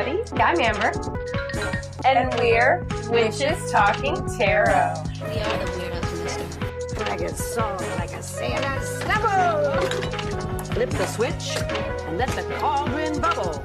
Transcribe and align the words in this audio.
Maddie. 0.00 0.22
I'm 0.40 0.58
Amber. 0.58 0.92
And 2.06 2.32
we're 2.38 2.86
Witches 3.10 3.70
Talking 3.70 4.16
Tarot. 4.38 4.94
We 5.20 5.40
are 5.40 5.58
the 5.58 5.70
weirdos 5.72 6.12
in 6.12 6.24
this 6.24 6.32
story. 6.88 7.10
Like 7.10 7.20
a 7.20 7.34
song, 7.34 7.78
like 7.98 8.12
a 8.12 8.22
Santa 8.22 8.80
snubble. 8.82 10.64
Flip 10.72 10.88
the 10.88 11.06
switch 11.06 11.54
and 12.06 12.16
let 12.16 12.30
the 12.30 12.44
cauldron 12.54 13.20
bubble. 13.20 13.62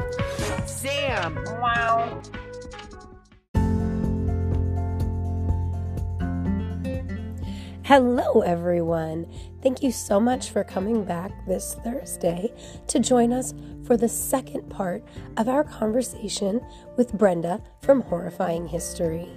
Sam. 0.66 1.36
Wow. 1.62 2.22
Hello, 7.86 8.42
everyone. 8.42 9.32
Thank 9.62 9.84
you 9.84 9.92
so 9.92 10.20
much 10.20 10.50
for 10.50 10.66
coming 10.66 11.06
back 11.06 11.32
this 11.48 11.78
Thursday 11.84 12.52
to 12.88 13.00
join 13.00 13.32
us 13.32 13.54
for 13.86 13.98
the 13.98 14.10
second 14.10 14.70
part 14.70 15.04
of 15.38 15.48
our 15.48 15.64
conversation 15.64 16.66
with 16.98 17.14
Brenda 17.14 17.62
from 17.82 18.02
Horrifying 18.02 18.68
History. 18.68 19.30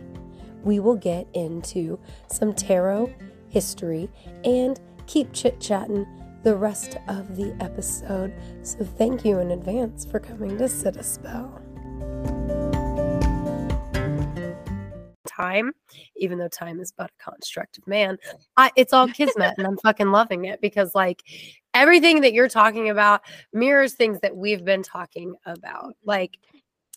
We 0.65 0.81
will 0.81 0.97
get 0.97 1.29
into 1.35 1.99
some 2.29 2.55
tarot 2.55 3.13
history 3.49 4.11
and 4.45 4.81
keep 5.07 5.33
chit 5.33 5.61
chatting 5.61 6.07
the 6.43 6.57
rest 6.57 6.97
of 7.09 7.37
the 7.37 7.55
episode. 7.61 8.33
So, 8.63 8.85
thank 8.85 9.25
you 9.25 9.39
in 9.39 9.51
advance 9.51 10.05
for 10.05 10.21
coming 10.21 10.57
to 10.59 10.69
sit 10.69 10.97
a 10.97 11.03
spell. 11.03 11.63
time, 15.39 15.73
even 16.17 16.39
though 16.39 16.49
time 16.49 16.81
is 16.81 16.93
but 16.93 17.11
a 17.11 17.23
construct 17.23 17.79
of 17.79 17.87
man. 17.87 18.19
I, 18.57 18.71
it's 18.77 18.93
all 18.93 19.09
kismet, 19.09 19.55
and 19.57 19.67
I'm 19.67 19.79
fucking 19.79 20.11
loving 20.11 20.47
it 20.47 20.61
because 20.61 20.95
like 20.95 21.23
everything 21.79 22.21
that 22.23 22.33
you're 22.33 22.49
talking 22.49 22.91
about 22.91 23.23
mirrors 23.53 23.95
things 23.95 24.21
that 24.21 24.37
we've 24.37 24.65
been 24.65 24.83
talking 24.83 25.35
about, 25.47 25.95
like 26.05 26.39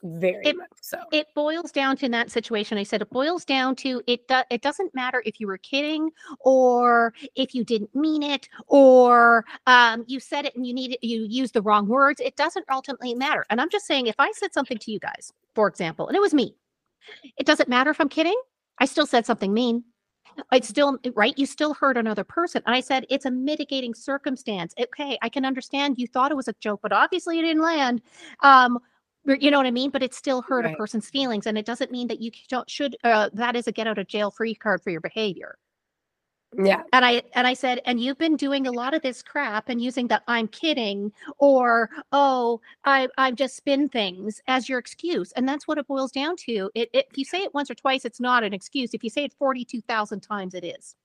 very 0.04 0.48
It- 0.48 0.58
much 0.58 0.68
so. 0.82 0.98
it 1.12 1.28
boils 1.36 1.72
down 1.72 1.96
to 1.98 2.06
in 2.06 2.12
that 2.12 2.32
situation 2.32 2.76
i 2.80 2.82
said 2.84 3.04
it 3.04 3.10
boils 3.12 3.46
down 3.46 3.76
to 3.76 4.02
it 4.08 4.28
do, 4.28 4.42
it 4.50 4.62
doesn't 4.64 4.94
matter 4.96 5.22
if 5.28 5.40
you 5.40 5.46
were 5.46 5.60
kidding 5.60 6.10
or 6.40 7.14
if 7.36 7.54
you 7.54 7.64
didn't 7.64 7.94
mean 7.94 8.23
it 8.23 8.50
or 8.68 9.46
um, 9.68 10.04
you 10.08 10.20
said 10.20 10.46
it 10.46 10.56
and 10.56 10.66
you 10.66 10.73
needed 10.73 10.98
you 11.04 11.28
used 11.30 11.54
the 11.54 11.62
wrong 11.62 11.88
words 11.88 12.20
it 12.20 12.36
doesn't 12.36 12.66
ultimately 12.72 13.14
matter. 13.14 13.45
And 13.52 13.62
i'm 13.62 13.70
just 13.70 13.86
saying 13.86 14.08
if 14.08 14.16
i 14.18 14.32
said 14.32 14.52
something 14.54 14.80
to 14.80 14.92
you 14.92 14.98
guys 15.00 15.32
for 15.54 15.68
example 15.68 16.08
and 16.08 16.16
it 16.18 16.22
was 16.22 16.34
me 16.34 16.56
it 17.38 17.45
doesn't 17.45 17.70
matter 17.70 17.92
if 17.92 18.02
i'm 18.02 18.10
kidding 18.10 18.42
i 18.80 18.86
still 18.86 19.06
said 19.06 19.28
something 19.28 19.54
mean 19.54 19.84
it's 20.52 20.68
still 20.68 20.98
right 21.16 21.38
you 21.38 21.46
still 21.46 21.74
hurt 21.74 21.98
another 21.98 22.24
person 22.24 22.62
i 22.66 22.80
said 22.80 23.06
it's 23.10 23.26
a 23.26 23.32
mitigating 23.32 23.94
circumstance 23.94 24.73
okay 24.80 25.18
i 25.22 25.30
can 25.30 25.46
understand 25.46 25.96
you 25.98 26.08
thought 26.08 26.32
it 26.32 26.36
was 26.36 26.48
a 26.48 26.54
joke 26.60 26.80
but 26.82 26.92
obviously 26.92 27.40
it 27.40 27.44
didn't 27.44 27.62
land 27.62 28.02
um 28.42 28.80
you 29.40 29.52
know 29.52 29.58
what 29.58 29.68
I 29.68 29.72
mean? 29.72 29.92
But 29.92 30.02
it 30.02 30.14
still 30.16 30.42
hurt 30.42 30.66
Right. 30.66 30.73
a 30.73 30.78
person's 30.78 31.10
feelings, 31.10 31.46
and 31.46 31.58
it 31.58 31.66
doesn't 31.66 31.92
mean 31.92 32.08
that 32.08 32.22
you 32.22 32.32
don't 32.50 32.68
should. 32.70 32.98
Uh, 33.04 33.30
that 33.34 33.56
is 33.56 33.68
a 33.68 33.72
get 33.72 33.86
out 33.88 34.00
of 34.00 34.08
jail 34.08 34.32
free 34.32 34.56
card 34.56 34.82
for 34.82 34.90
your 34.90 35.02
behavior. 35.02 35.58
Yeah. 36.58 36.84
And 36.94 37.06
I 37.06 37.24
and 37.34 37.48
I 37.48 37.54
said, 37.54 37.80
and 37.86 38.00
you've 38.00 38.18
been 38.18 38.36
doing 38.36 38.68
a 38.68 38.72
lot 38.72 38.94
of 38.94 39.02
this 39.02 39.22
crap 39.24 39.70
and 39.70 39.82
using 39.82 40.08
the 40.08 40.22
"I'm 40.28 40.48
kidding" 40.48 41.12
or 41.40 41.90
"Oh, 42.12 42.60
I 42.86 43.08
I 43.18 43.32
just 43.32 43.56
spin 43.56 43.88
things" 43.90 44.42
as 44.48 44.68
your 44.68 44.80
excuse, 44.80 45.32
and 45.34 45.48
that's 45.48 45.68
what 45.68 45.78
it 45.78 45.88
boils 45.88 46.12
down 46.12 46.36
to. 46.48 46.70
It, 46.76 46.90
it 46.94 47.08
if 47.12 47.18
you 47.18 47.26
say 47.26 47.40
it 47.40 47.54
once 47.54 47.72
or 47.72 47.76
twice, 47.76 48.06
it's 48.06 48.20
not 48.20 48.44
an 48.44 48.54
excuse. 48.54 48.94
If 48.94 49.04
you 49.04 49.10
say 49.10 49.24
it 49.26 49.34
forty 49.38 49.64
two 49.66 49.82
thousand 49.82 50.22
times, 50.22 50.54
it 50.54 50.64
is. 50.66 50.96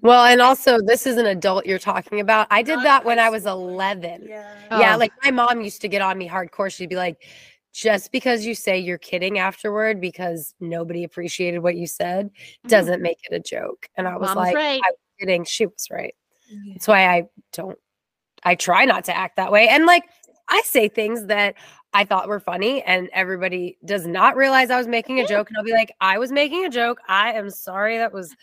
Well, 0.00 0.24
and 0.24 0.40
also, 0.40 0.78
this 0.80 1.06
is 1.06 1.16
an 1.18 1.26
adult 1.26 1.66
you're 1.66 1.78
talking 1.78 2.20
about. 2.20 2.46
I 2.50 2.62
did 2.62 2.78
that 2.80 3.04
when 3.04 3.18
I 3.18 3.28
was 3.28 3.44
11. 3.44 4.26
Yeah. 4.26 4.54
Yeah, 4.70 4.94
Oh. 4.94 4.98
like 4.98 5.12
my 5.22 5.30
mom 5.30 5.60
used 5.60 5.82
to 5.82 5.88
get 5.88 6.00
on 6.00 6.16
me 6.16 6.26
hardcore. 6.28 6.72
She'd 6.72 6.88
be 6.88 6.96
like, 6.96 7.22
just 7.78 8.10
because 8.10 8.44
you 8.44 8.56
say 8.56 8.76
you're 8.76 8.98
kidding 8.98 9.38
afterward 9.38 10.00
because 10.00 10.52
nobody 10.58 11.04
appreciated 11.04 11.60
what 11.60 11.76
you 11.76 11.86
said 11.86 12.28
doesn't 12.66 13.00
make 13.00 13.18
it 13.30 13.32
a 13.32 13.38
joke. 13.38 13.88
And 13.96 14.08
I 14.08 14.16
was 14.16 14.30
Mm-hmm. 14.30 14.38
Like, 14.38 14.56
right. 14.56 14.80
I 14.84 14.90
was 14.90 14.98
kidding. 15.20 15.44
She 15.44 15.66
was 15.66 15.86
right. 15.88 16.14
That's 16.72 16.88
why 16.88 17.06
I 17.06 17.24
don't, 17.52 17.78
I 18.42 18.56
try 18.56 18.84
not 18.84 19.04
to 19.04 19.16
act 19.16 19.36
that 19.36 19.52
way. 19.52 19.68
And 19.68 19.86
like, 19.86 20.02
I 20.48 20.60
say 20.64 20.88
things 20.88 21.26
that 21.26 21.54
I 21.92 22.04
thought 22.04 22.26
were 22.26 22.40
funny, 22.40 22.82
and 22.82 23.08
everybody 23.12 23.78
does 23.84 24.08
not 24.08 24.34
realize 24.34 24.70
I 24.70 24.78
was 24.78 24.88
making 24.88 25.20
a 25.20 25.26
joke. 25.26 25.48
And 25.48 25.56
I'll 25.56 25.64
be 25.64 25.72
like, 25.72 25.92
I 26.00 26.18
was 26.18 26.32
making 26.32 26.64
a 26.64 26.70
joke. 26.70 26.98
I 27.06 27.34
am 27.34 27.48
sorry. 27.48 27.98
That 27.98 28.12
was 28.12 28.34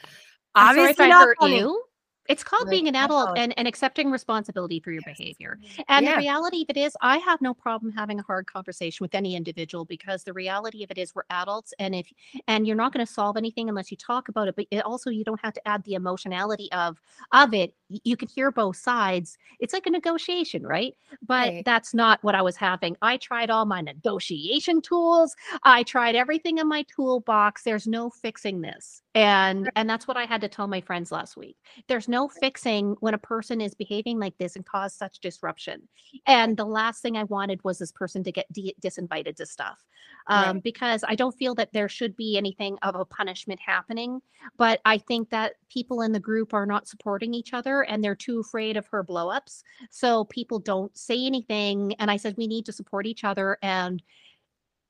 I'm 0.53 0.79
obviously 0.79 1.05
I 1.05 1.09
not 1.09 1.25
hurt 1.25 1.37
funny. 1.41 1.59
you. 1.59 1.83
It's 2.27 2.43
called 2.43 2.63
Like, 2.65 2.71
being 2.71 2.87
an 2.87 2.95
adult 2.95 3.37
and, 3.37 3.53
and 3.57 3.67
accepting 3.67 4.09
responsibility 4.11 4.79
for 4.79 4.91
your 4.91 5.01
behavior. 5.03 5.59
Mm-hmm. 5.61 5.81
And 5.89 6.05
Yeah. 6.05 6.13
the 6.13 6.17
reality 6.17 6.63
of 6.63 6.69
it 6.69 6.77
is, 6.77 6.97
I 7.01 7.17
have 7.19 7.41
no 7.41 7.53
problem 7.53 7.91
having 7.91 8.19
a 8.19 8.23
hard 8.23 8.47
conversation 8.47 9.03
with 9.03 9.13
any 9.15 9.35
individual 9.35 9.85
because 9.85 10.23
the 10.23 10.33
reality 10.33 10.83
of 10.83 10.91
it 10.91 10.97
is 10.97 11.13
we're 11.13 11.23
adults, 11.29 11.73
and 11.79 11.93
if 11.95 12.11
and 12.47 12.65
you're 12.65 12.75
not 12.75 12.93
going 12.93 13.05
to 13.05 13.11
solve 13.11 13.37
anything 13.37 13.69
unless 13.69 13.91
you 13.91 13.97
talk 13.97 14.27
about 14.29 14.47
it. 14.47 14.55
But 14.55 14.65
it 14.71 14.83
also, 14.83 15.09
you 15.09 15.23
don't 15.23 15.39
have 15.43 15.53
to 15.53 15.67
add 15.67 15.83
the 15.83 15.93
emotionality 15.93 16.71
of 16.71 16.99
of 17.31 17.53
it. 17.53 17.75
You 17.89 18.17
can 18.17 18.27
hear 18.27 18.51
both 18.51 18.77
sides. 18.77 19.37
It's 19.59 19.73
like 19.73 19.85
a 19.85 19.91
negotiation, 19.91 20.63
right? 20.65 20.95
But 21.21 21.55
Right. 21.55 21.65
that's 21.65 21.93
not 21.93 22.23
what 22.23 22.35
I 22.35 22.41
was 22.41 22.55
having. 22.55 22.95
I 23.01 23.17
tried 23.17 23.49
all 23.49 23.65
my 23.65 23.81
negotiation 23.81 24.81
tools. 24.81 25.35
I 25.63 25.83
tried 25.83 26.15
everything 26.15 26.57
in 26.57 26.67
my 26.67 26.83
toolbox. 26.95 27.63
There's 27.63 27.87
no 27.87 28.09
fixing 28.09 28.61
this. 28.61 29.01
And 29.15 29.71
and 29.77 29.89
that's 29.89 30.07
what 30.07 30.17
I 30.17 30.25
had 30.25 30.41
to 30.41 30.49
tell 30.49 30.67
my 30.67 30.81
friends 30.81 31.09
last 31.09 31.37
week. 31.37 31.55
There's 31.87 32.09
no 32.09 32.27
fixing 32.27 32.97
when 32.99 33.13
a 33.13 33.17
person 33.17 33.61
is 33.61 33.73
behaving 33.73 34.19
like 34.19 34.37
this 34.37 34.57
and 34.57 34.65
cause 34.65 34.93
such 34.93 35.19
disruption. 35.19 35.87
And 36.27 36.57
the 36.57 36.65
last 36.65 37.01
thing 37.01 37.15
I 37.15 37.23
wanted 37.23 37.63
was 37.63 37.79
this 37.79 37.93
person 37.93 38.23
to 38.25 38.31
get 38.33 38.51
de- 38.51 38.75
disinvited 38.83 39.37
to 39.37 39.45
stuff. 39.45 39.83
Um, 40.27 40.55
Right. 40.55 40.63
because 40.63 41.03
I 41.07 41.15
don't 41.15 41.35
feel 41.35 41.55
that 41.55 41.71
there 41.71 41.87
should 41.87 42.15
be 42.17 42.37
anything 42.37 42.77
of 42.81 42.95
a 42.95 43.05
punishment 43.05 43.61
happening. 43.65 44.21
But 44.57 44.81
I 44.83 44.97
think 44.97 45.29
that 45.29 45.53
people 45.69 46.01
in 46.01 46.11
the 46.11 46.19
group 46.19 46.53
are 46.53 46.65
not 46.65 46.87
supporting 46.87 47.33
each 47.33 47.53
other 47.53 47.83
and 47.83 48.03
they're 48.03 48.15
too 48.15 48.39
afraid 48.41 48.75
of 48.75 48.85
her 48.87 49.01
blowups. 49.03 49.63
So 49.91 50.25
people 50.25 50.59
don't 50.59 50.95
say 50.97 51.25
anything. 51.25 51.93
And 51.99 52.11
I 52.11 52.17
said, 52.17 52.35
we 52.37 52.47
need 52.47 52.65
to 52.65 52.73
support 52.73 53.05
each 53.05 53.23
other. 53.23 53.57
And 53.61 54.03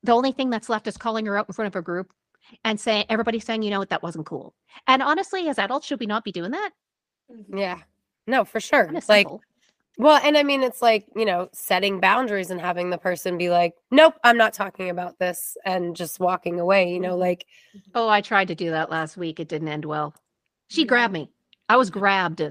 the 0.02 0.14
only 0.14 0.32
thing 0.32 0.50
that's 0.50 0.70
left 0.70 0.88
is 0.88 0.98
calling 0.98 1.28
her 1.28 1.38
out 1.38 1.48
in 1.48 1.54
front 1.54 1.68
of 1.68 1.76
a 1.76 1.82
group 1.84 2.12
and 2.64 2.80
saying, 2.80 3.06
everybody's 3.10 3.46
saying, 3.46 3.64
you 3.64 3.70
know 3.70 3.80
what, 3.80 3.90
that 3.90 4.04
wasn't 4.04 4.26
cool. 4.26 4.54
And 4.88 5.02
honestly, 5.02 5.48
as 5.48 5.60
adults, 5.60 5.88
should 5.88 6.00
we 6.00 6.06
not 6.06 6.24
be 6.24 6.32
doing 6.32 6.52
that? 6.52 6.72
Mm-hmm. 7.32 7.58
Yeah. 7.58 7.80
No, 8.28 8.46
for 8.46 8.60
sure. 8.60 8.86
Kinda 8.86 9.02
Like, 9.08 9.28
simple. 9.28 9.42
Well, 9.98 10.20
and 10.24 10.38
I 10.38 10.44
mean, 10.44 10.62
it's 10.62 10.82
like, 10.82 11.06
you 11.16 11.24
know, 11.26 11.48
setting 11.54 12.02
boundaries 12.02 12.52
and 12.52 12.60
having 12.60 12.90
the 12.90 12.98
person 12.98 13.38
be 13.38 13.50
like, 13.50 13.74
nope, 13.92 14.16
I'm 14.24 14.38
not 14.38 14.54
talking 14.54 14.90
about 14.90 15.18
this 15.20 15.56
and 15.64 15.96
just 15.96 16.20
walking 16.20 16.60
away, 16.60 16.92
you 16.92 17.00
know, 17.00 17.12
mm-hmm. 17.12 17.22
like, 17.22 17.46
oh, 17.94 18.10
I 18.10 18.20
tried 18.20 18.50
to 18.50 18.56
do 18.56 18.72
that 18.72 18.92
last 18.92 19.16
week. 19.16 19.40
It 19.40 19.48
didn't 19.48 19.70
end 19.70 19.86
well. 19.86 20.14
She 20.68 20.84
grabbed 20.84 21.14
me. 21.14 21.30
I 21.70 21.78
was 21.78 21.90
grabbed. 21.90 22.42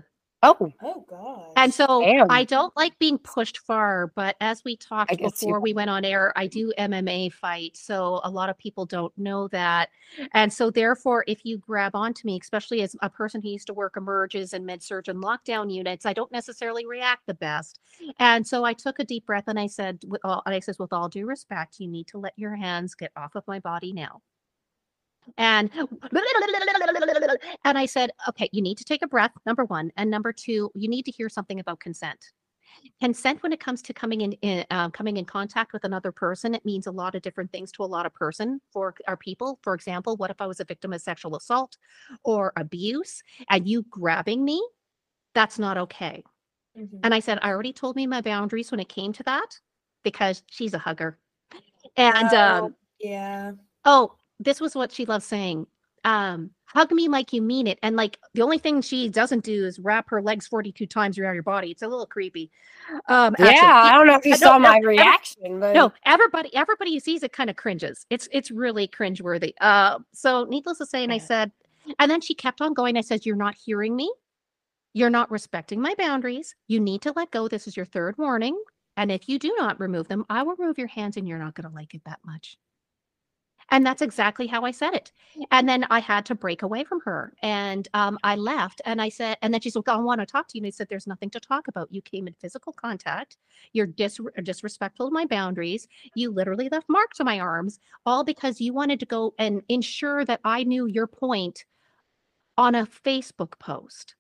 Oh, 0.44 0.72
Oh 0.82 1.04
God. 1.08 1.52
And 1.56 1.72
so 1.72 2.02
Damn. 2.02 2.30
I 2.30 2.44
don't 2.44 2.74
like 2.76 2.98
being 2.98 3.18
pushed 3.18 3.58
far, 3.58 4.12
but 4.14 4.36
as 4.40 4.62
we 4.64 4.76
talked 4.76 5.10
guess 5.10 5.20
you 5.20 5.30
before 5.30 5.60
we 5.60 5.72
went 5.72 5.90
on 5.90 6.04
air, 6.04 6.32
I 6.36 6.46
do 6.46 6.72
MMA 6.78 7.32
fight. 7.32 7.76
So 7.76 8.20
a 8.24 8.30
lot 8.30 8.50
of 8.50 8.58
people 8.58 8.86
don't 8.86 9.16
know 9.16 9.48
that. 9.48 9.90
And 10.32 10.52
so 10.52 10.70
therefore, 10.70 11.24
if 11.26 11.44
you 11.44 11.58
grab 11.58 11.94
onto 11.94 12.26
me, 12.26 12.38
especially 12.40 12.82
as 12.82 12.94
a 13.02 13.10
person 13.10 13.40
who 13.42 13.48
used 13.48 13.66
to 13.68 13.74
work 13.74 13.96
emerges 13.96 14.52
and 14.52 14.66
med 14.66 14.82
surg 14.82 15.08
and 15.08 15.22
lockdown 15.22 15.72
units, 15.72 16.06
I 16.06 16.12
don't 16.12 16.32
necessarily 16.32 16.86
react 16.86 17.26
the 17.26 17.34
best. 17.34 17.80
And 18.18 18.46
so 18.46 18.64
I 18.64 18.72
took 18.72 18.98
a 18.98 19.04
deep 19.04 19.26
breath 19.26 19.44
and 19.46 19.58
I 19.58 19.66
said, 19.66 20.00
with 20.06 20.24
uh, 20.24 20.28
all, 20.28 20.42
and 20.46 20.54
I 20.54 20.60
says, 20.60 20.78
with 20.78 20.92
all 20.92 21.08
due 21.08 21.26
respect, 21.26 21.76
you 21.78 21.88
need 21.88 22.06
to 22.08 22.18
let 22.18 22.34
your 22.36 22.54
hands 22.54 22.94
get 22.94 23.12
off 23.16 23.34
of 23.34 23.46
my 23.46 23.60
body 23.60 23.92
now. 23.92 24.20
And 25.38 25.70
and 27.64 27.78
I 27.78 27.86
said, 27.86 28.10
okay, 28.28 28.48
you 28.52 28.62
need 28.62 28.78
to 28.78 28.84
take 28.84 29.02
a 29.02 29.08
breath, 29.08 29.32
number 29.46 29.64
one. 29.64 29.90
And 29.96 30.10
number 30.10 30.32
two, 30.32 30.70
you 30.74 30.88
need 30.88 31.04
to 31.04 31.10
hear 31.10 31.28
something 31.28 31.60
about 31.60 31.80
consent. 31.80 32.32
Consent, 33.00 33.42
when 33.42 33.52
it 33.52 33.60
comes 33.60 33.82
to 33.82 33.94
coming 33.94 34.22
in, 34.22 34.32
in 34.42 34.64
uh, 34.70 34.90
coming 34.90 35.16
in 35.16 35.24
contact 35.24 35.72
with 35.72 35.84
another 35.84 36.10
person, 36.10 36.54
it 36.54 36.64
means 36.64 36.86
a 36.86 36.90
lot 36.90 37.14
of 37.14 37.22
different 37.22 37.52
things 37.52 37.70
to 37.72 37.84
a 37.84 37.86
lot 37.86 38.04
of 38.04 38.12
person 38.14 38.60
for 38.72 38.94
our 39.06 39.16
people. 39.16 39.58
For 39.62 39.74
example, 39.74 40.16
what 40.16 40.30
if 40.30 40.40
I 40.40 40.46
was 40.46 40.60
a 40.60 40.64
victim 40.64 40.92
of 40.92 41.00
sexual 41.00 41.36
assault 41.36 41.76
or 42.24 42.52
abuse, 42.56 43.22
and 43.48 43.66
you 43.68 43.84
grabbing 43.90 44.44
me? 44.44 44.66
That's 45.34 45.58
not 45.58 45.78
okay. 45.78 46.24
Mhm. 46.76 47.00
And 47.04 47.14
I 47.14 47.20
said, 47.20 47.38
I 47.42 47.50
already 47.50 47.72
told 47.72 47.96
me 47.96 48.06
my 48.06 48.20
boundaries 48.20 48.70
when 48.70 48.80
it 48.80 48.88
came 48.88 49.12
to 49.14 49.22
that 49.22 49.58
because 50.02 50.42
she's 50.50 50.74
a 50.74 50.78
hugger. 50.78 51.18
And 51.96 52.28
Oh, 52.32 52.64
um, 52.64 52.74
yeah. 52.98 53.52
oh, 53.84 54.16
this 54.40 54.60
was 54.60 54.74
what 54.74 54.92
she 54.92 55.06
loves 55.06 55.24
saying. 55.24 55.66
Um, 56.04 56.50
hug 56.66 56.92
me 56.92 57.08
like 57.08 57.32
you 57.32 57.40
mean 57.40 57.66
it. 57.66 57.78
And 57.82 57.96
like 57.96 58.18
the 58.34 58.42
only 58.42 58.58
thing 58.58 58.82
she 58.82 59.08
doesn't 59.08 59.42
do 59.42 59.64
is 59.64 59.78
wrap 59.78 60.10
her 60.10 60.20
legs 60.20 60.46
42 60.46 60.84
times 60.86 61.18
around 61.18 61.34
your 61.34 61.42
body. 61.42 61.70
It's 61.70 61.80
a 61.82 61.88
little 61.88 62.04
creepy. 62.04 62.50
Um, 63.08 63.34
actually, 63.38 63.54
yeah, 63.54 63.82
I 63.84 63.92
don't 63.92 64.06
know 64.06 64.16
if 64.16 64.26
you 64.26 64.34
I 64.34 64.36
saw 64.36 64.58
my 64.58 64.76
every- 64.76 64.98
reaction, 64.98 65.60
but 65.60 65.72
no, 65.72 65.92
everybody, 66.04 66.54
everybody 66.54 66.92
who 66.92 67.00
sees 67.00 67.22
it 67.22 67.32
kind 67.32 67.48
of 67.48 67.56
cringes. 67.56 68.04
It's 68.10 68.28
it's 68.32 68.50
really 68.50 68.86
cringeworthy. 68.86 69.54
Uh, 69.60 70.00
so 70.12 70.44
needless 70.44 70.78
to 70.78 70.86
say, 70.86 71.04
and 71.04 71.12
I 71.12 71.18
said, 71.18 71.52
and 71.98 72.10
then 72.10 72.20
she 72.20 72.34
kept 72.34 72.60
on 72.60 72.74
going. 72.74 72.96
I 72.96 73.02
said, 73.02 73.24
You're 73.24 73.36
not 73.36 73.54
hearing 73.54 73.96
me. 73.96 74.12
You're 74.92 75.10
not 75.10 75.30
respecting 75.30 75.80
my 75.80 75.94
boundaries. 75.96 76.54
You 76.68 76.80
need 76.80 77.02
to 77.02 77.12
let 77.16 77.30
go. 77.30 77.48
This 77.48 77.66
is 77.66 77.76
your 77.76 77.86
third 77.86 78.16
warning. 78.18 78.56
And 78.96 79.10
if 79.10 79.28
you 79.28 79.38
do 79.38 79.54
not 79.58 79.80
remove 79.80 80.06
them, 80.06 80.24
I 80.30 80.42
will 80.44 80.54
remove 80.56 80.78
your 80.78 80.86
hands 80.86 81.16
and 81.16 81.26
you're 81.26 81.38
not 81.38 81.54
going 81.54 81.68
to 81.68 81.74
like 81.74 81.94
it 81.94 82.02
that 82.06 82.20
much. 82.24 82.56
And 83.70 83.84
that's 83.84 84.02
exactly 84.02 84.46
how 84.46 84.64
I 84.64 84.70
said 84.70 84.94
it. 84.94 85.12
And 85.50 85.68
then 85.68 85.86
I 85.90 86.00
had 86.00 86.26
to 86.26 86.34
break 86.34 86.62
away 86.62 86.84
from 86.84 87.00
her. 87.04 87.32
And 87.42 87.88
um, 87.94 88.18
I 88.22 88.36
left 88.36 88.82
and 88.84 89.00
I 89.00 89.08
said, 89.08 89.38
and 89.42 89.52
then 89.52 89.60
she 89.60 89.70
said, 89.70 89.82
I 89.86 89.96
want 89.96 90.20
to 90.20 90.26
talk 90.26 90.48
to 90.48 90.58
you. 90.58 90.62
And 90.62 90.66
I 90.66 90.70
said, 90.70 90.88
There's 90.88 91.06
nothing 91.06 91.30
to 91.30 91.40
talk 91.40 91.68
about. 91.68 91.92
You 91.92 92.02
came 92.02 92.26
in 92.26 92.34
physical 92.34 92.72
contact. 92.72 93.36
You're 93.72 93.86
dis- 93.86 94.20
disrespectful 94.42 95.06
of 95.06 95.12
my 95.12 95.26
boundaries. 95.26 95.88
You 96.14 96.30
literally 96.30 96.68
left 96.70 96.88
marks 96.88 97.20
on 97.20 97.26
my 97.26 97.40
arms, 97.40 97.78
all 98.06 98.24
because 98.24 98.60
you 98.60 98.72
wanted 98.72 99.00
to 99.00 99.06
go 99.06 99.34
and 99.38 99.62
ensure 99.68 100.24
that 100.24 100.40
I 100.44 100.64
knew 100.64 100.86
your 100.86 101.06
point 101.06 101.64
on 102.56 102.74
a 102.74 102.86
Facebook 102.86 103.58
post 103.58 104.14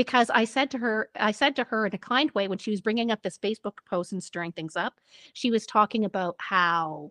because 0.00 0.30
I 0.30 0.46
said 0.46 0.70
to 0.70 0.78
her, 0.78 1.10
I 1.14 1.32
said 1.32 1.56
to 1.56 1.64
her 1.64 1.84
in 1.84 1.94
a 1.94 1.98
kind 1.98 2.30
way 2.30 2.48
when 2.48 2.56
she 2.56 2.70
was 2.70 2.80
bringing 2.80 3.10
up 3.10 3.22
this 3.22 3.36
Facebook 3.36 3.78
post 3.84 4.12
and 4.12 4.24
stirring 4.24 4.52
things 4.52 4.74
up, 4.74 4.94
she 5.34 5.50
was 5.50 5.66
talking 5.66 6.06
about 6.06 6.36
how 6.38 7.10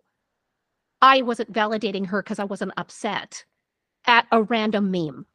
I 1.02 1.22
wasn't 1.22 1.52
validating 1.52 2.06
her 2.06 2.22
because 2.22 2.38
I 2.38 2.44
wasn't 2.44 2.72
upset 2.76 3.44
at 4.06 4.26
a 4.32 4.42
random 4.42 4.90
meme. 4.90 5.26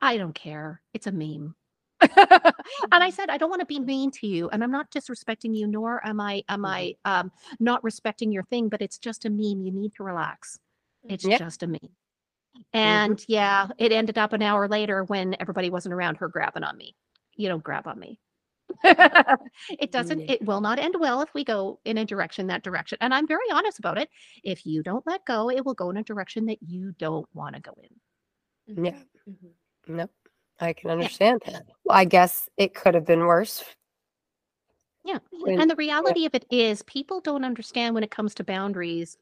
I- 0.00 0.16
don't 0.16 0.34
care. 0.34 0.80
It's 0.94 1.06
a 1.06 1.12
meme. 1.12 1.54
and 2.00 2.10
I 2.16 2.50
mm-hmm. 2.50 3.10
said, 3.10 3.30
I 3.30 3.38
don't 3.38 3.50
want 3.50 3.60
to 3.60 3.66
be 3.66 3.78
mean 3.78 4.10
to 4.12 4.26
you, 4.26 4.48
and 4.48 4.64
I'm 4.64 4.72
not 4.72 4.90
disrespecting 4.90 5.54
you, 5.56 5.68
nor 5.68 6.04
am 6.06 6.20
I 6.20 6.42
am 6.48 6.64
I 6.64 6.96
mm-hmm. 7.06 7.26
um, 7.26 7.32
not 7.60 7.84
respecting 7.84 8.32
your 8.32 8.42
thing. 8.44 8.68
But 8.68 8.82
it's 8.82 8.98
just 8.98 9.24
a 9.24 9.30
meme. 9.30 9.62
You 9.62 9.70
need 9.72 9.94
to 9.96 10.02
relax. 10.02 10.58
It's 11.04 11.24
Yeah. 11.24 11.38
just 11.38 11.62
a 11.62 11.66
meme. 11.66 11.78
Mm-hmm. 11.82 12.78
And 12.78 13.24
yeah, 13.28 13.68
it 13.78 13.92
ended 13.92 14.18
up 14.18 14.32
an 14.32 14.42
hour 14.42 14.68
later 14.68 15.04
when 15.04 15.36
everybody 15.38 15.70
wasn't 15.70 15.94
around 15.94 16.16
her 16.16 16.28
grabbing 16.28 16.64
on 16.64 16.76
me. 16.76 16.96
You 17.36 17.48
don't 17.48 17.62
grab 17.62 17.86
on 17.86 17.98
me. 17.98 18.18
it 18.84 19.92
doesn't, 19.92 20.20
Mm. 20.20 20.30
it 20.30 20.44
will 20.44 20.60
not 20.60 20.78
end 20.78 20.94
well 20.98 21.22
if 21.22 21.32
we 21.34 21.44
go 21.44 21.78
in 21.84 21.98
a 21.98 22.04
direction 22.04 22.46
that 22.48 22.62
direction. 22.62 22.98
And 23.00 23.12
I'm 23.14 23.26
very 23.26 23.50
honest 23.52 23.78
about 23.78 23.98
it. 23.98 24.08
If 24.44 24.64
you 24.66 24.82
don't 24.82 25.06
let 25.06 25.24
go, 25.24 25.50
it 25.50 25.64
will 25.64 25.74
go 25.74 25.90
in 25.90 25.96
a 25.96 26.02
direction 26.02 26.46
that 26.46 26.58
you 26.62 26.92
don't 26.98 27.26
want 27.34 27.54
to 27.56 27.60
go 27.62 27.74
in. 27.82 28.84
Yeah. 28.84 28.98
Nope. 29.86 30.10
I 30.60 30.72
can 30.72 30.90
understand. 30.90 31.42
Well, 31.84 31.96
I 31.96 32.04
guess 32.04 32.48
it 32.56 32.74
could 32.74 32.94
have 32.94 33.06
been 33.06 33.26
worse. 33.26 33.64
Yeah. 35.04 35.18
When- 35.30 35.60
And 35.60 35.70
the 35.70 35.76
reality 35.76 36.26
of 36.26 36.34
it 36.34 36.44
is, 36.50 36.82
people 36.84 37.20
don't 37.20 37.44
understand 37.44 37.94
when 37.94 38.04
it 38.04 38.10
comes 38.10 38.34
to 38.36 38.44
boundaries 38.44 39.16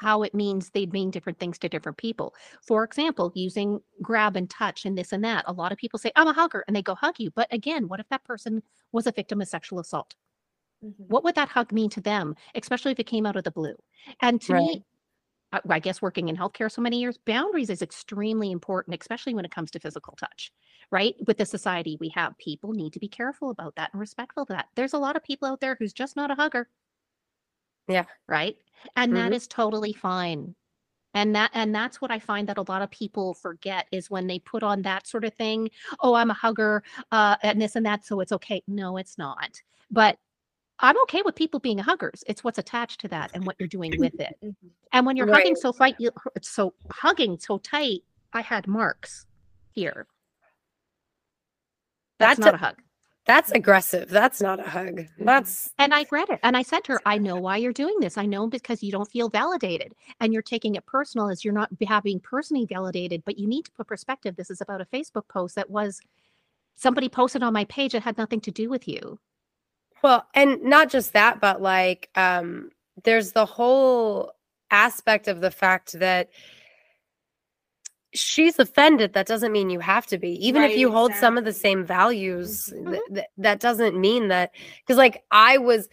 how 0.00 0.22
it 0.22 0.34
means 0.34 0.70
they 0.70 0.86
mean 0.86 1.10
different 1.10 1.38
things 1.38 1.58
to 1.58 1.68
different 1.68 1.98
people. 1.98 2.34
For 2.66 2.84
example, 2.84 3.32
using 3.34 3.80
grab 4.02 4.36
and 4.36 4.48
touch 4.50 4.84
and 4.84 4.96
this 4.98 5.12
and 5.12 5.24
that. 5.24 5.44
A 5.46 5.52
lot 5.52 5.72
of 5.72 5.78
people 5.78 5.98
say, 5.98 6.10
I'm 6.16 6.28
a 6.28 6.32
hugger, 6.32 6.64
and 6.66 6.74
they 6.76 6.82
go 6.82 6.94
hug 6.94 7.14
you. 7.18 7.30
But 7.30 7.52
again, 7.52 7.88
what 7.88 8.00
if 8.00 8.08
that 8.08 8.24
person 8.24 8.62
was 8.92 9.06
a 9.06 9.12
victim 9.12 9.40
of 9.40 9.48
sexual 9.48 9.78
assault? 9.80 10.14
Mm-hmm. 10.84 11.04
What 11.08 11.24
would 11.24 11.34
that 11.36 11.48
hug 11.48 11.72
mean 11.72 11.90
to 11.90 12.00
them, 12.00 12.34
especially 12.54 12.92
if 12.92 13.00
it 13.00 13.06
came 13.06 13.26
out 13.26 13.36
of 13.36 13.44
the 13.44 13.50
blue? 13.50 13.76
And 14.20 14.40
to 14.42 14.52
Right. 14.52 14.64
me, 14.70 14.84
I, 15.52 15.60
I 15.68 15.78
guess 15.80 16.02
working 16.02 16.28
in 16.28 16.36
healthcare 16.36 16.70
so 16.70 16.82
many 16.82 17.00
years, 17.00 17.18
boundaries 17.18 17.70
is 17.70 17.82
extremely 17.82 18.50
important, 18.52 19.00
especially 19.00 19.34
when 19.34 19.44
it 19.44 19.50
comes 19.50 19.70
to 19.72 19.80
physical 19.80 20.14
touch, 20.16 20.52
right? 20.90 21.14
With 21.26 21.38
the 21.38 21.46
society 21.46 21.96
we 22.00 22.10
have, 22.10 22.38
people 22.38 22.72
need 22.72 22.92
to 22.94 23.00
be 23.00 23.08
careful 23.08 23.50
about 23.50 23.76
that 23.76 23.90
and 23.92 24.00
respectful 24.00 24.44
of 24.44 24.48
that. 24.50 24.68
There's 24.76 24.94
a 24.94 24.98
lot 24.98 25.16
of 25.16 25.24
people 25.24 25.48
out 25.48 25.60
there 25.60 25.76
who's 25.78 25.92
just 25.92 26.16
not 26.16 26.30
a 26.30 26.34
hugger. 26.34 26.68
Yeah. 27.88 28.04
Right. 28.28 28.56
And 28.96 29.14
that 29.16 29.32
Mhm. 29.32 29.34
is 29.34 29.46
totally 29.46 29.92
fine. 29.92 30.54
And 31.16 31.34
that 31.36 31.50
and 31.54 31.72
that's 31.74 32.00
what 32.00 32.10
I 32.10 32.18
find 32.18 32.48
that 32.48 32.58
a 32.58 32.64
lot 32.68 32.82
of 32.82 32.90
people 32.90 33.34
forget 33.34 33.86
is 33.92 34.10
when 34.10 34.26
they 34.26 34.40
put 34.40 34.62
on 34.64 34.82
that 34.82 35.06
sort 35.06 35.24
of 35.24 35.32
thing. 35.34 35.70
Oh, 36.00 36.14
I'm 36.14 36.30
a 36.30 36.34
hugger, 36.34 36.82
uh, 37.12 37.36
and 37.42 37.60
this 37.62 37.76
and 37.76 37.86
that, 37.86 38.04
so 38.04 38.18
it's 38.20 38.32
okay. 38.32 38.62
No, 38.66 38.96
it's 38.96 39.16
not. 39.16 39.62
But 39.90 40.18
I'm 40.80 41.00
okay 41.02 41.22
with 41.22 41.36
people 41.36 41.60
being 41.60 41.78
huggers. 41.78 42.24
It's 42.26 42.42
what's 42.42 42.58
attached 42.58 43.00
to 43.02 43.08
that 43.08 43.30
and 43.32 43.46
what 43.46 43.54
you're 43.60 43.68
doing 43.68 43.92
with 43.98 44.18
it. 44.18 44.36
And 44.92 45.06
when 45.06 45.16
you're 45.16 45.32
hugging 45.32 45.54
so 45.54 45.70
tight, 45.70 45.94
you 46.00 46.10
so 46.42 46.74
hugging 46.90 47.38
so 47.38 47.58
tight, 47.58 48.02
I 48.32 48.40
had 48.40 48.66
marks 48.66 49.26
here. 49.70 50.08
That's 52.18 52.38
That's 52.38 52.40
not 52.40 52.54
a- 52.54 52.56
a 52.56 52.58
hug. 52.58 52.82
That's 53.26 53.50
aggressive. 53.52 54.10
That's 54.10 54.42
not 54.42 54.60
a 54.60 54.68
hug. 54.68 55.06
That's 55.18 55.72
And 55.78 55.94
I 55.94 56.04
read 56.10 56.28
it 56.28 56.40
and 56.42 56.56
I 56.56 56.62
said 56.62 56.84
to 56.84 56.92
her, 56.92 57.00
I 57.06 57.16
know 57.18 57.36
why 57.36 57.56
you're 57.56 57.72
doing 57.72 57.98
this. 58.00 58.18
I 58.18 58.26
know 58.26 58.46
because 58.46 58.82
you 58.82 58.92
don't 58.92 59.10
feel 59.10 59.30
validated 59.30 59.94
and 60.20 60.32
you're 60.32 60.42
taking 60.42 60.74
it 60.74 60.84
personal 60.84 61.30
as 61.30 61.44
you're 61.44 61.54
not 61.54 61.70
having 61.88 62.20
personally 62.20 62.66
validated, 62.66 63.24
but 63.24 63.38
you 63.38 63.46
need 63.46 63.64
to 63.64 63.72
put 63.72 63.86
perspective. 63.86 64.36
This 64.36 64.50
is 64.50 64.60
about 64.60 64.82
a 64.82 64.86
Facebook 64.86 65.26
post 65.28 65.54
that 65.54 65.70
was 65.70 66.00
somebody 66.74 67.08
posted 67.08 67.42
on 67.42 67.52
my 67.54 67.64
page 67.64 67.92
that 67.92 68.02
had 68.02 68.18
nothing 68.18 68.40
to 68.42 68.50
do 68.50 68.68
with 68.68 68.86
you. 68.86 69.18
well, 70.02 70.26
and 70.34 70.62
not 70.62 70.90
just 70.90 71.12
that, 71.14 71.40
but 71.40 71.62
like 71.62 72.10
um 72.16 72.70
there's 73.04 73.32
the 73.32 73.46
whole 73.46 74.32
aspect 74.70 75.28
of 75.28 75.40
the 75.40 75.50
fact 75.50 75.92
that 75.98 76.28
she's 78.14 78.58
offended 78.58 79.12
that 79.12 79.26
doesn't 79.26 79.52
mean 79.52 79.70
you 79.70 79.80
have 79.80 80.06
to 80.06 80.18
be 80.18 80.30
even 80.46 80.62
if 80.62 80.76
you 80.76 80.90
hold 80.90 81.12
some 81.14 81.36
of 81.36 81.44
the 81.44 81.52
same 81.52 81.84
values 81.84 82.72
Mhm. 82.76 82.90
th- 82.90 83.02
th- 83.14 83.26
that 83.38 83.60
doesn't 83.60 84.00
mean 84.00 84.28
that 84.28 84.52
because 84.80 84.96
like 84.98 85.24
i 85.30 85.58
was 85.58 85.88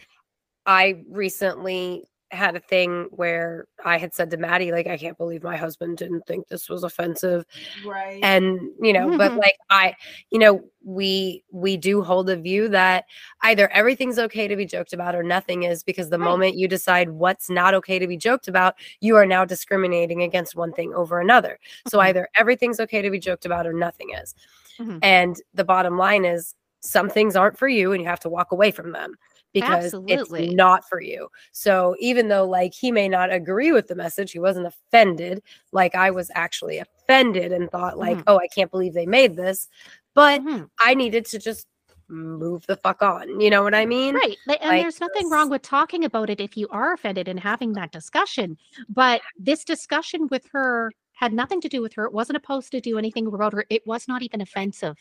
i 0.66 1.02
recently 1.10 2.04
had 2.34 2.56
a 2.56 2.60
thing 2.60 3.06
where 3.10 3.66
i 3.84 3.98
had 3.98 4.14
said 4.14 4.30
to 4.30 4.36
maddie 4.36 4.72
like 4.72 4.86
i 4.86 4.96
can't 4.96 5.18
believe 5.18 5.42
my 5.42 5.56
husband 5.56 5.98
didn't 5.98 6.26
think 6.26 6.48
this 6.48 6.68
was 6.68 6.82
offensive 6.84 7.44
Right. 7.86 8.20
and 8.22 8.58
you 8.80 8.92
know 8.92 9.16
but 9.16 9.32
Mhm. 9.32 9.38
like 9.38 9.56
i 9.70 9.94
you 10.30 10.38
know 10.38 10.64
we 10.84 11.44
we 11.52 11.76
do 11.76 12.02
hold 12.02 12.30
a 12.30 12.36
view 12.36 12.68
that 12.68 13.04
either 13.42 13.68
everything's 13.70 14.18
okay 14.18 14.48
to 14.48 14.56
be 14.56 14.64
joked 14.66 14.92
about 14.92 15.14
or 15.14 15.22
nothing 15.22 15.64
is 15.64 15.82
because 15.84 16.08
the 16.10 16.18
Right. 16.18 16.24
moment 16.24 16.56
you 16.56 16.68
decide 16.68 17.10
what's 17.10 17.50
not 17.50 17.74
okay 17.74 17.98
to 17.98 18.06
be 18.06 18.16
joked 18.16 18.48
about 18.48 18.74
you 19.00 19.16
are 19.16 19.26
now 19.26 19.44
discriminating 19.44 20.22
against 20.22 20.56
one 20.56 20.72
thing 20.72 20.92
over 20.94 21.20
another 21.20 21.58
so 21.88 21.98
Mhm. 21.98 22.04
either 22.06 22.28
everything's 22.36 22.80
okay 22.80 23.02
to 23.02 23.10
be 23.10 23.18
joked 23.18 23.44
about 23.46 23.66
or 23.66 23.72
nothing 23.72 24.10
is 24.10 24.34
Mhm. 24.78 24.98
and 25.02 25.36
the 25.54 25.64
bottom 25.64 25.98
line 25.98 26.24
is 26.24 26.54
some 26.82 27.08
things 27.08 27.36
aren't 27.36 27.56
for 27.58 27.68
you 27.68 27.92
and 27.92 28.02
you 28.02 28.08
have 28.08 28.20
to 28.20 28.28
walk 28.28 28.52
away 28.52 28.70
from 28.70 28.92
them 28.92 29.14
because 29.52 29.84
Absolutely. 29.86 30.46
it's 30.46 30.54
not 30.54 30.88
for 30.88 31.00
you. 31.00 31.28
So 31.52 31.94
even 32.00 32.28
though 32.28 32.46
like 32.46 32.74
he 32.74 32.90
may 32.90 33.08
not 33.08 33.32
agree 33.32 33.72
with 33.72 33.86
the 33.86 33.94
message, 33.94 34.32
he 34.32 34.38
wasn't 34.38 34.66
offended. 34.66 35.42
Like 35.72 35.94
I 35.94 36.10
was 36.10 36.30
actually 36.34 36.78
offended 36.78 37.52
and 37.52 37.70
thought 37.70 37.98
like, 37.98 38.18
Mhm. 38.18 38.24
"Oh, 38.26 38.38
I 38.38 38.48
can't 38.48 38.70
believe 38.70 38.94
they 38.94 39.06
made 39.06 39.36
this." 39.36 39.68
But 40.14 40.42
Mhm. 40.42 40.68
I 40.80 40.94
needed 40.94 41.24
to 41.26 41.38
just 41.38 41.66
move 42.08 42.66
the 42.66 42.76
fuck 42.76 43.00
on. 43.00 43.40
You 43.40 43.48
know 43.48 43.62
what 43.62 43.74
I 43.74 43.86
mean? 43.86 44.14
Right. 44.14 44.36
And 44.46 44.58
like 44.68 44.82
there's 44.82 45.00
nothing 45.00 45.30
wrong 45.30 45.48
with 45.48 45.62
talking 45.62 46.04
about 46.04 46.28
it 46.30 46.40
if 46.40 46.56
you 46.56 46.68
are 46.70 46.92
offended 46.92 47.28
and 47.28 47.40
having 47.40 47.72
that 47.74 47.92
discussion. 47.92 48.58
But 48.88 49.22
this 49.38 49.64
discussion 49.64 50.26
with 50.30 50.46
her 50.52 50.92
had 51.14 51.32
nothing 51.32 51.60
to 51.60 51.68
do 51.68 51.80
with 51.80 51.94
her. 51.94 52.04
It 52.04 52.12
wasn't 52.12 52.36
supposed 52.36 52.70
to 52.72 52.80
do 52.80 52.98
anything 52.98 53.26
about 53.26 53.52
her. 53.52 53.64
It 53.70 53.86
was 53.86 54.08
not 54.08 54.22
even 54.22 54.40
offensive. 54.40 54.96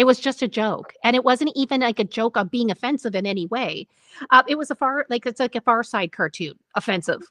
It 0.00 0.06
was 0.06 0.20
just 0.20 0.42
a 0.42 0.48
joke. 0.48 0.94
And 1.04 1.16
it 1.16 1.24
wasn't 1.24 1.52
even 1.56 1.82
like 1.82 1.98
a 2.00 2.04
joke 2.04 2.36
of 2.38 2.50
being 2.50 2.70
offensive 2.70 3.14
in 3.14 3.26
any 3.26 3.46
way. 3.46 3.86
Uh, 4.30 4.42
it 4.48 4.56
was 4.58 4.70
a 4.70 4.74
far, 4.76 5.06
like, 5.10 5.26
it's 5.26 5.40
like 5.40 5.56
a 5.56 5.60
far 5.60 5.82
side 5.84 6.12
cartoon, 6.12 6.54
offensive. 6.76 7.22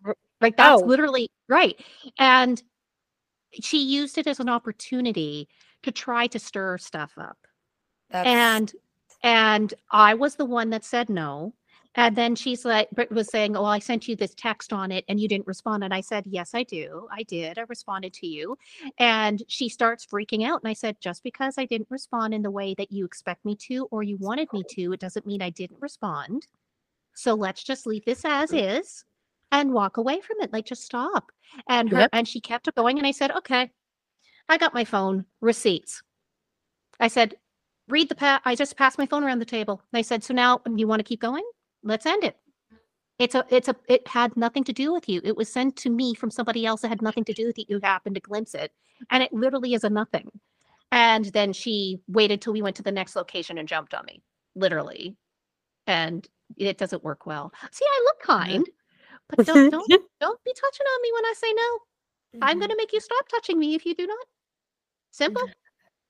Like, 0.42 0.58
that's 0.58 0.82
Oh. 0.82 0.86
literally 0.86 1.30
right. 1.50 1.76
And 2.20 2.62
she 3.62 3.80
used 3.84 4.18
it 4.18 4.28
as 4.28 4.40
an 4.40 4.50
opportunity 4.50 5.50
to 5.84 5.92
try 5.92 6.28
to 6.28 6.40
stir 6.40 6.78
stuff 6.78 7.14
up 7.18 7.38
That's 8.10 8.36
and 8.36 8.74
and 9.24 9.74
I 9.92 10.16
was 10.16 10.36
the 10.36 10.46
one 10.46 10.70
that 10.72 10.86
said 10.86 11.10
no. 11.10 11.56
And 12.00 12.16
then 12.16 12.34
she's 12.34 12.64
like, 12.64 12.90
Britt 12.92 13.12
was 13.12 13.28
saying, 13.28 13.58
"Oh, 13.58 13.66
I 13.66 13.80
sent 13.80 14.08
you 14.08 14.16
this 14.16 14.34
text 14.34 14.72
on 14.72 14.90
it, 14.90 15.04
and 15.10 15.20
you 15.20 15.28
didn't 15.28 15.48
respond." 15.48 15.84
And 15.84 15.94
I 15.94 16.00
said, 16.00 16.24
"Yes, 16.26 16.52
I 16.54 16.64
do. 16.64 17.10
I 17.12 17.24
did. 17.24 17.60
I 17.60 17.64
responded 17.68 18.14
to 18.14 18.26
you." 18.26 18.58
And 19.00 19.44
she 19.50 19.68
starts 19.68 20.06
freaking 20.06 20.46
out, 20.46 20.62
and 20.64 20.70
I 20.70 20.74
said, 20.74 20.96
"Just 21.02 21.24
because 21.24 21.58
I 21.58 21.66
didn't 21.66 21.92
respond 21.92 22.34
in 22.34 22.42
the 22.42 22.52
way 22.52 22.74
that 22.76 22.94
you 22.94 23.04
expect 23.04 23.44
me 23.44 23.54
to, 23.68 23.86
or 23.92 24.02
you 24.02 24.16
wanted 24.16 24.48
me 24.54 24.64
to, 24.76 24.94
it 24.94 25.02
doesn't 25.02 25.28
mean 25.28 25.42
I 25.42 25.50
didn't 25.50 25.82
respond. 25.82 26.48
So 27.16 27.34
let's 27.34 27.64
just 27.66 27.86
leave 27.86 28.06
this 28.06 28.24
as 28.24 28.52
mm. 28.52 28.80
is, 28.80 29.04
and 29.52 29.74
walk 29.74 29.98
away 29.98 30.22
from 30.22 30.38
it. 30.40 30.54
Like, 30.54 30.68
just 30.68 30.84
stop." 30.84 31.34
And 31.68 31.92
her 31.92 32.00
Yep. 32.00 32.12
and 32.14 32.28
she 32.30 32.40
kept 32.40 32.74
going, 32.76 32.98
and 32.98 33.08
I 33.08 33.12
said, 33.12 33.32
"Okay." 33.32 33.72
I 34.48 34.58
got 34.58 34.74
my 34.74 34.86
phone 34.86 35.26
receipts. 35.42 36.02
I 37.00 37.10
said, 37.10 37.36
read 37.90 38.08
the 38.10 38.16
pa- 38.16 38.42
I 38.46 38.56
just 38.56 38.78
passed 38.78 38.98
my 38.98 39.06
phone 39.06 39.24
around 39.24 39.40
the 39.40 39.46
table. 39.46 39.84
They 39.92 40.04
said, 40.04 40.24
so 40.24 40.34
now 40.34 40.62
you 40.66 40.88
want 40.88 41.02
to 41.02 41.04
keep 41.04 41.22
going? 41.22 41.44
Let's 41.84 42.06
end 42.06 42.24
it. 42.24 42.38
It's 43.20 43.36
a, 43.36 43.46
it's 43.50 43.68
a, 43.68 43.76
it 43.90 44.08
had 44.08 44.36
nothing 44.38 44.64
to 44.64 44.74
do 44.74 44.94
with 44.94 45.10
you. 45.10 45.20
It 45.24 45.36
was 45.36 45.52
sent 45.52 45.76
to 45.78 45.90
me 45.90 46.14
from 46.14 46.32
somebody 46.32 46.66
else 46.66 46.82
that 46.82 46.88
had 46.88 47.02
nothing 47.02 47.26
to 47.26 47.34
do 47.34 47.48
with 47.48 47.60
it. 47.60 47.70
You 47.70 47.80
happened 47.84 48.16
to 48.16 48.22
glimpse 48.22 48.56
it. 48.56 48.72
And 49.12 49.22
it 49.22 49.34
literally 49.34 49.74
is 49.74 49.84
a 49.84 49.90
nothing. 49.90 50.30
And 50.92 51.26
then 51.26 51.54
she 51.54 52.00
waited 52.08 52.42
till 52.42 52.54
we 52.54 52.62
went 52.62 52.78
to 52.78 52.84
the 52.84 52.92
next 52.92 53.16
location 53.16 53.58
and 53.58 53.68
jumped 53.68 53.94
on 53.94 54.06
me, 54.06 54.22
literally. 54.56 55.18
And 55.86 56.28
it 56.58 56.78
doesn't 56.78 57.04
work 57.04 57.26
well. 57.26 57.54
See, 57.72 57.86
I 57.86 58.02
look 58.06 58.20
kind, 58.22 58.66
but 59.36 59.46
don't, 59.46 59.70
don't, 59.70 59.88
don't 60.20 60.44
be 60.44 60.54
touching 60.54 60.86
on 60.86 61.02
me 61.02 61.12
when 61.14 61.26
I 61.26 61.34
say 61.36 61.54
no. 61.54 61.80
I'm 62.34 62.40
mm-hmm. 62.40 62.60
going 62.60 62.70
to 62.70 62.78
make 62.78 62.94
you 62.94 63.00
stop 63.00 63.28
touching 63.28 63.60
me 63.60 63.76
if 63.76 63.86
you 63.86 63.96
do 63.96 64.08
not. 64.08 64.26
Simple. 65.12 65.44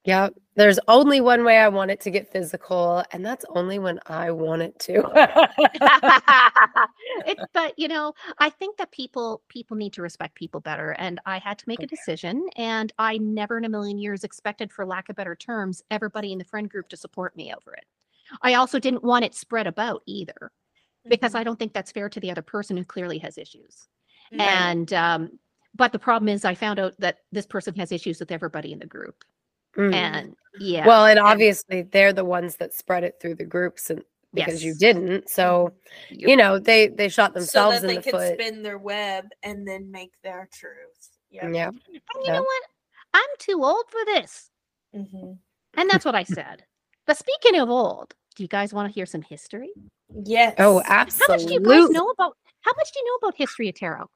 Yep. 0.06 0.34
There's 0.56 0.80
only 0.88 1.22
one 1.22 1.44
way 1.44 1.58
I 1.58 1.68
want 1.68 1.92
it 1.92 2.02
to 2.02 2.12
get 2.12 2.32
physical, 2.32 3.04
and 3.12 3.26
that's 3.26 3.46
only 3.50 3.80
when 3.80 4.00
I 4.08 4.32
want 4.32 4.62
it 4.62 4.78
to. 4.80 5.04
it, 7.26 7.38
but 7.54 7.78
you 7.78 7.88
know, 7.88 8.14
I 8.40 8.50
think 8.50 8.78
that 8.78 8.92
people 8.92 9.42
people 9.50 9.78
need 9.78 9.94
to 9.94 10.02
respect 10.02 10.36
people 10.36 10.62
better, 10.62 10.92
and 10.92 11.20
I 11.26 11.40
had 11.40 11.58
to 11.60 11.66
make 11.68 11.82
a 11.82 11.88
decision, 11.88 12.48
and 12.56 12.92
I 12.98 13.18
never 13.18 13.58
in 13.58 13.66
a 13.66 13.70
million 13.70 14.00
years 14.00 14.24
expected, 14.24 14.72
for 14.72 14.86
lack 14.86 15.10
of 15.10 15.16
better 15.16 15.36
terms, 15.36 15.84
everybody 15.92 16.32
in 16.32 16.38
the 16.38 16.46
friend 16.46 16.70
group 16.70 16.90
to 16.90 16.98
support 16.98 17.36
me 17.36 17.54
over 17.54 17.74
it. 17.74 17.86
I 18.42 18.56
also 18.56 18.80
didn't 18.80 19.04
want 19.04 19.26
it 19.26 19.36
spread 19.36 19.68
about 19.68 20.02
either, 20.06 20.52
because 21.08 21.36
I 21.36 21.44
don't 21.44 21.60
think 21.60 21.74
that's 21.74 21.92
fair 21.92 22.10
to 22.10 22.20
the 22.20 22.32
other 22.32 22.42
person 22.42 22.78
who 22.78 22.86
clearly 22.86 23.18
has 23.20 23.38
issues. 23.38 23.88
Right. 24.32 24.42
And 24.42 24.94
um, 24.94 25.40
but 25.76 25.92
the 25.92 26.00
problem 26.00 26.30
is, 26.30 26.46
I 26.46 26.56
found 26.56 26.80
out 26.80 26.96
that 27.00 27.20
this 27.32 27.46
person 27.46 27.76
has 27.76 27.92
issues 27.92 28.20
with 28.20 28.32
everybody 28.32 28.72
in 28.72 28.80
the 28.80 28.86
group, 28.86 29.24
Mm. 29.78 29.94
and 29.94 30.36
yeah, 30.60 30.86
well, 30.88 31.06
and 31.06 31.20
and- 31.20 31.28
obviously 31.28 31.84
they're 31.84 32.14
the 32.14 32.26
ones 32.26 32.56
that 32.58 32.74
spread 32.74 33.04
it 33.04 33.16
through 33.22 33.36
the 33.36 33.46
groups, 33.46 33.90
and 33.90 34.04
because 34.34 34.64
you 34.64 34.74
didn't, 34.76 35.30
so 35.30 35.72
Yep. 36.12 36.30
you 36.30 36.36
know 36.38 36.60
they 36.60 36.88
they 36.88 37.10
shot 37.10 37.32
so 37.34 37.40
themselves 37.40 37.82
that 37.82 37.84
in 37.84 37.88
they 37.88 37.96
the 37.98 38.02
could 38.04 38.12
foot. 38.12 38.34
spin 38.40 38.64
their 38.64 38.78
web 38.78 39.26
and 39.44 39.68
then 39.68 39.90
make 39.92 40.12
their 40.24 40.48
truth. 40.54 41.10
Yeah. 41.32 41.50
Yeah. 41.50 41.68
And 41.68 41.78
you 41.88 42.02
Yeah. 42.26 42.34
know 42.34 42.42
what? 42.44 42.64
I'm 43.14 43.30
too 43.40 43.64
old 43.64 43.86
for 43.90 44.04
this. 44.06 44.50
hmm 44.94 45.34
And 45.76 45.90
that's 45.90 46.06
what 46.06 46.16
I 46.16 46.24
said. 46.24 46.64
But 47.06 47.18
speaking 47.18 47.60
of 47.60 47.70
old, 47.70 48.14
do 48.36 48.44
you 48.44 48.50
guys 48.50 48.74
want 48.74 48.88
to 48.92 48.94
hear 48.94 49.06
some 49.06 49.22
history? 49.22 49.72
Yes. 50.26 50.56
Oh, 50.58 50.82
absolutely. 50.86 50.88
How 50.88 51.02
absolutely. 51.04 51.36
much 51.36 51.48
do 51.48 51.54
you 51.54 51.82
guys 51.88 51.90
know 51.92 52.10
about 52.10 52.38
how 52.62 52.72
much 52.78 52.92
do 52.92 53.00
you 53.00 53.06
know 53.06 53.16
about 53.28 53.36
history 53.38 53.70
of 53.70 53.76
tarot? 53.76 54.10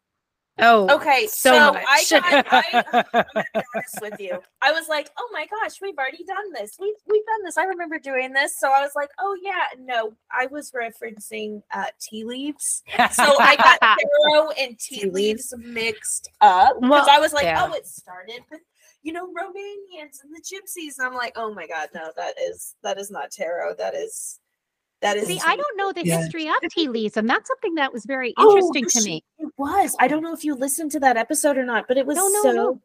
Oh, 0.59 0.87
Okay, 0.97 1.25
so, 1.27 1.51
so. 1.51 1.73
I 1.75 2.03
got- 2.09 2.47
I- 2.53 2.83
I'm 2.93 3.03
gonna 3.13 3.33
be 3.53 3.61
honest 3.75 4.01
with 4.01 4.19
you. 4.19 4.39
I 4.61 4.71
was 4.71 4.87
like, 4.87 5.09
oh 5.17 5.27
my 5.33 5.47
gosh, 5.47 5.81
we've 5.81 5.97
already 5.97 6.23
done 6.25 6.53
this. 6.53 6.75
We've 6.79 6.93
we've 7.07 7.25
done 7.25 7.43
this. 7.43 7.57
I 7.57 7.63
remember 7.63 7.97
doing 7.97 8.33
this. 8.33 8.57
So 8.59 8.67
I 8.71 8.81
was 8.81 8.91
like, 8.95 9.09
oh 9.19 9.35
yeah, 9.41 9.65
no, 9.79 10.13
I 10.31 10.45
was 10.47 10.71
referencing 10.71 11.63
uh, 11.73 11.85
tea 11.99 12.23
leaves. 12.23 12.83
So 13.11 13.23
I 13.39 13.55
got 13.81 13.97
tarot 13.99 14.51
and 14.51 14.77
tea, 14.77 15.01
Tea 15.01 15.09
leaves. 15.09 15.51
leaves 15.51 15.65
mixed 15.65 16.29
up 16.41 16.75
because 16.79 16.89
Well, 16.89 17.09
I 17.09 17.19
was 17.19 17.33
like, 17.33 17.45
yeah. 17.45 17.67
oh, 17.67 17.73
it 17.73 17.87
started 17.87 18.41
with 18.51 18.61
you 19.01 19.11
know 19.11 19.27
Romanians 19.33 20.19
and 20.23 20.33
the 20.35 20.41
Gypsies. 20.41 20.99
And 20.99 21.07
I'm 21.07 21.15
like, 21.15 21.33
oh 21.35 21.51
my 21.53 21.65
god, 21.65 21.89
no, 21.95 22.11
that 22.15 22.35
is 22.39 22.75
that 22.83 22.99
is 22.99 23.09
not 23.09 23.31
tarot. 23.31 23.73
That 23.79 23.95
is 23.95 24.39
that 25.03 25.17
is. 25.17 25.27
See, 25.27 25.39
I 25.45 25.55
don't 25.55 25.77
know 25.77 25.91
the 25.93 26.05
Yeah. 26.05 26.17
history 26.17 26.47
of 26.47 26.55
tea 26.71 26.87
leaves, 26.87 27.15
and 27.15 27.29
that's 27.29 27.47
something 27.47 27.75
that 27.75 27.93
was 27.93 28.05
very 28.05 28.33
Oh, 28.37 28.57
interesting 28.57 28.85
to 28.85 29.01
sh- 29.01 29.05
me. 29.05 29.23
It 29.39 29.49
was. 29.57 29.95
I 29.99 30.07
don't 30.07 30.23
know 30.23 30.33
if 30.33 30.43
you 30.43 30.55
listened 30.55 30.91
to 30.93 30.99
that 31.01 31.15
episode 31.17 31.57
or 31.57 31.65
not, 31.65 31.87
but 31.87 31.97
it 31.97 32.05
was 32.05 32.17
No, 32.17 32.27
no, 32.27 32.41
so. 32.41 32.51
no. 32.51 32.81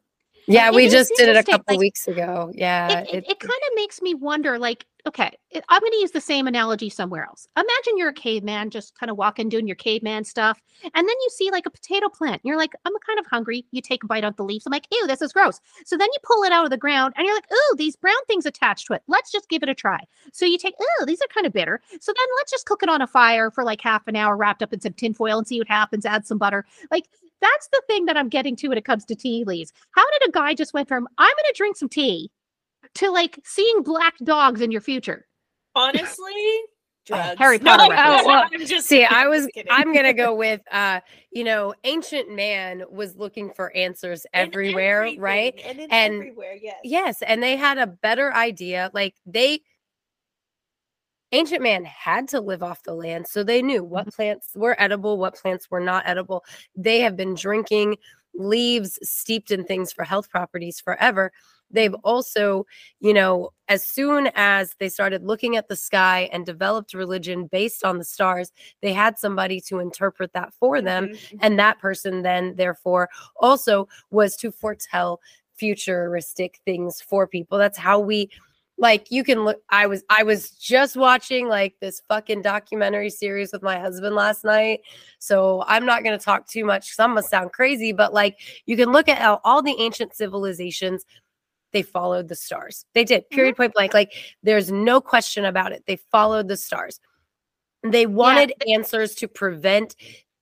Yeah, 0.49 0.67
It 0.69 0.73
we 0.75 0.89
just 0.89 1.11
did 1.15 1.29
it 1.29 1.35
a 1.37 1.43
couple 1.43 1.75
like- 1.75 1.79
weeks 1.79 2.07
ago. 2.07 2.51
Yeah, 2.53 3.01
It, 3.01 3.25
it, 3.27 3.39
kind 3.39 3.51
of 3.51 3.75
makes 3.75 4.01
me 4.01 4.13
wonder 4.13 4.57
like, 4.59 4.85
okay, 5.07 5.31
I'm 5.69 5.79
going 5.79 5.91
to 5.93 5.97
use 5.99 6.11
the 6.11 6.19
same 6.21 6.45
analogy 6.47 6.89
somewhere 6.89 7.23
else. 7.23 7.47
Imagine 7.55 7.97
you're 7.97 8.09
a 8.09 8.13
caveman 8.13 8.69
just 8.69 8.93
kind 8.99 9.09
of 9.09 9.17
walking, 9.17 9.47
doing 9.47 9.65
your 9.65 9.75
caveman 9.77 10.23
stuff. 10.25 10.61
And 10.83 10.93
then 10.95 11.05
you 11.07 11.29
see 11.31 11.51
like 11.51 11.65
a 11.65 11.69
potato 11.69 12.09
plant. 12.09 12.41
You're 12.43 12.57
like, 12.57 12.73
I'm 12.85 12.93
kind 13.05 13.17
of 13.19 13.25
hungry. 13.25 13.65
You 13.71 13.81
take 13.81 14.03
a 14.03 14.07
bite 14.07 14.23
out 14.23 14.37
the 14.37 14.43
leaves. 14.43 14.65
I'm 14.65 14.71
like, 14.71 14.87
ew, 14.91 15.07
this 15.07 15.21
is 15.21 15.31
gross. 15.31 15.59
So 15.85 15.97
then 15.97 16.09
you 16.11 16.19
pull 16.23 16.43
it 16.43 16.51
out 16.51 16.65
of 16.65 16.69
the 16.69 16.77
ground 16.77 17.13
and 17.17 17.25
you're 17.25 17.35
like, 17.35 17.51
ooh, 17.51 17.75
these 17.77 17.95
brown 17.95 18.23
things 18.27 18.45
attached 18.45 18.87
to 18.87 18.93
it. 18.93 19.03
Let's 19.07 19.31
just 19.31 19.49
give 19.49 19.63
it 19.63 19.69
a 19.69 19.75
try. 19.75 19.99
So 20.33 20.45
you 20.45 20.57
take, 20.57 20.75
ooh, 20.81 21.05
these 21.05 21.21
are 21.21 21.27
kind 21.33 21.47
of 21.47 21.53
bitter. 21.53 21.81
So 22.01 22.11
then 22.15 22.27
let's 22.37 22.51
just 22.51 22.65
cook 22.65 22.83
it 22.83 22.89
on 22.89 23.01
a 23.01 23.07
fire 23.07 23.51
for 23.51 23.63
like 23.63 23.81
half 23.81 24.07
an 24.07 24.15
hour 24.15 24.35
wrapped 24.35 24.61
up 24.61 24.73
in 24.73 24.81
some 24.81 24.93
tinfoil 24.93 25.37
and 25.37 25.47
see 25.47 25.59
what 25.59 25.67
happens. 25.69 26.05
Add 26.05 26.27
some 26.27 26.37
butter. 26.37 26.65
Like, 26.91 27.05
that's 27.41 27.67
the 27.71 27.81
thing 27.87 28.05
that 28.05 28.17
I'm 28.17 28.29
getting 28.29 28.55
to 28.57 28.67
when 28.69 28.77
it 28.77 28.85
comes 28.85 29.05
to 29.05 29.15
tea 29.15 29.43
leaves. 29.45 29.71
How 29.91 30.03
did 30.19 30.29
a 30.29 30.31
guy 30.31 30.53
just 30.53 30.73
went 30.73 30.87
from 30.87 31.07
I'm 31.17 31.27
going 31.29 31.45
to 31.47 31.53
drink 31.55 31.77
some 31.77 31.89
tea 31.89 32.31
to 32.95 33.09
like 33.11 33.39
seeing 33.43 33.83
black 33.83 34.15
dogs 34.23 34.61
in 34.61 34.71
your 34.71 34.81
future? 34.81 35.27
Honestly, 35.75 36.59
drugs. 37.05 37.37
Harry 37.37 37.59
Potter 37.59 37.93
No. 37.93 37.95
Oh, 37.97 38.23
well, 38.25 38.45
I'm 38.51 38.65
just 38.65 38.87
See, 38.87 38.99
kidding, 38.99 39.15
I 39.15 39.27
was 39.27 39.47
kidding. 39.53 39.71
I'm 39.71 39.93
gonna 39.93 40.13
go 40.13 40.33
with 40.45 40.61
uh, 40.71 40.99
you 41.31 41.43
know, 41.43 41.73
ancient 41.83 42.33
man 42.33 42.83
was 42.89 43.15
looking 43.15 43.51
for 43.51 43.75
answers 43.75 44.25
In 44.33 44.41
everywhere, 44.41 45.11
right? 45.17 45.53
And, 45.65 45.79
And- 45.91 46.13
everywhere, 46.15 46.57
yes. 46.61 46.77
Yes, 46.83 47.21
and 47.21 47.41
they 47.41 47.55
had 47.55 47.77
a 47.77 47.87
better 47.87 48.33
idea. 48.33 48.89
Like 48.93 49.15
they 49.25 49.61
ancient 51.31 51.61
man 51.61 51.85
had 51.85 52.27
to 52.29 52.39
live 52.41 52.63
off 52.63 52.83
the 52.83 52.93
land, 52.93 53.27
so 53.27 53.43
they 53.43 53.61
knew 53.61 53.83
what 53.83 54.07
Mm-hmm. 54.07 54.09
plants 54.09 54.49
were 54.55 54.75
edible, 54.81 55.17
what 55.17 55.35
plants 55.35 55.69
were 55.69 55.79
not 55.79 56.03
edible. 56.07 56.43
They 56.75 56.99
have 57.01 57.15
been 57.15 57.35
drinking 57.35 57.97
leaves 58.35 58.99
steeped 59.01 59.51
in 59.51 59.63
things 59.65 59.91
for 59.91 60.03
health 60.03 60.29
properties 60.29 60.79
forever. 60.79 61.31
They've 61.71 61.93
Mm-hmm. 61.93 62.01
also, 62.03 62.65
you 62.99 63.13
know, 63.13 63.51
as 63.67 63.85
soon 63.85 64.29
as 64.35 64.75
they 64.79 64.89
started 64.89 65.23
looking 65.23 65.55
at 65.55 65.67
the 65.67 65.75
sky 65.75 66.29
and 66.31 66.45
developed 66.45 66.93
religion 66.93 67.47
based 67.47 67.83
on 67.83 67.97
the 67.99 68.03
stars, 68.05 68.51
they 68.81 68.93
had 68.93 69.19
somebody 69.19 69.61
to 69.61 69.79
interpret 69.79 70.33
that 70.33 70.53
for 70.53 70.81
them 70.81 71.09
Mhm, 71.09 71.19
mhm. 71.31 71.41
and 71.41 71.59
that 71.59 71.79
person 71.79 72.23
then 72.23 72.55
therefore 72.55 73.09
also 73.35 73.87
was 74.09 74.35
to 74.37 74.51
foretell 74.51 75.19
futuristic 75.55 76.59
things 76.65 77.01
for 77.01 77.27
people 77.27 77.57
that's 77.57 77.77
how 77.77 77.99
we 77.99 78.29
like 78.79 79.11
you 79.11 79.23
can 79.23 79.43
look 79.43 79.61
i 79.69 79.85
was 79.85 80.03
i 80.09 80.23
was 80.23 80.51
just 80.51 80.95
watching 80.95 81.47
like 81.47 81.75
this 81.81 82.01
fucking 82.07 82.41
documentary 82.41 83.09
series 83.09 83.51
with 83.51 83.61
my 83.61 83.77
husband 83.77 84.15
last 84.15 84.43
night. 84.45 84.79
So 85.19 85.63
i'm 85.67 85.85
not 85.85 86.03
going 86.03 86.17
to 86.17 86.23
talk 86.23 86.47
too 86.47 86.65
much 86.65 86.87
because 86.87 86.99
i'm 86.99 87.11
going 87.11 87.23
to 87.23 87.29
sound 87.29 87.51
crazy 87.51 87.91
but 87.91 88.13
like 88.13 88.39
you 88.65 88.77
can 88.77 88.91
look 88.91 89.07
at 89.09 89.17
how 89.17 89.41
all 89.43 89.61
the 89.61 89.75
ancient 89.79 90.15
civilizations 90.15 91.05
they 91.71 91.83
followed 91.83 92.29
the 92.29 92.35
stars. 92.35 92.83
They 92.95 93.03
did 93.03 93.29
period 93.29 93.55
point 93.55 93.73
blank. 93.75 93.93
Like 93.93 94.11
there's 94.41 94.71
no 94.71 94.99
question 94.99 95.45
about 95.45 95.71
it. 95.71 95.83
They 95.85 95.97
followed 95.97 96.47
the 96.47 96.57
stars. 96.57 96.99
They 97.83 98.07
wanted 98.07 98.53
answers 98.67 99.13
to 99.15 99.27
prevent 99.27 99.95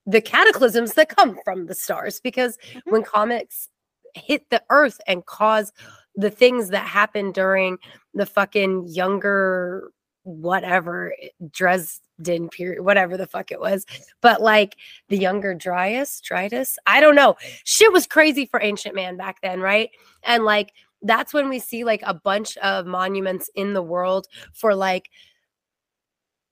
the 0.06 0.22
cataclysms 0.22 0.94
that 0.94 1.10
come 1.14 1.38
from 1.44 1.66
the 1.66 1.74
stars 1.74 2.18
because 2.18 2.56
Mhm. 2.74 2.80
when 2.86 3.02
comets 3.02 3.68
hit 4.14 4.48
the 4.48 4.62
earth 4.70 5.00
and 5.06 5.26
cause 5.26 5.70
the 6.14 6.30
things 6.30 6.70
that 6.70 6.86
happen 6.86 7.30
during 7.30 7.78
the 8.18 8.26
fucking 8.26 8.86
younger 8.88 9.90
whatever 10.24 11.14
Dresden 11.50 12.48
period 12.50 12.84
whatever 12.84 13.16
the 13.16 13.26
fuck 13.26 13.50
it 13.50 13.60
was 13.60 13.86
but 14.20 14.42
like 14.42 14.76
the 15.08 15.16
younger 15.16 15.54
Dryas 15.54 16.20
Dritus 16.20 16.76
I 16.86 17.00
don't 17.00 17.14
know 17.14 17.36
shit 17.64 17.92
was 17.92 18.06
crazy 18.06 18.44
for 18.44 18.60
ancient 18.60 18.94
man 18.94 19.16
back 19.16 19.40
then 19.40 19.60
right 19.60 19.90
and 20.24 20.44
like 20.44 20.72
that's 21.02 21.32
when 21.32 21.48
we 21.48 21.58
see 21.58 21.84
like 21.84 22.02
a 22.04 22.14
bunch 22.14 22.56
of 22.58 22.86
monuments 22.86 23.50
in 23.54 23.72
the 23.72 23.82
world 23.82 24.26
for 24.52 24.74
like 24.74 25.08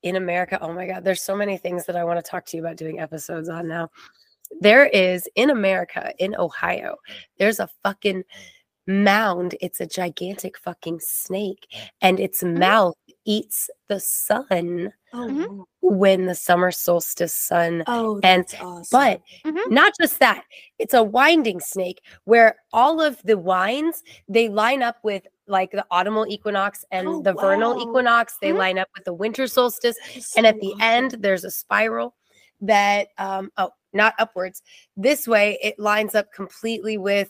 in 0.03 0.15
America. 0.15 0.57
Oh 0.61 0.73
my 0.73 0.87
God, 0.87 1.03
there's 1.03 1.21
so 1.21 1.35
many 1.35 1.57
things 1.57 1.85
that 1.85 1.95
I 1.95 2.03
want 2.03 2.23
to 2.23 2.29
talk 2.29 2.45
to 2.47 2.57
you 2.57 2.63
about 2.63 2.77
doing 2.77 2.99
episodes 2.99 3.49
on 3.49 3.67
now. 3.67 3.89
There 4.61 4.85
is 4.85 5.27
in 5.35 5.49
America, 5.49 6.13
in 6.19 6.35
Ohio, 6.35 6.95
there's 7.37 7.59
a 7.59 7.69
fucking 7.83 8.23
mound. 8.87 9.55
It's 9.61 9.79
a 9.81 9.85
gigantic 9.85 10.57
fucking 10.57 10.99
snake, 11.01 11.67
and 12.01 12.19
its 12.19 12.43
mouth 12.43 12.95
eats 13.25 13.69
the 13.89 13.99
sun 13.99 14.93
Oh, 15.13 15.27
Mhm. 15.27 15.65
when 15.81 16.25
the 16.25 16.35
summer 16.35 16.71
solstice 16.71 17.33
sun 17.33 17.83
oh, 17.87 18.19
And- 18.23 18.43
that's 18.43 18.55
awesome. 18.61 18.87
but 18.91 19.21
Mhm. 19.45 19.69
not 19.71 19.93
just 19.99 20.19
that, 20.19 20.43
it's 20.79 20.93
a 20.93 21.03
winding 21.03 21.59
snake 21.59 22.01
where 22.25 22.57
all 22.73 23.01
of 23.01 23.21
the 23.23 23.37
winds 23.37 24.03
they 24.27 24.49
line 24.49 24.81
up 24.83 24.97
with 25.03 25.25
like 25.47 25.71
the 25.71 25.85
autumnal 25.91 26.27
equinox 26.27 26.83
and 26.91 27.07
Oh, 27.07 27.21
the 27.21 27.33
vernal 27.33 27.81
equinox. 27.81 28.37
They 28.41 28.51
Mhm. 28.51 28.57
line 28.57 28.77
up 28.79 28.89
with 28.95 29.05
the 29.05 29.13
winter 29.13 29.47
solstice. 29.47 29.95
That 29.97 30.17
is 30.17 30.33
And 30.35 30.45
at 30.45 30.59
the 30.59 30.67
awesome. 30.73 30.81
end, 30.81 31.11
there's 31.19 31.45
a 31.45 31.51
spiral 31.51 32.15
that 32.59 33.09
um 33.17 33.49
oh, 33.57 33.71
not 33.93 34.13
upwards. 34.19 34.61
This 34.97 35.25
way 35.27 35.57
it 35.61 35.79
lines 35.79 36.15
up 36.15 36.33
completely 36.33 36.97
with 36.97 37.29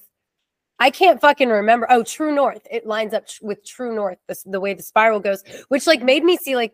I 0.79 0.91
can't 0.91 1.19
fucking 1.19 1.49
remember. 1.49 1.87
Oh, 1.89 2.03
true 2.03 2.33
north. 2.33 2.61
It 2.69 2.85
lines 2.85 3.13
up 3.13 3.25
with 3.41 3.65
true 3.65 3.95
north, 3.95 4.19
the, 4.27 4.37
the 4.45 4.59
way 4.59 4.73
the 4.75 4.83
spiral 4.83 5.19
goes, 5.19 5.43
which 5.69 5.87
like 5.87 6.03
made 6.03 6.23
me 6.23 6.37
see 6.37 6.55
like 6.55 6.73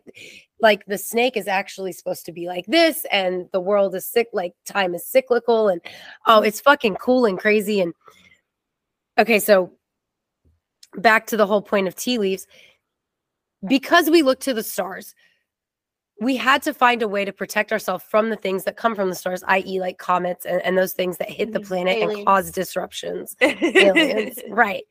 like 0.60 0.84
the 0.86 0.98
snake 0.98 1.36
is 1.36 1.48
actually 1.48 1.92
supposed 1.92 2.24
to 2.26 2.32
be 2.32 2.46
like 2.46 2.64
this 2.66 3.04
and 3.12 3.48
the 3.52 3.60
world 3.60 3.94
is 3.94 4.06
sick 4.06 4.28
like 4.32 4.54
time 4.64 4.94
is 4.94 5.06
cyclical 5.06 5.68
and 5.68 5.82
oh 6.26 6.40
it's 6.40 6.60
fucking 6.60 6.94
cool 6.94 7.26
and 7.26 7.38
crazy 7.38 7.82
and 7.82 7.92
okay 9.18 9.38
so 9.38 9.72
back 10.96 11.26
to 11.26 11.36
the 11.36 11.46
whole 11.46 11.60
point 11.60 11.86
of 11.86 11.94
tea 11.94 12.16
leaves 12.16 12.46
because 13.68 14.08
we 14.08 14.22
look 14.22 14.40
to 14.40 14.54
the 14.54 14.62
stars 14.62 15.14
we 16.20 16.36
had 16.36 16.62
to 16.62 16.72
find 16.72 17.02
a 17.02 17.08
way 17.08 17.24
to 17.24 17.32
protect 17.32 17.72
ourselves 17.72 18.04
from 18.08 18.30
the 18.30 18.36
things 18.36 18.64
that 18.64 18.76
come 18.76 18.94
from 18.94 19.08
the 19.08 19.14
stars 19.14 19.42
i.e 19.48 19.80
like 19.80 19.98
comets 19.98 20.46
and, 20.46 20.62
and 20.62 20.78
those 20.78 20.92
things 20.92 21.16
that 21.18 21.28
hit 21.30 21.52
the 21.52 21.60
Mhm. 21.60 21.66
planet 21.66 21.98
and 22.00 22.26
cause 22.26 22.50
disruptions 22.52 23.36
aliens 23.40 24.38
right 24.50 24.84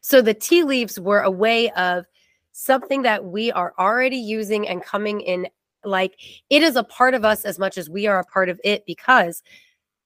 so 0.00 0.20
the 0.20 0.34
tea 0.34 0.64
leaves 0.64 0.98
were 0.98 1.20
a 1.20 1.30
way 1.30 1.70
of 1.70 2.04
something 2.52 3.02
that 3.02 3.24
we 3.24 3.52
are 3.52 3.72
already 3.78 4.16
using 4.16 4.68
and 4.68 4.82
coming 4.84 5.20
in 5.20 5.46
like 5.84 6.18
it 6.50 6.62
is 6.62 6.76
a 6.76 6.84
part 6.84 7.14
of 7.14 7.24
us 7.24 7.44
as 7.44 7.58
much 7.58 7.78
as 7.78 7.88
we 7.88 8.06
are 8.06 8.18
a 8.18 8.24
part 8.24 8.48
of 8.48 8.60
it 8.64 8.84
because 8.86 9.42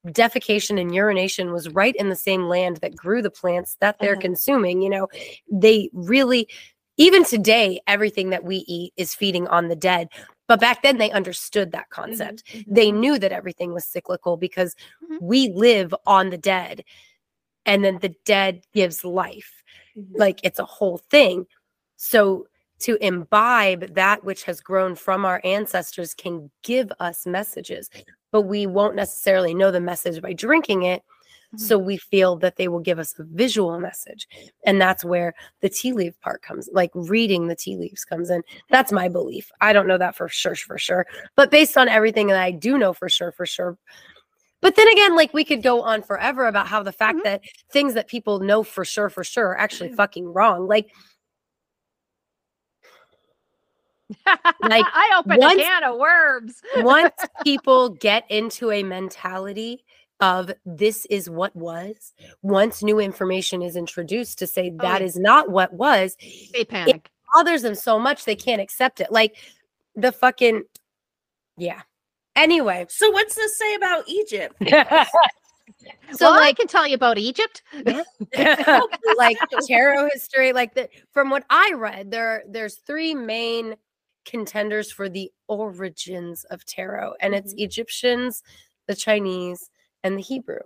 defecation 0.08 0.80
and 0.80 0.94
urination 0.94 1.52
was 1.52 1.68
right 1.70 1.96
in 1.96 2.08
the 2.08 2.14
same 2.16 2.44
land 2.44 2.76
that 2.76 2.94
grew 2.94 3.20
the 3.20 3.30
plants 3.30 3.76
that 3.80 3.98
they're 3.98 4.12
Uh-huh. 4.12 4.20
consuming. 4.20 4.80
You 4.80 4.90
know, 4.90 5.08
they 5.50 5.90
really, 5.92 6.48
even 6.96 7.24
today, 7.24 7.80
everything 7.86 8.30
that 8.30 8.44
we 8.44 8.64
eat 8.66 8.92
is 8.96 9.14
feeding 9.14 9.46
on 9.48 9.68
the 9.68 9.76
dead. 9.76 10.08
But 10.48 10.60
back 10.60 10.82
then, 10.82 10.98
they 10.98 11.10
understood 11.10 11.72
that 11.72 11.90
concept. 11.90 12.44
They 12.66 12.92
knew 12.92 13.18
that 13.18 13.32
everything 13.32 13.72
was 13.72 13.84
cyclical 13.84 14.36
because 14.36 14.74
Mhm. 15.02 15.20
we 15.20 15.48
live 15.50 15.94
on 16.06 16.30
the 16.30 16.38
dead, 16.38 16.84
and 17.64 17.84
then 17.84 17.98
the 17.98 18.14
dead 18.24 18.62
gives 18.72 19.04
life. 19.04 19.62
Mhm. 19.96 20.18
Like 20.18 20.40
it's 20.44 20.58
a 20.60 20.64
whole 20.64 20.98
thing. 20.98 21.46
So 21.96 22.46
to 22.80 22.96
imbibe 23.04 23.94
that 23.94 24.22
which 24.22 24.44
has 24.44 24.60
grown 24.60 24.94
from 24.94 25.24
our 25.24 25.40
ancestors 25.44 26.14
can 26.14 26.50
give 26.62 26.92
us 27.00 27.26
messages, 27.26 27.90
but 28.30 28.42
we 28.42 28.66
won't 28.66 28.94
necessarily 28.94 29.54
know 29.54 29.70
the 29.70 29.80
message 29.80 30.20
by 30.22 30.32
drinking 30.34 30.82
it. 30.82 31.02
Mhm. 31.56 31.60
So 31.60 31.78
we 31.78 31.96
feel 31.96 32.36
that 32.36 32.56
they 32.56 32.68
will 32.68 32.80
give 32.80 32.98
us 32.98 33.18
a 33.18 33.24
visual 33.24 33.78
message. 33.80 34.28
And 34.64 34.80
that's 34.80 35.04
where 35.04 35.34
the 35.60 35.68
tea 35.68 35.92
leaf 35.92 36.18
part 36.20 36.42
comes, 36.42 36.68
like 36.72 36.90
reading 36.94 37.46
the 37.48 37.56
tea 37.56 37.76
leaves 37.76 38.04
comes 38.04 38.30
in. 38.30 38.42
That's 38.70 38.92
my 38.92 39.08
belief. 39.08 39.50
I 39.60 39.72
don't 39.72 39.86
know 39.86 39.98
that 39.98 40.16
for 40.16 40.28
sure, 40.28 40.54
for 40.56 40.78
sure. 40.78 41.06
But 41.34 41.50
based 41.50 41.76
on 41.76 41.88
everything 41.88 42.28
that 42.28 42.42
I 42.42 42.50
do 42.50 42.78
know 42.78 42.92
for 42.92 43.08
sure, 43.08 43.32
for 43.32 43.46
sure. 43.46 43.76
But 44.62 44.74
then 44.76 44.88
again, 44.88 45.14
like 45.16 45.32
we 45.34 45.44
could 45.44 45.62
go 45.62 45.82
on 45.82 46.02
forever 46.02 46.46
about 46.46 46.66
how 46.66 46.82
the 46.82 46.92
fact 46.92 47.18
Mhm. 47.18 47.24
that 47.24 47.42
things 47.70 47.94
that 47.94 48.08
people 48.08 48.40
know 48.40 48.62
for 48.62 48.84
sure, 48.84 49.08
for 49.10 49.22
sure, 49.24 49.48
are 49.48 49.58
actually 49.58 49.92
fucking 49.92 50.32
wrong. 50.32 50.66
Like 50.66 50.90
Like, 54.62 54.86
I 54.92 55.16
opened 55.18 55.38
once- 55.40 55.60
a 55.60 55.64
can 55.64 55.84
of 55.84 55.96
worms. 55.98 56.60
once 56.78 57.12
people 57.44 57.88
get 57.90 58.24
into 58.30 58.70
a 58.70 58.82
mentality 58.82 59.84
of 60.20 60.50
this 60.64 61.06
is 61.10 61.28
what 61.28 61.54
was, 61.54 62.14
once 62.42 62.82
new 62.82 62.98
information 62.98 63.62
is 63.62 63.76
introduced 63.76 64.38
to 64.38 64.46
say 64.46 64.70
that 64.70 65.00
yeah. 65.00 65.06
is 65.06 65.16
not 65.16 65.50
what 65.50 65.72
was, 65.72 66.16
They 66.52 66.64
panic. 66.64 66.96
it 66.96 67.10
bothers 67.34 67.62
them 67.62 67.74
so 67.74 67.98
much 67.98 68.24
they 68.24 68.36
can't 68.36 68.60
accept 68.62 69.00
it. 69.00 69.12
Like 69.12 69.36
the 69.94 70.12
fucking 70.12 70.62
yeah. 71.58 71.82
Anyway, 72.34 72.86
So 72.88 73.10
what's 73.10 73.34
this 73.34 73.58
say 73.58 73.74
about 73.74 74.06
Egypt? 74.08 74.56
so 76.12 76.30
well, 76.30 76.42
I 76.42 76.52
can 76.52 76.66
tell 76.66 76.86
you 76.86 76.94
about 76.94 77.18
Egypt. 77.18 77.62
like 79.16 79.38
tarot 79.66 80.08
history, 80.12 80.52
like 80.52 80.74
the 80.74 80.88
from 81.12 81.30
what 81.30 81.44
I 81.50 81.72
read, 81.76 82.10
there 82.10 82.42
there's 82.48 82.76
three 82.76 83.14
main 83.14 83.76
contenders 84.24 84.90
for 84.92 85.08
the 85.08 85.30
origins 85.48 86.44
of 86.50 86.64
tarot, 86.66 87.14
and 87.20 87.34
it's 87.34 87.54
Mhm. 87.54 87.60
Egyptians, 87.60 88.42
the 88.86 88.94
Chinese, 88.94 89.70
and 90.04 90.16
the 90.16 90.22
Hebrew. 90.22 90.60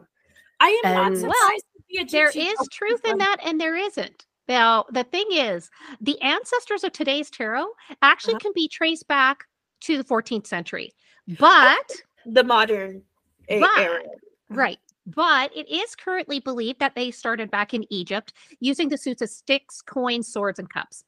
I 0.60 0.80
am 0.84 0.94
not 0.94 1.06
And- 1.08 1.16
surprised. 1.18 1.38
Well, 1.38 1.58
the 1.88 2.04
There 2.04 2.28
Egyptians 2.28 2.60
is 2.60 2.68
truth 2.70 3.04
in 3.04 3.18
that, 3.18 3.38
and 3.42 3.60
there 3.60 3.76
isn't. 3.76 4.26
Now, 4.48 4.84
the 4.90 5.04
thing 5.04 5.26
is, 5.30 5.70
the 6.00 6.20
ancestors 6.22 6.84
of 6.84 6.92
today's 6.92 7.30
tarot 7.30 7.66
actually 8.02 8.34
Uh-huh. 8.34 8.40
can 8.40 8.52
be 8.54 8.68
traced 8.68 9.06
back 9.08 9.44
to 9.82 9.96
the 9.96 10.04
14th 10.04 10.46
century. 10.46 10.92
But, 11.38 11.90
the 12.26 12.44
modern 12.44 13.04
But- 13.48 13.78
era. 13.78 14.02
right. 14.48 14.78
But 15.06 15.56
it 15.56 15.68
is 15.68 15.96
currently 15.96 16.40
believed 16.40 16.78
that 16.80 16.94
they 16.94 17.10
started 17.10 17.50
back 17.50 17.72
in 17.74 17.84
Egypt 17.92 18.32
using 18.60 18.88
the 18.88 18.98
suits 18.98 19.22
of 19.22 19.30
sticks, 19.30 19.80
coins, 19.82 20.28
swords, 20.32 20.58
and 20.58 20.68
cups. 20.68 21.04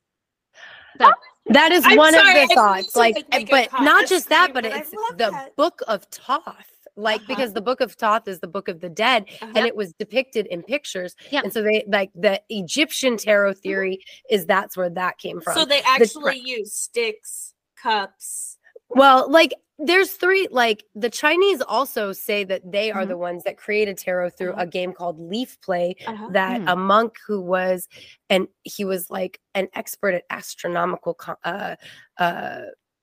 So, 1.00 1.12
That 1.46 1.72
is 1.72 1.84
I'm 1.86 1.96
one 1.96 2.12
sorry, 2.14 2.28
of 2.28 2.34
the 2.34 2.46
need 2.48 2.54
thoughts. 2.54 2.96
Like, 2.96 3.14
like, 3.16 3.28
make 3.30 3.48
a 3.48 3.68
but 3.70 3.82
not 3.82 4.06
just 4.06 4.28
that, 4.30 4.52
but 4.54 4.64
but 4.64 4.72
it's 4.72 4.90
the 4.90 5.14
that. 5.30 5.56
book 5.56 5.82
of 5.88 6.04
Thoth. 6.10 6.81
Like, 6.96 7.20
Uh-huh. 7.22 7.26
because 7.28 7.52
the 7.54 7.60
book 7.62 7.80
of 7.80 7.92
Thoth 7.92 8.28
is 8.28 8.40
the 8.40 8.46
book 8.48 8.68
of 8.68 8.80
the 8.80 8.88
dead, 8.90 9.24
and 9.40 9.56
Uh-huh. 9.56 9.66
it 9.66 9.76
was 9.76 9.92
depicted 9.94 10.46
in 10.46 10.62
pictures. 10.62 11.16
Yeah. 11.30 11.40
And 11.42 11.52
so 11.52 11.62
they 11.62 11.84
like 11.88 12.10
the 12.14 12.40
Egyptian 12.50 13.16
tarot 13.16 13.54
theory 13.54 13.98
is 14.28 14.44
that's 14.46 14.76
where 14.76 14.90
that 14.90 15.18
came 15.18 15.40
from. 15.40 15.54
So 15.54 15.64
they 15.64 15.80
actually 15.82 16.38
use 16.38 16.74
sticks, 16.74 17.54
cups. 17.76 18.58
Well, 18.90 19.30
like 19.30 19.54
there's 19.78 20.12
three 20.12 20.46
like 20.50 20.84
the 20.94 21.08
Chinese 21.08 21.62
also 21.62 22.12
say 22.12 22.44
that 22.44 22.70
they 22.70 22.92
are 22.92 23.04
Mhm. 23.04 23.08
the 23.08 23.16
ones 23.16 23.42
that 23.44 23.56
created 23.56 23.96
tarot 23.96 24.30
through 24.30 24.52
Uh-huh. 24.52 24.62
a 24.62 24.66
game 24.66 24.92
called 24.92 25.18
Leaf 25.18 25.58
Play 25.62 25.96
Uh-huh. 26.06 26.28
that 26.30 26.60
Mm. 26.60 26.72
a 26.72 26.76
monk 26.76 27.16
who 27.26 27.40
was 27.40 27.88
and 28.28 28.46
he 28.64 28.84
was 28.84 29.10
like 29.10 29.40
an 29.54 29.68
expert 29.74 30.12
at 30.14 30.24
astronomical 30.30 31.18
uh 31.44 31.74
uh 32.18 32.60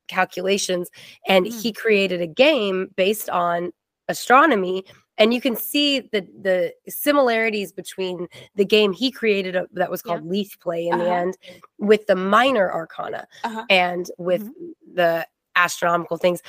calculations 0.08 0.90
and 1.28 1.44
Mm. 1.46 1.60
he 1.62 1.72
created 1.72 2.20
a 2.22 2.26
game 2.26 2.90
based 2.96 3.28
on 3.28 3.72
astronomy 4.10 4.84
and 5.18 5.32
you 5.34 5.40
can 5.40 5.56
see 5.56 6.00
the 6.00 6.22
the 6.42 6.72
similarities 6.88 7.72
between 7.72 8.26
the 8.56 8.64
game 8.64 8.92
he 8.92 9.10
created 9.10 9.56
uh, 9.56 9.66
that 9.72 9.90
was 9.90 10.02
Yeah. 10.04 10.14
called 10.16 10.26
Leaf 10.28 10.58
Play 10.60 10.88
in 10.88 10.98
the 10.98 11.04
Uh-huh. 11.04 11.14
end 11.22 11.34
with 11.78 12.06
the 12.06 12.16
minor 12.16 12.70
arcana 12.72 13.26
Uh-huh. 13.44 13.64
and 13.70 14.10
with 14.18 14.42
Mm-hmm. 14.42 14.94
the 14.96 15.26
astronomical 15.56 16.16
things 16.16 16.42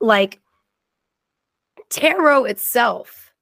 like 0.00 0.40
tarot 1.88 2.44
itself 2.44 3.32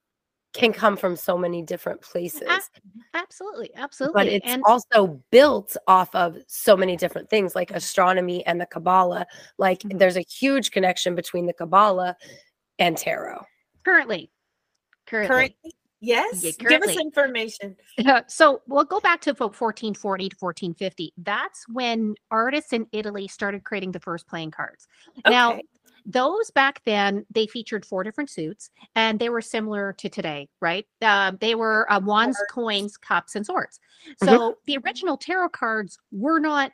can 0.54 0.72
come 0.72 0.96
from 0.96 1.14
so 1.16 1.36
many 1.36 1.62
different 1.62 2.00
places 2.00 2.70
absolutely. 3.14 3.70
Absolutely. 3.76 4.14
but 4.24 4.26
it's 4.26 4.46
and 4.46 4.62
also 4.66 5.20
built 5.30 5.76
off 5.86 6.14
of 6.14 6.36
so 6.46 6.76
many 6.76 6.96
different 6.96 7.28
things 7.30 7.54
like 7.54 7.70
astronomy 7.70 8.44
and 8.46 8.60
the 8.60 8.66
kabbalah 8.66 9.26
like 9.58 9.80
Mhm. 9.80 9.98
there's 9.98 10.16
a 10.16 10.22
huge 10.22 10.70
connection 10.70 11.14
between 11.14 11.46
the 11.46 11.52
kabbalah 11.52 12.16
and 12.78 12.96
tarot 12.96 13.44
currently, 13.84 14.30
currently. 15.06 15.28
Currently, 15.28 15.74
yes. 16.00 16.56
Give 16.56 16.82
us 16.82 16.96
information. 16.96 17.76
Uh, 18.06 18.22
so 18.26 18.62
we'll 18.66 18.84
go 18.84 19.00
back 19.00 19.20
to 19.22 19.30
about 19.30 19.58
1440 19.60 20.28
to 20.28 20.36
1450. 20.38 21.12
That's 21.18 21.64
when 21.68 22.14
artists 22.30 22.72
in 22.72 22.86
Italy 22.92 23.28
started 23.28 23.64
creating 23.64 23.92
the 23.92 24.00
first 24.00 24.26
playing 24.28 24.50
cards. 24.50 24.86
Now, 25.26 25.58
those 26.06 26.50
back 26.50 26.80
then 26.84 27.26
they 27.30 27.46
featured 27.46 27.84
four 27.84 28.02
different 28.02 28.30
suits, 28.30 28.70
and 28.94 29.18
they 29.18 29.28
were 29.28 29.42
similar 29.42 29.92
to 29.94 30.08
today, 30.08 30.48
right? 30.60 30.86
Um, 31.02 31.36
they 31.40 31.54
were 31.54 31.90
uh, 31.92 32.00
wands, 32.00 32.38
Swords. 32.38 32.52
coins, 32.52 32.96
cups, 32.96 33.36
and 33.36 33.44
swords. 33.44 33.78
So 34.24 34.54
the 34.66 34.78
original 34.78 35.16
tarot 35.16 35.50
cards 35.50 35.98
were 36.10 36.38
not 36.38 36.72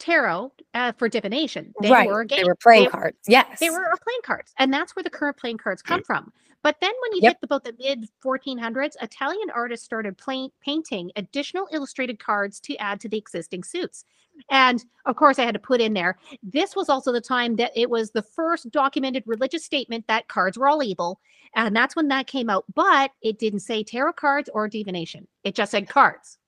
tarot 0.00 0.52
uh, 0.74 0.92
for 0.92 1.08
divination. 1.08 1.72
They 1.80 1.90
right 1.90 2.08
were 2.08 2.22
a 2.22 2.26
game. 2.26 2.38
they 2.38 2.44
were 2.44 2.56
playing 2.56 2.84
They- 2.84 2.90
cards 2.90 3.18
yes 3.28 3.60
They 3.60 3.70
were 3.70 3.84
playing 4.04 4.20
cards, 4.24 4.52
and 4.58 4.72
that's 4.72 4.96
where 4.96 5.02
the 5.04 5.10
current 5.10 5.36
playing 5.36 5.58
cards 5.58 5.82
come 5.82 6.02
from. 6.02 6.32
But 6.62 6.76
then, 6.82 6.92
when 7.00 7.12
you 7.12 7.20
Yep. 7.22 7.32
hit 7.32 7.38
about 7.44 7.64
the 7.64 7.74
mid 7.78 8.08
1400s, 8.22 8.96
Italian 9.00 9.48
artists 9.50 9.84
started 9.86 10.18
playing, 10.18 10.50
painting 10.60 11.10
additional 11.16 11.66
illustrated 11.72 12.18
cards 12.18 12.60
to 12.60 12.76
add 12.76 13.00
to 13.00 13.08
the 13.08 13.16
existing 13.16 13.62
suits. 13.64 14.04
And 14.50 14.84
of 15.06 15.16
course, 15.16 15.38
I 15.38 15.44
had 15.44 15.54
to 15.54 15.58
put 15.60 15.80
in 15.80 15.94
there. 15.94 16.18
This 16.42 16.76
was 16.76 16.88
also 16.90 17.12
the 17.12 17.20
time 17.20 17.56
that 17.56 17.72
it 17.74 17.88
was 17.88 18.10
the 18.10 18.22
first 18.22 18.70
documented 18.70 19.22
religious 19.26 19.64
statement 19.64 20.06
that 20.08 20.28
cards 20.28 20.58
were 20.58 20.68
all 20.68 20.82
evil, 20.82 21.20
and 21.54 21.74
that's 21.74 21.96
when 21.96 22.08
that 22.08 22.26
came 22.26 22.50
out. 22.50 22.64
But 22.74 23.10
it 23.22 23.38
didn't 23.38 23.60
say 23.60 23.82
tarot 23.82 24.12
cards 24.14 24.50
or 24.52 24.68
divination; 24.68 25.26
it 25.44 25.54
just 25.54 25.70
said 25.70 25.88
cards 25.88 26.38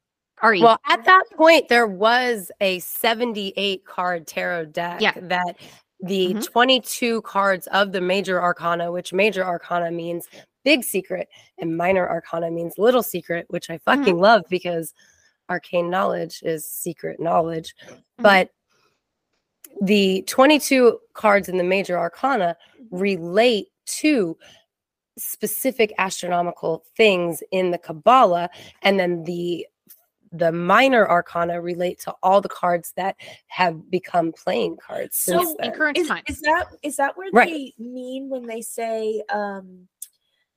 are 0.42 0.54
well 0.60 0.78
at 0.86 1.04
that 1.04 1.24
point 1.36 1.68
there 1.68 1.86
was 1.86 2.50
a 2.60 2.78
78 2.80 3.84
card 3.84 4.26
tarot 4.26 4.66
deck 4.66 5.00
Yeah. 5.00 5.12
that 5.22 5.56
the 6.04 6.34
Mhm. 6.34 6.44
22 6.44 7.22
cards 7.22 7.66
of 7.68 7.92
the 7.92 8.00
major 8.00 8.42
arcana 8.42 8.90
which 8.92 9.12
major 9.12 9.44
arcana 9.44 9.90
means 9.90 10.28
big 10.64 10.82
secret 10.84 11.28
and 11.58 11.76
minor 11.76 12.08
arcana 12.08 12.50
means 12.50 12.76
little 12.78 13.02
secret 13.02 13.46
which 13.50 13.70
i 13.70 13.74
Mm-hmm. 13.78 13.84
fucking 14.00 14.18
love 14.18 14.42
because 14.50 14.92
arcane 15.48 15.90
knowledge 15.90 16.40
is 16.42 16.66
secret 16.68 17.20
knowledge 17.20 17.74
Mm-hmm. 17.88 18.22
but 18.22 18.50
the 19.80 20.22
22 20.26 20.98
cards 21.14 21.48
in 21.48 21.56
the 21.56 21.64
major 21.64 21.98
arcana 21.98 22.56
relate 22.90 23.68
to 23.86 24.36
specific 25.18 25.92
astronomical 25.98 26.84
things 26.96 27.42
in 27.52 27.70
the 27.70 27.78
kabbalah 27.78 28.48
and 28.82 28.98
then 28.98 29.22
the 29.24 29.66
the 30.32 30.50
minor 30.50 31.08
arcana 31.08 31.60
relate 31.60 32.00
to 32.00 32.14
all 32.22 32.40
the 32.40 32.48
cards 32.48 32.92
that 32.96 33.16
have 33.48 33.90
become 33.90 34.32
playing 34.32 34.76
cards 34.78 35.16
since 35.16 35.42
So, 35.42 35.56
in 35.56 35.72
current 35.72 35.98
Is, 35.98 36.08
times. 36.08 36.22
is 36.26 36.40
that 36.40 36.66
is 36.82 36.96
that 36.96 37.16
what 37.16 37.28
Right. 37.32 37.50
they 37.50 37.72
mean 37.78 38.28
when 38.30 38.46
they 38.46 38.62
say 38.62 39.22
um 39.32 39.88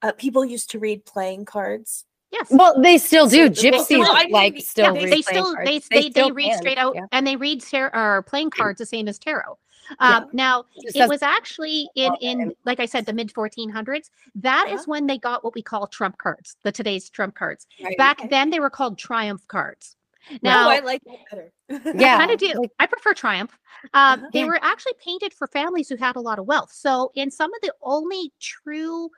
uh, 0.02 0.12
people 0.14 0.46
used 0.46 0.70
to 0.72 0.80
read 0.80 1.06
playing 1.06 1.46
cards? 1.46 2.06
yes. 2.32 2.48
well 2.50 2.82
they 2.82 2.98
still 2.98 3.28
do 3.28 3.54
So- 3.54 3.70
well, 3.70 3.82
gypsies 3.84 4.00
well, 4.00 4.12
I 4.16 4.24
mean, 4.24 4.32
like 4.32 4.54
yeah, 4.56 4.60
still 4.62 4.94
they- 4.94 5.00
yeah, 5.00 5.06
read 5.06 5.14
they 5.14 5.22
still 5.22 5.54
cards. 5.54 5.70
they 5.70 5.80
they, 5.80 6.02
they, 6.04 6.10
still 6.12 6.32
read 6.32 6.50
can, 6.50 6.58
straight 6.58 6.78
out 6.78 6.96
yeah. 6.96 7.06
and 7.12 7.26
they 7.28 7.36
read 7.36 7.62
tar- 7.62 7.96
or 7.96 8.24
playing 8.24 8.50
cards 8.58 8.80
the 8.80 8.86
same 8.86 9.08
as 9.08 9.20
tarot. 9.20 9.58
Yeah. 10.00 10.18
Um, 10.18 10.30
now 10.34 10.66
Just 10.82 10.96
it 10.96 11.08
was 11.10 11.22
actually 11.22 11.90
in 11.96 12.14
in 12.22 12.54
like 12.66 12.80
I 12.80 12.86
said 12.86 13.06
the 13.06 13.14
mid 13.14 13.34
1400s. 13.34 14.10
That 14.36 14.68
is 14.70 14.82
Uh-huh. 14.82 14.84
when 14.88 15.08
they 15.08 15.18
got 15.18 15.44
what 15.44 15.54
we 15.56 15.62
call 15.62 15.88
trump 15.88 16.18
cards, 16.18 16.56
the 16.64 16.72
today's 16.72 17.10
trump 17.10 17.36
cards. 17.36 17.68
right? 17.84 17.98
Back 17.98 18.20
Okay. 18.20 18.30
then 18.30 18.50
they 18.50 18.60
were 18.60 18.70
called 18.70 18.98
triumph 18.98 19.48
cards. 19.48 19.96
Now 20.42 20.68
Oh, 20.68 20.72
I 20.72 20.80
like 20.80 21.02
that 21.06 21.20
better. 21.30 21.52
Yeah, 22.02 22.18
kind 22.18 22.32
of 22.32 22.40
do. 22.40 22.54
like- 22.56 22.72
I 22.80 22.88
prefer 22.88 23.14
Triumph. 23.14 23.58
Um, 23.94 24.20
Uh-huh. 24.20 24.30
They 24.34 24.46
were 24.46 24.60
actually 24.64 24.94
painted 25.04 25.34
for 25.34 25.48
families 25.48 25.88
who 25.90 25.96
had 25.98 26.16
a 26.16 26.22
lot 26.22 26.40
of 26.40 26.46
wealth. 26.48 26.72
So, 26.74 27.12
in 27.16 27.30
some 27.30 27.54
of 27.54 27.62
the 27.62 27.74
only 27.84 28.32
true 28.40 29.10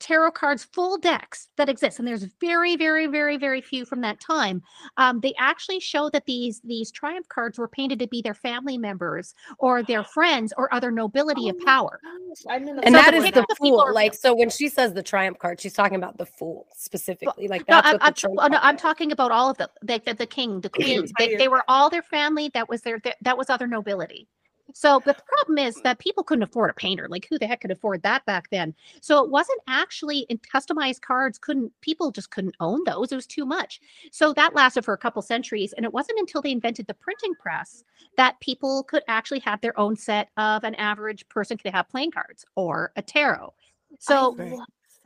tarot 0.00 0.32
cards 0.32 0.64
full 0.64 0.98
decks 0.98 1.48
that 1.56 1.68
exist 1.68 1.98
and 1.98 2.06
there's 2.06 2.24
very 2.40 2.76
very 2.76 3.06
very 3.06 3.36
very 3.36 3.60
few 3.60 3.84
from 3.84 4.00
that 4.00 4.20
time 4.20 4.62
um, 4.96 5.20
they 5.20 5.34
actually 5.38 5.80
show 5.80 6.08
that 6.10 6.24
these 6.26 6.60
these 6.64 6.90
triumph 6.90 7.28
cards 7.28 7.58
were 7.58 7.68
painted 7.68 7.98
to 7.98 8.06
be 8.06 8.22
their 8.22 8.34
family 8.34 8.78
members 8.78 9.34
or 9.58 9.82
their 9.82 10.04
friends 10.14 10.52
or 10.56 10.72
other 10.72 10.90
nobility 10.90 11.48
of 11.48 11.56
Oh 11.56 11.58
my 11.58 11.64
power 11.64 12.00
gosh, 12.28 12.54
I'm 12.54 12.68
in 12.68 12.76
the 12.76 12.84
And 12.84 12.94
So 12.94 13.00
that 13.00 13.10
the 13.12 13.16
is 13.16 13.30
the 13.32 13.40
of 13.40 13.46
the 13.48 13.56
people 13.60 13.78
fool. 13.78 13.80
are 13.80 13.92
Like, 13.92 14.14
so 14.14 14.34
when 14.34 14.50
she 14.50 14.68
says 14.68 14.92
the 14.92 15.02
triumph 15.02 15.38
card, 15.38 15.60
she's 15.60 15.72
talking 15.72 15.96
about 15.96 16.18
the 16.18 16.26
fool 16.26 16.66
specifically. 16.74 17.48
Like, 17.48 17.66
no, 17.68 17.76
that's 17.76 17.88
I'm, 17.88 17.92
what 17.94 18.16
the 18.16 18.28
I'm, 18.28 18.38
oh, 18.38 18.46
no, 18.48 18.58
I'm 18.62 18.76
talking 18.76 19.12
about 19.12 19.30
all 19.30 19.50
of 19.50 19.56
them. 19.56 19.68
Like 19.86 20.04
the, 20.04 20.14
the 20.14 20.26
king, 20.26 20.60
the 20.60 20.68
queen. 20.74 21.06
they, 21.18 21.36
they 21.36 21.48
were 21.48 21.64
all 21.68 21.90
their 21.90 22.02
family. 22.02 22.50
That 22.54 22.68
was 22.68 22.82
their, 22.82 23.00
that 23.22 23.38
was 23.38 23.50
other 23.50 23.66
nobility. 23.66 24.28
So, 24.74 25.00
but 25.00 25.16
the 25.16 25.22
problem 25.24 25.58
is 25.58 25.80
that 25.82 25.98
people 25.98 26.22
couldn't 26.22 26.42
afford 26.42 26.70
a 26.70 26.74
painter. 26.74 27.08
Like, 27.08 27.26
who 27.28 27.38
the 27.38 27.46
heck 27.46 27.62
could 27.62 27.70
afford 27.70 28.02
that 28.02 28.24
back 28.26 28.50
then? 28.50 28.74
So, 29.00 29.24
it 29.24 29.30
wasn't 29.30 29.60
actually 29.66 30.20
in 30.28 30.38
customized 30.38 31.00
cards. 31.00 31.38
Couldn't 31.38 31.72
people 31.80 32.10
just 32.10 32.30
couldn't 32.30 32.56
own 32.60 32.84
those? 32.84 33.12
It 33.12 33.16
was 33.16 33.26
too 33.26 33.46
much. 33.46 33.80
So 34.10 34.32
that 34.34 34.54
lasted 34.54 34.84
for 34.84 34.94
a 34.94 34.98
couple 34.98 35.22
centuries, 35.22 35.72
and 35.72 35.84
it 35.84 35.92
wasn't 35.92 36.18
until 36.18 36.42
they 36.42 36.52
invented 36.52 36.86
the 36.86 36.94
printing 36.94 37.34
press 37.34 37.84
that 38.16 38.38
people 38.40 38.84
could 38.84 39.02
actually 39.08 39.40
have 39.40 39.60
their 39.60 39.78
own 39.78 39.96
set 39.96 40.28
of 40.36 40.64
an 40.64 40.74
average 40.76 41.28
person 41.28 41.56
could 41.56 41.72
have 41.72 41.88
playing 41.88 42.10
cards 42.10 42.44
or 42.54 42.92
a 42.96 43.02
tarot. 43.02 43.52
So, 43.98 44.36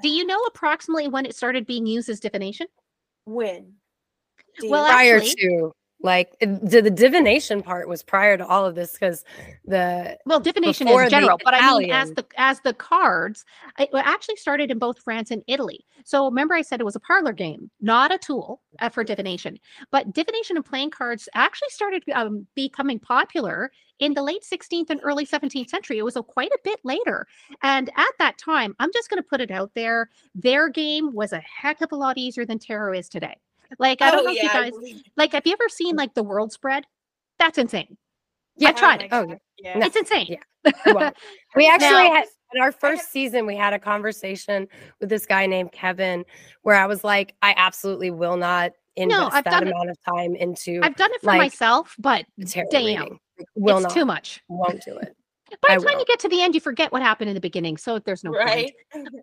do 0.02 0.08
you 0.08 0.26
know 0.26 0.40
approximately 0.42 1.08
when 1.08 1.26
it 1.26 1.36
started 1.36 1.66
being 1.66 1.86
used 1.86 2.08
as 2.08 2.20
divination? 2.20 2.66
when? 3.24 3.74
Well, 4.64 4.84
prior 4.86 5.16
actually- 5.16 5.34
to 5.36 5.74
like 6.02 6.36
it- 6.40 6.68
the, 6.70 6.82
the 6.82 6.90
divination 6.90 7.62
part 7.62 7.88
was 7.88 8.02
prior 8.02 8.36
to 8.36 8.46
all 8.46 8.66
of 8.66 8.74
this 8.74 8.92
because 8.92 9.24
the 9.66 10.18
Well, 10.24 10.38
divination 10.40 10.86
before 10.86 11.02
in 11.02 11.08
general, 11.08 11.40
but 11.44 11.52
I 11.52 11.62
mean, 11.62 11.84
as 11.90 12.12
the 12.12 12.24
as 12.36 12.60
the 12.60 12.74
cards, 12.74 13.44
it 13.78 13.90
actually 13.92 14.36
started 14.36 14.70
in 14.70 14.78
both 14.78 15.00
France 15.02 15.32
and 15.32 15.42
Italy. 15.48 15.84
So 16.04 16.26
remember, 16.26 16.54
I 16.54 16.62
said 16.62 16.80
it 16.80 16.84
was 16.84 16.94
a 16.94 17.00
parlor 17.00 17.32
game, 17.32 17.70
not 17.80 18.12
a 18.14 18.18
tool 18.18 18.62
uh, 18.80 18.88
for 18.88 19.02
divination. 19.02 19.58
But 19.90 20.12
divination 20.12 20.56
and 20.56 20.64
playing 20.64 20.90
cards 20.90 21.28
actually 21.34 21.70
started 21.70 22.04
um, 22.14 22.46
becoming 22.54 23.00
popular 23.00 23.72
in 23.98 24.14
the 24.14 24.22
late 24.22 24.44
16th 24.44 24.90
and 24.90 25.00
early 25.02 25.26
17th 25.26 25.70
century. 25.70 25.98
It 25.98 26.04
was 26.04 26.14
a, 26.16 26.22
quite 26.22 26.52
a 26.52 26.58
bit 26.62 26.78
later, 26.84 27.26
and 27.62 27.88
at 27.96 28.12
that 28.20 28.38
time, 28.38 28.76
I'm 28.78 28.92
just 28.92 29.10
going 29.10 29.20
to 29.22 29.28
put 29.28 29.40
it 29.40 29.50
out 29.50 29.72
there: 29.74 30.08
their 30.36 30.68
game 30.68 31.12
was 31.14 31.32
a 31.32 31.40
heck 31.40 31.80
of 31.80 31.90
a 31.90 31.96
lot 31.96 32.16
easier 32.16 32.46
than 32.46 32.60
tarot 32.60 32.92
is 32.94 33.08
today. 33.08 33.34
Like 33.78 34.02
I 34.02 34.10
don't 34.10 34.20
Oh, 34.20 34.24
know 34.24 34.30
if 34.30 34.36
you 34.36 34.42
yeah, 34.44 34.50
I 34.58 34.62
guys 34.62 34.70
believe- 34.72 35.02
like. 35.16 35.32
Have 35.32 35.46
you 35.46 35.52
ever 35.52 35.68
seen 35.68 35.96
like 35.96 36.14
the 36.14 36.22
world 36.22 36.52
spread? 36.52 36.84
That's 37.38 37.58
insane. 37.58 37.96
Yeah. 38.56 38.68
I 38.68 38.72
tried 38.72 39.02
it. 39.02 39.08
Oh, 39.12 39.34
yeah. 39.58 39.78
No. 39.78 39.86
It's 39.86 39.96
insane. 39.96 40.26
Yeah. 40.64 40.72
well, 40.92 41.12
we 41.56 41.66
actually 41.68 41.88
Now- 42.08 42.14
had 42.14 42.24
in 42.54 42.60
our 42.60 42.70
first 42.72 43.10
season 43.10 43.46
we 43.46 43.56
had 43.56 43.72
a 43.72 43.78
conversation 43.78 44.68
with 45.00 45.08
this 45.08 45.24
guy 45.24 45.46
named 45.46 45.72
Kevin 45.72 46.24
where 46.62 46.76
I 46.76 46.84
was 46.86 47.02
like, 47.02 47.34
I 47.40 47.54
absolutely 47.56 48.10
will 48.10 48.36
not 48.36 48.72
invest 48.96 49.32
I've 49.32 49.44
that 49.44 49.50
done 49.50 49.68
it. 49.68 49.70
amount 49.70 49.88
of 49.88 49.96
time 50.06 50.34
into 50.36 50.80
I've 50.82 50.96
done 50.96 51.10
it 51.14 51.20
for 51.22 51.28
like, 51.28 51.38
myself, 51.38 51.96
but 51.98 52.26
damn, 52.38 52.66
reading. 52.70 53.18
Will 53.54 53.76
it's 53.78 53.84
not, 53.84 53.92
too 53.94 54.04
much. 54.04 54.42
won't 54.48 54.84
do 54.84 54.98
it. 54.98 55.16
By 55.62 55.74
I 55.74 55.78
the 55.78 55.84
time 55.86 55.98
you 55.98 56.04
get 56.04 56.18
to 56.20 56.28
the 56.28 56.42
end, 56.42 56.54
you 56.54 56.60
forget 56.60 56.92
what 56.92 57.00
happened 57.00 57.30
in 57.30 57.34
the 57.34 57.40
beginning, 57.40 57.78
so 57.78 57.98
there's 57.98 58.22
no 58.22 58.32
point. 58.32 58.72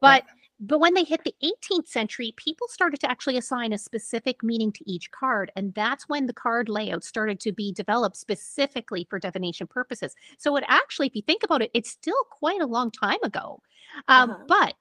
But 0.02 0.24
but 0.60 0.80
when 0.80 0.94
they 0.94 1.04
hit 1.04 1.24
the 1.24 1.36
18th 1.44 1.88
century, 1.88 2.34
people 2.36 2.68
started 2.68 3.00
to 3.02 3.10
actually 3.10 3.38
assign 3.38 3.72
a 3.72 3.78
specific 3.78 4.44
meaning 4.44 4.72
to 4.74 4.90
each 4.90 5.10
card, 5.12 5.52
and 5.56 5.74
that's 5.74 6.10
when 6.10 6.26
the 6.26 6.34
card 6.34 6.68
layout 6.68 7.04
started 7.04 7.40
to 7.42 7.52
be 7.54 7.72
developed 7.72 8.18
specifically 8.18 9.08
for 9.10 9.20
divination 9.20 9.68
purposes. 9.68 10.16
So 10.38 10.56
it 10.58 10.66
actually, 10.68 11.08
if 11.08 11.16
you 11.16 11.22
think 11.22 11.44
about 11.44 11.62
it, 11.62 11.72
it's 11.74 11.90
still 11.90 12.24
quite 12.30 12.62
a 12.62 12.68
long 12.68 12.92
time 12.92 13.24
ago. 13.24 13.62
Um, 14.08 14.32
Uh-huh. 14.32 14.44
But 14.48 14.76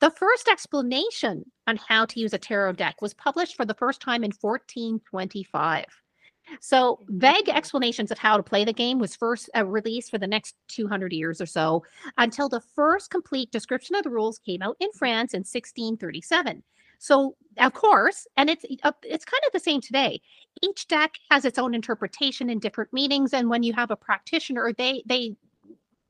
the 0.00 0.10
first 0.10 0.48
explanation 0.48 1.44
on 1.66 1.76
how 1.76 2.06
to 2.06 2.20
use 2.20 2.32
a 2.32 2.38
tarot 2.38 2.72
deck 2.72 3.00
was 3.02 3.14
published 3.14 3.56
for 3.56 3.64
the 3.64 3.74
first 3.74 4.00
time 4.00 4.24
in 4.24 4.32
1425. 4.32 5.84
So, 6.60 7.00
vague 7.08 7.48
explanations 7.48 8.10
of 8.10 8.18
how 8.18 8.36
to 8.36 8.42
play 8.42 8.64
the 8.64 8.72
game 8.72 8.98
was 8.98 9.16
first 9.16 9.48
uh, 9.56 9.64
released 9.64 10.10
for 10.10 10.18
the 10.18 10.26
next 10.26 10.56
200 10.68 11.12
years 11.12 11.40
or 11.40 11.46
so 11.46 11.84
until 12.18 12.48
the 12.48 12.62
first 12.74 13.10
complete 13.10 13.50
description 13.50 13.94
of 13.94 14.04
the 14.04 14.10
rules 14.10 14.38
came 14.38 14.62
out 14.62 14.76
in 14.80 14.90
France 14.92 15.34
in 15.34 15.40
1637. 15.40 16.62
So, 16.98 17.36
of 17.58 17.72
course, 17.72 18.26
and 18.36 18.50
it's 18.50 18.64
uh, 18.82 18.92
it's 19.02 19.24
kind 19.24 19.42
of 19.46 19.52
the 19.52 19.60
same 19.60 19.80
today. 19.80 20.20
Each 20.62 20.86
deck 20.86 21.14
has 21.30 21.44
its 21.44 21.58
own 21.58 21.74
interpretation 21.74 22.50
and 22.50 22.60
different 22.60 22.92
meanings, 22.92 23.32
and 23.32 23.48
when 23.48 23.62
you 23.62 23.72
have 23.72 23.90
a 23.90 23.96
practitioner, 23.96 24.72
they 24.76 25.02
they 25.06 25.36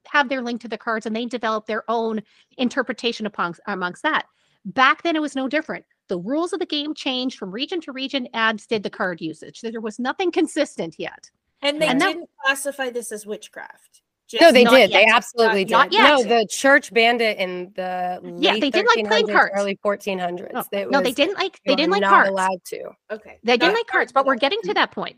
have 0.06 0.28
their 0.28 0.42
link 0.42 0.60
to 0.62 0.68
the 0.68 0.78
cards 0.78 1.06
and 1.06 1.14
they 1.14 1.26
develop 1.26 1.66
their 1.66 1.88
own 1.88 2.22
interpretation 2.56 3.26
upon 3.26 3.54
amongst 3.66 4.02
that. 4.02 4.26
Back 4.64 5.02
then, 5.02 5.16
it 5.16 5.22
was 5.22 5.36
no 5.36 5.48
different. 5.48 5.84
The 6.10 6.18
rules 6.18 6.52
of 6.52 6.58
the 6.58 6.66
game 6.66 6.92
changed 6.92 7.38
from 7.38 7.52
region 7.52 7.80
to 7.82 7.92
region, 7.92 8.26
as 8.34 8.66
did 8.66 8.82
the 8.82 8.90
card 8.90 9.20
usage. 9.20 9.60
There 9.60 9.80
was 9.80 10.00
nothing 10.00 10.32
consistent 10.32 10.96
yet. 10.98 11.30
And 11.62 11.80
they 11.80 11.86
And 11.86 12.00
didn't 12.00 12.28
classify 12.44 12.90
this 12.90 13.12
as 13.12 13.24
witchcraft. 13.26 14.02
No, 14.40 14.50
they 14.50 14.64
not 14.64 14.72
did. 14.72 14.90
They 14.90 15.02
yet. 15.02 15.14
absolutely 15.14 15.64
did. 15.64 15.70
Not 15.70 15.92
No, 15.92 16.24
the 16.24 16.48
church 16.50 16.92
banned 16.92 17.20
it 17.20 17.38
in 17.38 17.70
the 17.76 18.20
Yeah, 18.40 18.54
they 18.54 18.70
didn't 18.70 18.88
like 18.96 19.06
playing 19.06 19.28
cards. 19.28 19.52
early 19.54 19.78
1400s. 19.84 20.52
No, 20.52 20.64
It 20.72 20.90
no, 20.90 21.00
they 21.00 21.12
didn't 21.12 21.34
like 21.36 21.60
you 21.64 21.70
they 21.70 21.76
didn't 21.76 21.92
like 21.92 22.00
not 22.00 22.10
cards. 22.10 22.30
allowed 22.30 22.64
to. 22.64 22.90
Okay. 23.12 23.38
They 23.44 23.56
didn't 23.56 23.74
like 23.74 23.86
cards, 23.86 24.10
but 24.10 24.26
we're 24.26 24.34
getting 24.34 24.60
to 24.62 24.74
that 24.74 24.90
point. 24.90 25.16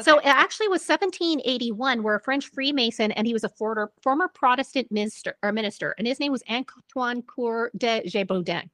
So 0.00 0.18
it 0.18 0.24
actually 0.26 0.68
was 0.68 0.80
1781, 0.80 2.02
where 2.02 2.14
a 2.14 2.20
French 2.20 2.48
Freemason 2.48 3.12
and 3.12 3.26
he 3.26 3.34
was 3.34 3.44
a 3.44 3.50
former, 3.50 3.92
former 4.02 4.28
Protestant 4.28 4.90
minister 4.90 5.36
or 5.42 5.52
minister, 5.52 5.94
and 5.98 6.06
his 6.06 6.18
name 6.18 6.32
was 6.32 6.42
Antoine 6.50 7.20
Court 7.20 7.78
de 7.78 8.00
Gébelin. 8.06 8.70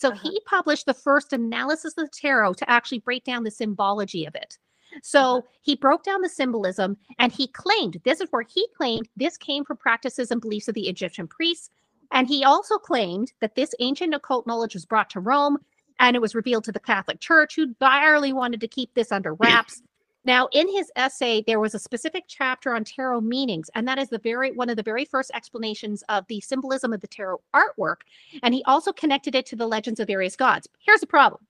So 0.00 0.08
Uh-huh. 0.08 0.30
he 0.30 0.40
published 0.46 0.86
the 0.86 0.94
first 0.94 1.32
analysis 1.34 1.92
of 1.98 2.06
the 2.06 2.10
tarot 2.10 2.54
to 2.54 2.70
actually 2.70 3.00
break 3.00 3.22
down 3.24 3.44
the 3.44 3.50
symbology 3.50 4.24
of 4.24 4.34
it. 4.34 4.58
So 5.02 5.20
Uh-huh. 5.20 5.42
he 5.60 5.76
broke 5.76 6.02
down 6.04 6.22
the 6.22 6.28
symbolism 6.28 6.96
and 7.18 7.30
he 7.30 7.46
claimed 7.48 8.00
this 8.04 8.20
is 8.20 8.28
where 8.30 8.42
he 8.42 8.66
claimed 8.76 9.08
this 9.16 9.36
came 9.36 9.62
from 9.64 9.76
practices 9.76 10.30
and 10.30 10.40
beliefs 10.40 10.68
of 10.68 10.74
the 10.74 10.88
Egyptian 10.88 11.28
priests. 11.28 11.70
And 12.12 12.26
he 12.26 12.44
also 12.44 12.78
claimed 12.78 13.32
that 13.40 13.54
this 13.54 13.74
ancient 13.78 14.14
occult 14.14 14.46
knowledge 14.46 14.74
was 14.74 14.86
brought 14.86 15.10
to 15.10 15.20
Rome 15.20 15.58
and 16.00 16.16
it 16.16 16.20
was 16.22 16.34
revealed 16.34 16.64
to 16.64 16.72
the 16.72 16.80
Catholic 16.80 17.20
Church, 17.20 17.54
who 17.54 17.66
barely 17.74 18.32
wanted 18.32 18.60
to 18.62 18.68
keep 18.68 18.94
this 18.94 19.12
under 19.12 19.34
wraps. 19.40 19.82
Now, 20.24 20.48
in 20.52 20.68
his 20.68 20.90
essay, 20.96 21.42
there 21.46 21.60
was 21.60 21.74
a 21.74 21.78
specific 21.78 22.24
chapter 22.28 22.74
on 22.74 22.84
tarot 22.84 23.22
meanings, 23.22 23.70
and 23.74 23.88
that 23.88 23.98
is 23.98 24.08
the 24.08 24.18
very 24.18 24.52
one 24.52 24.68
of 24.68 24.76
the 24.76 24.82
very 24.82 25.04
first 25.04 25.30
explanations 25.34 26.02
of 26.08 26.26
the 26.28 26.40
symbolism 26.40 26.92
of 26.92 27.00
the 27.00 27.06
tarot 27.06 27.40
artwork. 27.54 28.02
And 28.42 28.52
he 28.52 28.62
also 28.64 28.92
connected 28.92 29.34
it 29.34 29.46
to 29.46 29.56
the 29.56 29.66
legends 29.66 30.00
of 30.00 30.08
various 30.08 30.36
gods. 30.36 30.68
Here's 30.78 31.00
the 31.00 31.06
problem: 31.06 31.46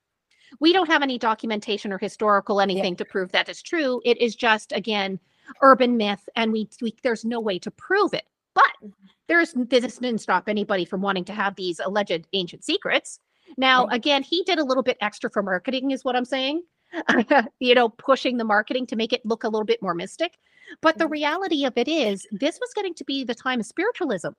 we 0.60 0.72
don't 0.72 0.86
have 0.86 1.02
any 1.02 1.18
documentation 1.18 1.92
or 1.92 1.98
historical 1.98 2.60
anything 2.60 2.94
to 2.96 3.04
prove 3.04 3.32
that 3.32 3.48
is 3.48 3.60
true. 3.60 4.00
It 4.04 4.20
is 4.20 4.36
just 4.36 4.72
again 4.72 5.18
urban 5.62 5.96
myth, 5.96 6.28
and 6.36 6.52
we, 6.52 6.68
we 6.80 6.94
there's 7.02 7.24
no 7.24 7.40
way 7.40 7.58
to 7.58 7.70
prove 7.72 8.14
it. 8.14 8.26
But 8.54 8.90
there's 9.26 9.52
this 9.52 9.98
didn't 9.98 10.20
stop 10.20 10.48
anybody 10.48 10.84
from 10.84 11.02
wanting 11.02 11.24
to 11.24 11.32
have 11.32 11.56
these 11.56 11.80
alleged 11.80 12.26
ancient 12.32 12.64
secrets. 12.64 13.20
Now, 13.56 13.86
again, 13.86 14.22
he 14.22 14.44
did 14.44 14.60
a 14.60 14.64
little 14.64 14.82
bit 14.84 14.96
extra 15.00 15.28
for 15.28 15.42
marketing, 15.42 15.90
is 15.90 16.04
what 16.04 16.14
I'm 16.14 16.24
saying. 16.24 16.62
you 17.60 17.74
know, 17.74 17.88
pushing 17.88 18.36
the 18.36 18.44
marketing 18.44 18.86
to 18.86 18.96
make 18.96 19.12
it 19.12 19.24
look 19.24 19.44
a 19.44 19.48
little 19.48 19.64
bit 19.64 19.82
more 19.82 19.94
mystic. 19.94 20.38
But 20.80 20.98
the 20.98 21.06
Mhm. 21.06 21.10
reality 21.10 21.64
of 21.64 21.76
it 21.76 21.88
is, 21.88 22.26
this 22.30 22.60
was 22.60 22.72
getting 22.74 22.94
to 22.94 23.04
be 23.04 23.24
the 23.24 23.34
time 23.34 23.60
of 23.60 23.66
spiritualism. 23.66 24.30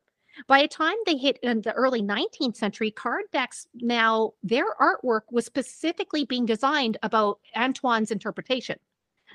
By 0.48 0.62
the 0.62 0.68
time 0.70 0.96
they 1.06 1.18
hit 1.18 1.38
in 1.44 1.62
the 1.62 1.74
early 1.74 2.02
19th 2.02 2.56
century, 2.56 2.92
card 2.92 3.26
decks 3.34 3.68
now 3.76 4.34
their 4.44 4.76
artwork 4.76 5.24
was 5.32 5.46
specifically 5.46 6.26
being 6.26 6.46
designed 6.46 6.98
about 7.04 7.40
Antoine's 7.56 8.12
interpretation. 8.12 8.80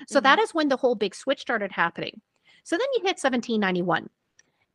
So 0.07 0.19
that 0.21 0.39
is 0.39 0.53
when 0.53 0.69
the 0.69 0.77
whole 0.77 0.95
big 0.95 1.15
switch 1.15 1.41
started 1.41 1.71
happening. 1.71 2.21
So 2.63 2.77
then 2.77 2.87
you 2.95 3.03
hit 3.03 3.19
1791. 3.19 4.09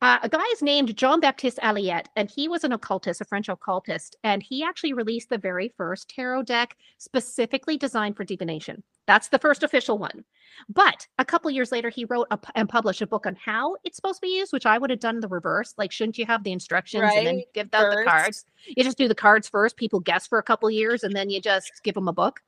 Uh, 0.03 0.19
a 0.21 0.27
guy 0.27 0.43
is 0.51 0.61
named 0.61 0.97
Jean 0.97 1.21
Baptiste 1.21 1.59
Alliette, 1.61 2.09
and 2.17 2.29
he 2.29 2.49
was 2.49 2.65
an 2.65 2.73
occultist, 2.73 3.21
a 3.21 3.25
French 3.25 3.47
occultist, 3.47 4.17
and 4.25 4.43
he 4.43 4.61
actually 4.61 4.91
released 4.91 5.29
the 5.29 5.37
very 5.37 5.73
first 5.77 6.09
tarot 6.09 6.43
deck 6.43 6.75
specifically 6.97 7.77
designed 7.77 8.17
for 8.17 8.25
divination. 8.25 8.83
That's 9.07 9.29
the 9.29 9.39
first 9.39 9.63
official 9.63 9.97
one. 9.97 10.25
But 10.67 11.07
a 11.19 11.25
couple 11.25 11.49
years 11.51 11.71
later, 11.71 11.89
he 11.89 12.03
wrote 12.03 12.27
a, 12.31 12.39
and 12.53 12.67
published 12.67 13.01
a 13.01 13.07
book 13.07 13.25
on 13.25 13.37
how 13.37 13.77
it's 13.85 13.95
supposed 13.95 14.17
to 14.17 14.27
be 14.27 14.35
used, 14.35 14.51
which 14.51 14.65
I 14.65 14.77
would 14.77 14.89
have 14.89 14.99
done 14.99 15.21
the 15.21 15.29
reverse. 15.29 15.73
Like, 15.77 15.93
shouldn't 15.93 16.17
you 16.17 16.25
have 16.25 16.43
the 16.43 16.51
instructions 16.51 17.09
and 17.15 17.25
then 17.25 17.35
Right, 17.37 17.45
give 17.53 17.69
out 17.71 17.95
the 17.95 18.03
cards? 18.05 18.43
You 18.67 18.83
just 18.83 18.97
do 18.97 19.07
the 19.07 19.15
cards 19.15 19.47
first. 19.47 19.77
People 19.77 20.01
guess 20.01 20.27
for 20.27 20.37
a 20.37 20.43
couple 20.43 20.69
years, 20.69 21.05
and 21.05 21.15
then 21.15 21.29
you 21.29 21.39
just 21.39 21.71
give 21.81 21.95
them 21.95 22.09
a 22.09 22.13
book. 22.13 22.41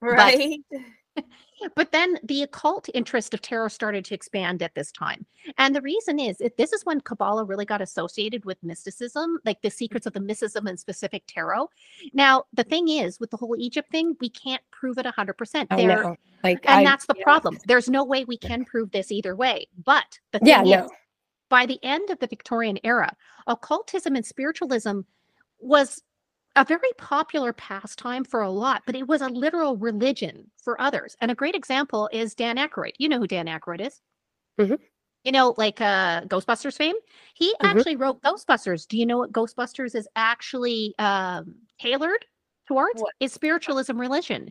Right. 0.00 0.58
But 0.70 0.80
then 1.92 2.18
the 2.24 2.42
occult 2.42 2.88
interest 2.94 3.34
of 3.34 3.42
tarot 3.42 3.68
started 3.68 4.04
to 4.06 4.14
expand 4.14 4.62
at 4.62 4.74
this 4.74 4.92
time. 4.92 5.26
And 5.56 5.74
the 5.74 5.80
reason 5.82 6.18
is 6.18 6.38
that 6.38 6.56
this 6.56 6.72
is 6.72 6.84
when 6.84 7.00
Kabbalah 7.00 7.44
really 7.44 7.64
got 7.64 7.80
associated 7.80 8.44
with 8.44 8.62
mysticism, 8.62 9.38
like 9.44 9.60
the 9.62 9.70
secrets 9.70 10.06
of 10.06 10.12
the 10.12 10.20
mysticism 10.20 10.66
and 10.66 10.78
specific 10.78 11.24
tarot. 11.26 11.68
Now, 12.12 12.44
the 12.52 12.64
thing 12.64 12.88
is, 12.88 13.18
with 13.18 13.30
the 13.30 13.36
whole 13.36 13.56
Egypt 13.58 13.90
thing, 13.90 14.16
we 14.20 14.30
can't 14.30 14.62
prove 14.70 14.98
it 14.98 15.06
100%. 15.06 15.66
I 15.70 15.76
There, 15.76 16.02
know. 16.02 16.16
Like, 16.44 16.64
and 16.66 16.80
I, 16.80 16.84
that's 16.84 17.06
the 17.06 17.14
yeah. 17.16 17.24
problem. 17.24 17.58
There's 17.66 17.88
no 17.88 18.04
way 18.04 18.24
we 18.24 18.36
can 18.38 18.64
prove 18.64 18.90
this 18.90 19.10
either 19.10 19.34
way. 19.34 19.66
But 19.84 20.18
the 20.32 20.38
thing 20.38 20.48
Yeah, 20.48 20.62
is, 20.62 20.68
no. 20.68 20.90
by 21.48 21.66
the 21.66 21.78
end 21.82 22.10
of 22.10 22.18
the 22.20 22.26
Victorian 22.28 22.78
era, 22.84 23.14
occultism 23.46 24.14
and 24.14 24.24
spiritualism 24.24 25.00
was 25.60 26.02
a 26.58 26.64
very 26.64 26.92
popular 26.98 27.52
pastime 27.52 28.24
for 28.24 28.42
a 28.42 28.50
lot, 28.50 28.82
but 28.86 28.96
it 28.96 29.06
was 29.08 29.20
a 29.22 29.28
literal 29.28 29.76
religion 29.76 30.50
for 30.62 30.80
others. 30.80 31.16
And 31.20 31.30
a 31.30 31.34
great 31.34 31.54
example 31.54 32.08
is 32.12 32.34
Dan 32.34 32.56
Aykroyd. 32.56 32.92
You 32.98 33.08
know 33.08 33.18
who 33.18 33.26
Dan 33.26 33.46
Aykroyd 33.46 33.80
is? 33.86 34.00
Mhm. 34.58 34.76
You 35.24 35.32
know, 35.32 35.54
like 35.58 35.80
uh, 35.80 36.22
Ghostbusters 36.22 36.76
fame. 36.76 36.94
He 37.34 37.54
Mhm. 37.62 37.62
actually 37.64 37.96
wrote 37.96 38.22
Ghostbusters. 38.22 38.86
Do 38.86 38.96
you 38.96 39.04
know 39.06 39.18
what 39.18 39.32
Ghostbusters 39.32 39.94
is 39.94 40.08
actually 40.16 40.94
um, 40.98 41.56
tailored 41.80 42.24
towards? 42.66 43.02
What? 43.02 43.14
Is 43.20 43.32
spiritualism 43.32 43.98
religion. 44.00 44.50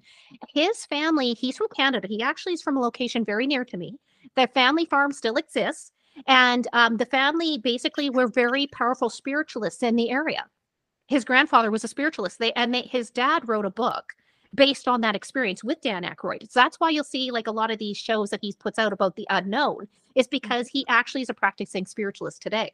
His 0.53 0.85
family, 0.85 1.33
he's 1.33 1.57
from 1.57 1.67
Canada. 1.75 2.07
He 2.07 2.21
actually 2.21 2.53
is 2.53 2.61
from 2.61 2.77
a 2.77 2.81
location 2.81 3.25
very 3.25 3.47
near 3.47 3.65
to 3.65 3.77
me. 3.77 3.97
Their 4.35 4.47
family 4.47 4.85
farm 4.85 5.11
still 5.13 5.35
exists. 5.35 5.91
And 6.27 6.67
um, 6.73 6.97
the 6.97 7.05
family 7.05 7.57
basically 7.59 8.09
were 8.09 8.27
very 8.27 8.67
powerful 8.67 9.09
spiritualists 9.09 9.83
in 9.83 9.95
the 9.95 10.09
area 10.09 10.45
his 11.07 11.25
grandfather 11.25 11.71
was 11.71 11.83
a 11.83 11.87
spiritualist. 11.87 12.39
They 12.39 12.53
and 12.53 12.73
they, 12.73 12.83
his 12.83 13.09
dad 13.09 13.47
wrote 13.47 13.65
a 13.65 13.71
book 13.71 14.13
based 14.53 14.87
on 14.87 15.01
that 15.01 15.15
experience 15.15 15.63
with 15.63 15.81
Dan 15.81 16.03
Aykroyd. 16.03 16.51
So 16.51 16.59
that's 16.59 16.79
why 16.79 16.89
you'll 16.89 17.03
see 17.03 17.31
like 17.31 17.47
a 17.47 17.51
lot 17.51 17.71
of 17.71 17.79
these 17.79 17.97
shows 17.97 18.29
that 18.29 18.39
he 18.41 18.53
puts 18.53 18.79
out 18.79 18.93
about 18.93 19.15
the 19.15 19.27
unknown 19.29 19.87
is 20.15 20.25
mm-hmm. 20.25 20.31
because 20.31 20.67
he 20.67 20.85
actually 20.87 21.21
is 21.21 21.29
a 21.29 21.33
practicing 21.33 21.85
spiritualist 21.85 22.41
today. 22.41 22.71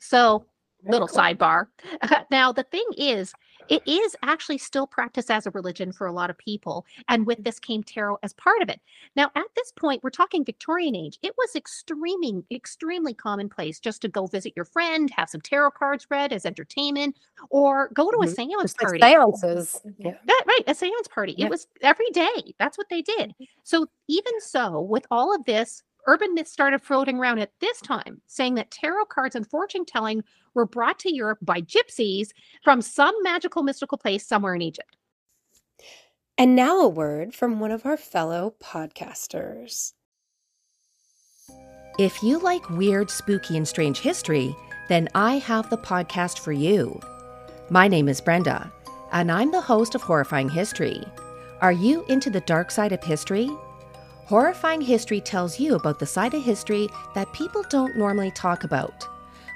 So 0.00 0.44
little 0.84 1.08
sidebar. 1.08 1.66
now 2.30 2.52
the 2.52 2.64
thing 2.64 2.86
is, 2.96 3.32
it 3.68 3.82
is 3.86 4.16
actually 4.22 4.58
still 4.58 4.86
practiced 4.86 5.30
as 5.30 5.46
a 5.46 5.50
religion 5.52 5.92
for 5.92 6.06
a 6.06 6.12
lot 6.12 6.30
of 6.30 6.38
people, 6.38 6.84
and 7.08 7.26
with 7.26 7.42
this 7.44 7.58
came 7.58 7.82
tarot 7.82 8.18
as 8.22 8.32
part 8.34 8.62
of 8.62 8.68
it. 8.68 8.80
Now 9.16 9.30
at 9.34 9.46
this 9.56 9.72
point, 9.72 10.02
we're 10.02 10.10
talking 10.10 10.44
Victorian 10.44 10.94
age. 10.96 11.18
It 11.22 11.34
was 11.38 11.54
extremely, 11.56 12.44
extremely 12.50 13.14
commonplace 13.14 13.80
just 13.80 14.02
to 14.02 14.08
go 14.08 14.26
visit 14.26 14.52
your 14.56 14.64
friend, 14.64 15.10
have 15.10 15.28
some 15.30 15.40
tarot 15.40 15.72
cards 15.72 16.06
read 16.10 16.32
as 16.32 16.46
entertainment, 16.46 17.16
or 17.50 17.90
go 17.94 18.10
to 18.10 18.18
a 18.22 18.26
Mhm. 18.26 18.28
seance 18.28 18.74
party. 18.74 19.12
seances. 19.42 19.80
Yeah. 19.98 20.18
That 20.24 20.44
right, 20.46 20.62
a 20.66 20.74
seance 20.74 21.08
party. 21.08 21.34
Yeah. 21.36 21.46
It 21.46 21.48
was 21.48 21.66
every 21.82 22.10
day. 22.10 22.54
That's 22.58 22.78
what 22.78 22.88
they 22.90 23.02
did. 23.02 23.34
So 23.64 23.86
even 24.08 24.40
so, 24.40 24.80
with 24.80 25.06
all 25.10 25.34
of 25.34 25.44
this, 25.44 25.82
urban 26.08 26.34
myths 26.34 26.50
started 26.50 26.82
floating 26.82 27.18
around 27.18 27.38
at 27.38 27.52
this 27.60 27.80
time, 27.80 28.20
saying 28.26 28.54
that 28.54 28.70
tarot 28.70 29.04
cards 29.04 29.36
and 29.36 29.48
fortune 29.48 29.84
telling 29.84 30.24
were 30.54 30.66
brought 30.66 30.98
to 30.98 31.14
Europe 31.14 31.38
by 31.42 31.60
gypsies 31.60 32.30
from 32.64 32.82
some 32.82 33.14
magical 33.22 33.62
mystical 33.62 33.98
place 33.98 34.26
somewhere 34.26 34.54
in 34.54 34.62
Egypt. 34.62 34.96
And 36.36 36.56
now 36.56 36.80
a 36.80 36.88
word 36.88 37.34
from 37.34 37.60
one 37.60 37.70
of 37.70 37.84
our 37.84 37.96
fellow 37.96 38.54
podcasters. 38.60 39.92
If 41.98 42.22
you 42.22 42.38
like 42.38 42.70
weird, 42.70 43.10
spooky, 43.10 43.56
and 43.56 43.68
strange 43.68 43.98
history, 43.98 44.56
then 44.88 45.08
I 45.14 45.34
have 45.38 45.68
the 45.68 45.76
podcast 45.76 46.38
for 46.38 46.52
you. 46.52 47.00
My 47.70 47.86
name 47.86 48.08
is 48.08 48.20
Brenda, 48.20 48.72
and 49.12 49.30
I'm 49.30 49.50
the 49.50 49.60
host 49.60 49.94
of 49.94 50.02
Horrifying 50.02 50.48
History. 50.48 51.02
Are 51.60 51.72
you 51.72 52.04
into 52.08 52.30
the 52.30 52.40
dark 52.42 52.70
side 52.70 52.92
of 52.92 53.02
history? 53.02 53.50
Horrifying 54.28 54.80
History 54.82 55.22
tells 55.22 55.58
you 55.58 55.74
about 55.74 55.98
the 55.98 56.04
side 56.04 56.34
of 56.34 56.42
history 56.42 56.90
that 57.14 57.32
people 57.32 57.64
don't 57.70 57.96
normally 57.96 58.30
talk 58.30 58.62
about. 58.62 59.08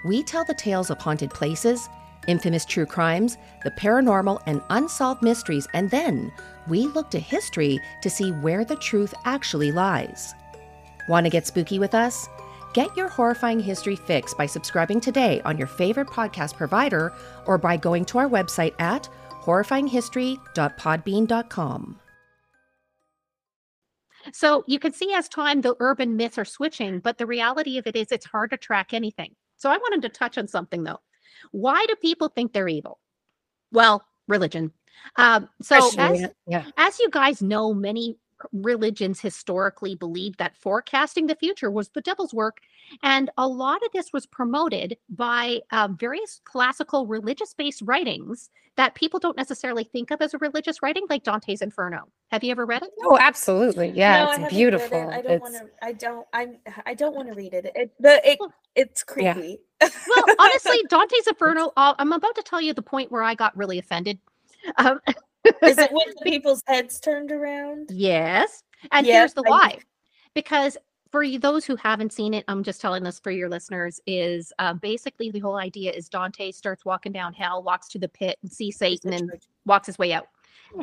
We 0.02 0.22
tell 0.22 0.46
the 0.46 0.54
tales 0.54 0.88
of 0.88 0.96
haunted 0.96 1.28
places, 1.28 1.90
infamous 2.26 2.64
true 2.64 2.86
crimes, 2.86 3.36
the 3.64 3.70
paranormal, 3.72 4.40
and 4.46 4.62
unsolved 4.70 5.22
mysteries, 5.22 5.68
and 5.74 5.90
then 5.90 6.32
we 6.68 6.86
look 6.86 7.10
to 7.10 7.20
history 7.20 7.78
to 8.00 8.08
see 8.08 8.30
where 8.30 8.64
the 8.64 8.76
truth 8.76 9.12
actually 9.26 9.72
lies. 9.72 10.32
Want 11.06 11.26
to 11.26 11.30
get 11.30 11.46
spooky 11.46 11.78
with 11.78 11.94
us? 11.94 12.30
Get 12.72 12.96
your 12.96 13.08
horrifying 13.08 13.60
history 13.60 13.96
fix 13.96 14.32
by 14.32 14.46
subscribing 14.46 15.02
today 15.02 15.42
on 15.44 15.58
your 15.58 15.66
favorite 15.66 16.08
podcast 16.08 16.56
provider 16.56 17.12
or 17.44 17.58
by 17.58 17.76
going 17.76 18.06
to 18.06 18.16
our 18.16 18.28
website 18.28 18.72
at 18.80 19.06
horrifyinghistory.podbean.com. 19.42 21.98
So 24.32 24.64
you 24.66 24.78
can 24.78 24.92
see 24.92 25.12
as 25.12 25.28
time 25.28 25.60
the 25.60 25.76
urban 25.80 26.16
myths 26.16 26.38
are 26.38 26.44
switching, 26.44 27.00
but 27.00 27.18
the 27.18 27.26
reality 27.26 27.78
of 27.78 27.86
it 27.86 27.96
is 27.96 28.10
it's 28.10 28.26
hard 28.26 28.50
to 28.50 28.56
track 28.56 28.92
anything. 28.92 29.34
So 29.56 29.70
I 29.70 29.76
wanted 29.76 30.02
to 30.02 30.08
touch 30.08 30.38
on 30.38 30.48
something 30.48 30.82
though. 30.82 31.00
Why 31.50 31.84
do 31.86 31.96
people 31.96 32.28
think 32.28 32.52
they're 32.52 32.68
evil? 32.68 32.98
Well, 33.72 34.04
religion. 34.28 34.72
Um, 35.16 35.48
so 35.60 35.90
as, 35.98 36.26
yeah. 36.46 36.64
as 36.76 36.98
you 36.98 37.08
guys 37.10 37.42
know, 37.42 37.74
many 37.74 38.18
religions 38.52 39.20
historically 39.20 39.94
believed 39.94 40.38
that 40.38 40.56
forecasting 40.56 41.26
the 41.26 41.34
future 41.36 41.70
was 41.70 41.88
the 41.90 42.00
devil's 42.00 42.34
work. 42.34 42.58
And 43.02 43.30
a 43.38 43.46
lot 43.48 43.82
of 43.84 43.92
this 43.92 44.12
was 44.12 44.26
promoted 44.26 44.96
by 45.08 45.60
um, 45.70 45.96
various 45.96 46.40
classical 46.44 47.06
religious 47.06 47.54
based 47.54 47.82
writings 47.84 48.50
that 48.76 48.94
people 48.94 49.20
don't 49.20 49.36
necessarily 49.36 49.84
think 49.84 50.10
of 50.10 50.22
as 50.22 50.34
a 50.34 50.38
religious 50.38 50.82
writing, 50.82 51.04
like 51.10 51.24
Dante's 51.24 51.62
Inferno. 51.62 52.08
Have 52.30 52.42
you 52.44 52.50
ever 52.50 52.64
read 52.66 52.82
it? 52.82 52.90
Oh, 53.04 53.18
absolutely. 53.20 53.90
Yeah, 53.90 54.24
No, 54.24 54.30
it's 54.32 54.38
haven't 54.38 54.58
read 54.58 54.74
it. 54.74 54.90
beautiful. 54.90 55.10
I 55.12 55.22
don't 55.22 55.40
want 55.40 55.54
to. 55.54 55.68
I 55.82 55.92
don't. 55.92 56.26
I'm. 56.32 56.56
I 56.86 56.94
don't 56.94 57.14
want 57.14 57.28
to 57.28 57.34
read 57.34 57.54
it. 57.54 57.70
It. 57.74 57.92
The. 58.00 58.20
It. 58.28 58.38
It's 58.74 59.04
Yeah. 59.16 59.34
creepy. 59.34 59.58
Well, 60.06 60.34
honestly, 60.38 60.78
Dante's 60.88 61.26
Inferno, 61.26 61.72
uh, 61.76 61.94
I'm 61.98 62.12
about 62.12 62.34
to 62.36 62.42
tell 62.42 62.60
you 62.60 62.72
the 62.74 62.82
point 62.82 63.12
where 63.12 63.22
I 63.22 63.34
got 63.34 63.56
really 63.56 63.78
offended. 63.78 64.18
Um, 64.78 65.00
Is 65.44 65.78
it 65.78 65.92
when 65.92 66.06
people's 66.24 66.62
heads 66.66 67.00
turned 67.00 67.32
around? 67.32 67.90
Yes. 67.90 68.62
And 68.90 69.06
Yeah, 69.06 69.20
here's 69.20 69.34
the 69.34 69.42
why. 69.42 69.78
Because 70.34 70.76
for 71.10 71.22
you, 71.22 71.38
those 71.38 71.64
who 71.64 71.76
haven't 71.76 72.12
seen 72.12 72.32
it, 72.32 72.44
I'm 72.48 72.62
just 72.62 72.80
telling 72.80 73.02
this 73.02 73.20
for 73.20 73.30
your 73.30 73.48
listeners, 73.48 74.00
is 74.06 74.52
uh, 74.58 74.74
basically 74.74 75.30
the 75.30 75.40
whole 75.40 75.56
idea 75.56 75.92
is 75.92 76.08
Dante 76.08 76.50
starts 76.52 76.84
walking 76.84 77.12
down 77.12 77.34
hell, 77.34 77.62
walks 77.62 77.88
to 77.88 77.98
the 77.98 78.08
pit 78.08 78.38
and 78.42 78.50
sees 78.50 78.78
Satan 78.78 79.12
and 79.12 79.30
walks 79.66 79.86
his 79.86 79.98
way 79.98 80.12
out. 80.14 80.26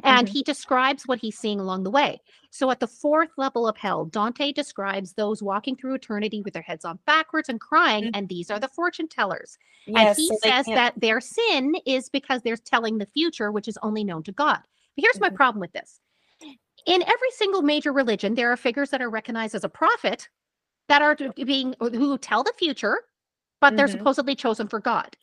And 0.03 0.27
Mhm. 0.27 0.31
he 0.31 0.43
describes 0.43 1.07
what 1.07 1.19
he's 1.19 1.37
seeing 1.37 1.59
along 1.59 1.83
the 1.83 1.91
way. 1.91 2.21
So 2.51 2.69
at 2.71 2.79
the 2.79 2.87
fourth 2.87 3.31
level 3.37 3.67
of 3.67 3.77
hell, 3.77 4.05
Dante 4.05 4.51
describes 4.51 5.13
those 5.13 5.41
walking 5.43 5.75
through 5.75 5.95
eternity 5.95 6.41
with 6.41 6.53
their 6.53 6.61
heads 6.63 6.85
on 6.85 6.99
backwards 7.05 7.49
and 7.49 7.59
crying, 7.59 8.05
Mhm. 8.05 8.11
and 8.13 8.29
these 8.29 8.49
are 8.51 8.59
the 8.59 8.67
fortune 8.67 9.07
tellers. 9.07 9.57
and 9.95 10.15
he 10.15 10.27
so 10.27 10.35
says 10.43 10.65
can't- 10.65 10.75
that 10.75 10.99
their 11.01 11.19
sin 11.19 11.75
is 11.85 12.09
because 12.09 12.43
they're 12.43 12.55
telling 12.57 12.99
the 12.99 13.07
future, 13.07 13.51
which 13.51 13.67
is 13.67 13.77
only 13.81 14.03
known 14.03 14.21
to 14.21 14.31
God. 14.31 14.59
But 14.95 15.03
here's 15.03 15.19
my 15.19 15.29
Mhm. 15.29 15.35
problem 15.35 15.59
with 15.59 15.71
this. 15.71 15.99
In 16.85 17.01
every 17.01 17.31
single 17.31 17.63
major 17.63 17.91
religion, 17.91 18.35
there 18.35 18.51
are 18.51 18.57
figures 18.57 18.91
that 18.91 19.01
are 19.01 19.09
recognized 19.09 19.55
as 19.55 19.63
a 19.63 19.69
prophet 19.69 20.29
that 20.89 21.01
are 21.01 21.15
being 21.33 21.75
who 21.79 22.17
tell 22.19 22.43
the 22.43 22.53
future, 22.53 23.03
but 23.59 23.75
they're 23.75 23.87
Mhm. 23.87 23.91
supposedly 23.93 24.35
chosen 24.35 24.67
for 24.67 24.79
God. 24.79 25.17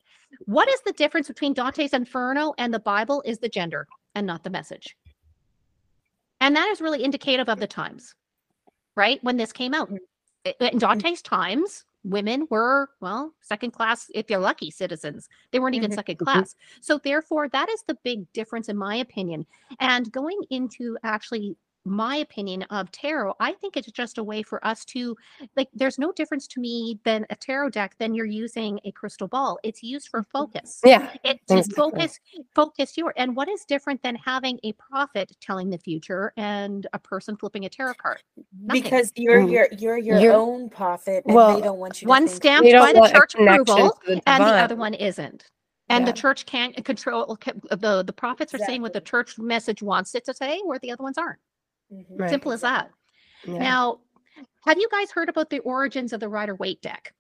What 0.47 0.69
is 0.69 0.81
the 0.83 0.93
difference 0.93 1.29
between 1.29 1.55
Dante's 1.55 1.93
Inferno 1.93 2.53
and 2.59 2.75
the 2.75 2.81
Bible 2.81 3.23
is 3.25 3.39
the 3.39 3.49
gender 3.49 3.87
and 4.17 4.27
not 4.27 4.43
the 4.43 4.51
message. 4.51 4.97
And 6.41 6.57
that 6.57 6.69
is 6.71 6.81
really 6.81 7.05
indicative 7.05 7.49
of 7.49 7.61
the 7.61 7.67
times, 7.67 8.15
right? 8.97 9.23
When 9.23 9.37
this 9.37 9.53
came 9.53 9.75
out. 9.75 9.91
Mhm. 9.91 9.99
In 10.61 10.79
Dante's 10.79 11.23
times, 11.23 11.85
women 12.03 12.47
were, 12.51 12.89
well, 13.01 13.35
second 13.41 13.73
class, 13.73 14.11
if 14.15 14.31
you're 14.31 14.41
lucky, 14.41 14.71
citizens. 14.71 15.29
They 15.51 15.59
weren't 15.59 15.75
even 15.75 15.91
Mhm. 15.91 15.95
second 15.97 16.17
class. 16.17 16.55
So, 16.81 16.99
therefore, 16.99 17.49
that 17.49 17.69
is 17.69 17.83
the 17.87 17.99
big 18.05 18.33
difference, 18.33 18.69
in 18.69 18.77
my 18.77 18.97
opinion. 18.97 19.47
And 19.81 20.11
going 20.11 20.41
into 20.51 20.97
actually 21.03 21.57
my 21.87 22.17
opinion 22.17 22.63
of 22.65 22.91
tarot, 22.91 23.35
I 23.41 23.53
think 23.53 23.77
it's 23.77 23.91
just 23.93 24.19
a 24.19 24.25
way 24.25 24.43
for 24.43 24.65
us 24.67 24.85
to, 24.87 25.17
like, 25.57 25.69
there's 25.73 25.99
no 25.99 26.13
difference 26.13 26.47
to 26.49 26.61
me 26.61 26.99
than 27.05 27.25
a 27.31 27.37
tarot 27.37 27.71
deck 27.71 27.95
than 27.99 28.15
you're 28.15 28.27
using 28.27 28.81
a 28.85 28.91
crystal 28.93 29.29
ball. 29.29 29.59
It's 29.63 29.83
used 29.83 30.09
for 30.09 30.25
focus. 30.33 30.81
yeah. 30.85 31.13
It 31.25 31.41
to 31.49 31.59
Exactly. 31.59 31.75
focus 31.77 32.21
focus 32.55 32.97
your 32.99 33.15
and 33.17 33.35
what 33.37 33.49
is 33.49 33.65
different 33.65 34.03
than 34.03 34.17
having 34.17 34.59
a 34.65 34.73
prophet 34.73 35.33
telling 35.41 35.71
the 35.71 35.79
future 35.79 36.33
and 36.37 36.87
a 36.93 36.99
person 36.99 37.37
flipping 37.37 37.65
a 37.65 37.69
tarot 37.69 37.95
card? 37.95 38.23
Nothing. 38.61 38.83
because 38.83 39.13
you're 39.17 39.43
Mm. 39.43 39.53
your 39.53 39.69
you're 39.79 39.99
your 39.99 40.19
You're- 40.19 40.35
own 40.35 40.69
prophet, 40.69 41.25
and 41.27 41.35
well, 41.35 41.55
they 41.57 41.63
don't 41.63 41.79
want 41.79 42.03
you. 42.03 42.07
to 42.07 42.09
One 42.09 42.27
stamped 42.29 42.71
by 42.73 42.93
the 42.93 43.09
church 43.15 43.35
approval 43.35 43.99
the 44.07 44.21
and 44.27 44.43
the 44.45 44.49
other 44.49 44.77
one 44.77 44.95
isn't. 44.95 45.45
And 45.89 46.05
Yeah. 46.05 46.11
the 46.13 46.19
church 46.19 46.47
can't 46.47 46.85
control 46.85 47.39
the 47.71 48.03
the 48.05 48.13
prophets 48.13 48.53
are 48.55 48.59
saying 48.59 48.83
what 48.83 48.93
the 48.93 49.01
church 49.01 49.39
message 49.39 49.83
wants 49.83 50.15
it 50.17 50.25
to 50.25 50.35
say, 50.35 50.61
where 50.65 50.81
the 50.81 50.91
other 50.91 51.05
ones 51.05 51.17
aren't. 51.19 51.39
Mhm. 51.93 52.05
Right. 52.11 52.31
Simple 52.31 52.53
as 52.53 52.61
that. 52.63 52.91
Yeah. 53.47 53.59
Now, 53.59 54.01
have 54.67 54.79
you 54.79 54.89
guys 54.91 55.11
heard 55.11 55.29
about 55.29 55.51
the 55.51 55.61
origins 55.61 56.13
of 56.13 56.21
the 56.21 56.29
Rider 56.29 56.55
Waite 56.57 56.83
deck? 56.83 57.13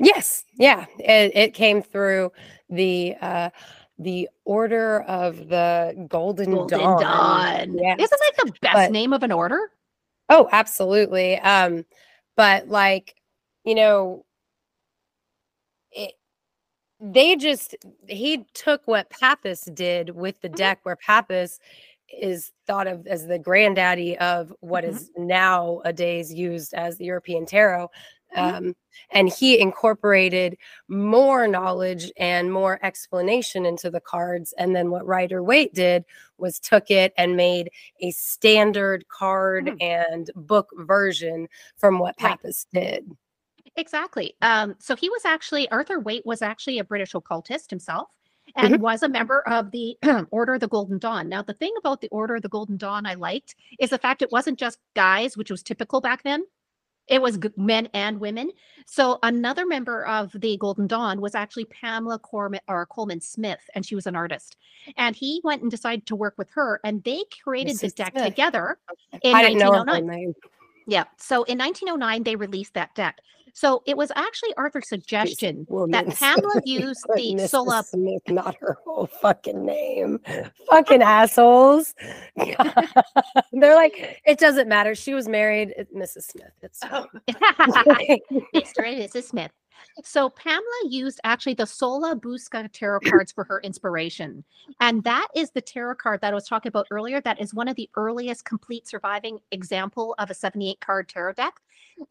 Yes, 0.00 0.44
yeah, 0.56 0.86
it, 0.98 1.32
it 1.34 1.54
came 1.54 1.82
through 1.82 2.30
the 2.70 3.16
uh 3.20 3.50
the 3.98 4.28
Order 4.44 5.00
of 5.02 5.48
the 5.48 6.06
Golden, 6.08 6.52
Golden 6.54 6.78
Dawn. 6.78 7.00
Dawn. 7.02 7.78
Yes. 7.78 7.98
Isn't 8.00 8.20
that 8.36 8.46
the 8.46 8.52
best 8.60 8.74
But- 8.74 8.92
name 8.92 9.12
of 9.12 9.24
an 9.24 9.32
order? 9.32 9.72
Oh, 10.28 10.48
absolutely. 10.52 11.36
Um, 11.40 11.84
but 12.36 12.68
like, 12.68 13.16
you 13.64 13.74
know, 13.74 14.24
it 15.90 16.12
they 17.00 17.34
just 17.36 17.74
he 18.06 18.44
took 18.54 18.82
what 18.86 19.10
Papus 19.10 19.62
did 19.74 20.10
with 20.10 20.40
the 20.42 20.48
Mhm. 20.50 20.56
deck 20.56 20.80
where 20.84 20.96
Papus 20.96 21.58
is 22.08 22.52
thought 22.66 22.86
of 22.86 23.06
as 23.06 23.26
the 23.26 23.38
granddaddy 23.38 24.16
of 24.18 24.52
what 24.60 24.84
Mhm. 24.84 24.88
is 24.88 25.10
nowadays 25.16 26.32
used 26.32 26.74
as 26.74 26.96
the 26.96 27.04
European 27.04 27.46
tarot. 27.46 27.90
Mhm. 28.36 28.54
Um, 28.56 28.76
and 29.10 29.28
he 29.30 29.58
incorporated 29.58 30.58
more 30.88 31.46
knowledge 31.48 32.12
and 32.18 32.52
more 32.52 32.78
explanation 32.82 33.64
into 33.64 33.90
the 33.90 34.00
cards. 34.00 34.52
And 34.58 34.76
then 34.76 34.90
what 34.90 35.06
Rider 35.06 35.42
Waite 35.42 35.72
did 35.72 36.04
was 36.36 36.58
took 36.58 36.90
it 36.90 37.14
and 37.16 37.36
made 37.36 37.70
a 38.00 38.10
standard 38.10 39.08
card 39.08 39.66
Mhm. 39.66 39.82
and 39.82 40.30
book 40.34 40.68
version 40.78 41.48
from 41.78 41.98
what. 41.98 42.18
Papus 42.18 42.66
did. 42.72 43.16
Exactly. 43.76 44.34
Um, 44.42 44.74
so 44.78 44.96
he 44.96 45.08
was 45.08 45.24
actually 45.24 45.68
Arthur 45.70 46.00
Waite 46.00 46.26
was 46.26 46.42
actually 46.42 46.78
a 46.80 46.84
British 46.84 47.14
occultist 47.14 47.70
himself 47.70 48.08
Mm-hmm. 48.58 48.74
and 48.74 48.82
was 48.82 49.02
a 49.02 49.08
member 49.08 49.40
of 49.48 49.70
the 49.70 49.96
Order 50.30 50.54
of 50.54 50.60
the 50.60 50.68
Golden 50.68 50.98
Dawn. 50.98 51.28
Now, 51.28 51.42
the 51.42 51.54
thing 51.54 51.72
about 51.78 52.00
the 52.00 52.08
Order 52.08 52.36
of 52.36 52.42
the 52.42 52.48
Golden 52.48 52.76
Dawn 52.76 53.06
I 53.06 53.14
liked 53.14 53.54
is 53.78 53.90
the 53.90 53.98
fact 53.98 54.22
it 54.22 54.32
wasn't 54.32 54.58
just 54.58 54.78
guys, 54.94 55.36
which 55.36 55.50
was 55.50 55.62
typical 55.62 56.00
back 56.00 56.22
then. 56.24 56.44
It 57.06 57.22
was 57.22 57.38
men 57.56 57.88
and 57.94 58.20
women. 58.20 58.50
So 58.86 59.18
another 59.22 59.64
member 59.64 60.04
of 60.06 60.30
the 60.34 60.58
Golden 60.58 60.86
Dawn 60.86 61.20
was 61.20 61.34
actually 61.34 61.64
Pamela 61.66 62.18
Corman 62.18 62.60
or 62.68 62.84
Colman 62.86 63.20
Smith, 63.20 63.60
and 63.74 63.86
she 63.86 63.94
was 63.94 64.06
an 64.06 64.14
artist. 64.14 64.56
And 64.96 65.16
he 65.16 65.40
went 65.42 65.62
and 65.62 65.70
decided 65.70 66.06
to 66.06 66.16
work 66.16 66.34
with 66.36 66.50
her, 66.50 66.80
and 66.84 67.02
they 67.04 67.22
created 67.42 67.78
this 67.78 67.92
Mrs. 67.92 67.94
deck 67.94 68.12
Smith. 68.12 68.24
together. 68.24 68.78
In 69.22 69.34
I 69.34 69.42
didn't 69.42 69.58
know 69.58 69.72
her 69.72 69.84
1909. 69.84 70.16
name. 70.20 70.34
Yeah. 70.86 71.04
So 71.18 71.44
in 71.44 71.58
1909, 71.58 72.24
they 72.24 72.36
released 72.36 72.74
that 72.74 72.94
deck. 72.94 73.20
So 73.54 73.82
it 73.86 73.96
was 73.96 74.12
actually 74.16 74.54
Arthur's 74.56 74.88
suggestion 74.88 75.66
that 75.90 76.06
Pamela 76.18 76.60
used 76.64 77.04
the 77.14 77.34
Mrs. 77.34 77.48
Sola. 77.48 77.84
Smith, 77.84 78.22
not 78.28 78.56
her 78.60 78.78
whole 78.84 79.06
fucking 79.06 79.64
name. 79.64 80.20
fucking 80.70 81.02
assholes. 81.02 81.94
They're 82.36 83.74
like, 83.74 84.20
it 84.24 84.38
doesn't 84.38 84.68
matter. 84.68 84.94
She 84.94 85.14
was 85.14 85.28
married. 85.28 85.74
Mrs. 85.94 86.30
Smith. 86.30 86.52
It's 86.62 86.80
Oh, 86.90 87.06
and 87.28 87.36
Mrs. 88.54 89.24
Smith. 89.24 89.50
So 90.04 90.30
Pamela 90.30 90.62
used 90.88 91.20
actually 91.24 91.54
the 91.54 91.66
Sola 91.66 92.16
Busca 92.16 92.70
tarot 92.72 93.00
cards 93.00 93.32
for 93.32 93.44
her 93.44 93.60
inspiration. 93.60 94.44
And 94.80 95.02
that 95.04 95.28
is 95.34 95.50
the 95.50 95.60
tarot 95.60 95.96
card 95.96 96.20
that 96.20 96.32
I 96.32 96.34
was 96.34 96.48
talking 96.48 96.70
about 96.70 96.86
earlier. 96.90 97.20
That 97.20 97.40
is 97.40 97.54
one 97.54 97.68
of 97.68 97.76
the 97.76 97.90
earliest 97.96 98.44
complete 98.44 98.86
surviving 98.86 99.38
example 99.50 100.14
of 100.18 100.30
a 100.30 100.34
78 100.34 100.80
card 100.80 101.08
tarot 101.08 101.34
deck. 101.34 101.54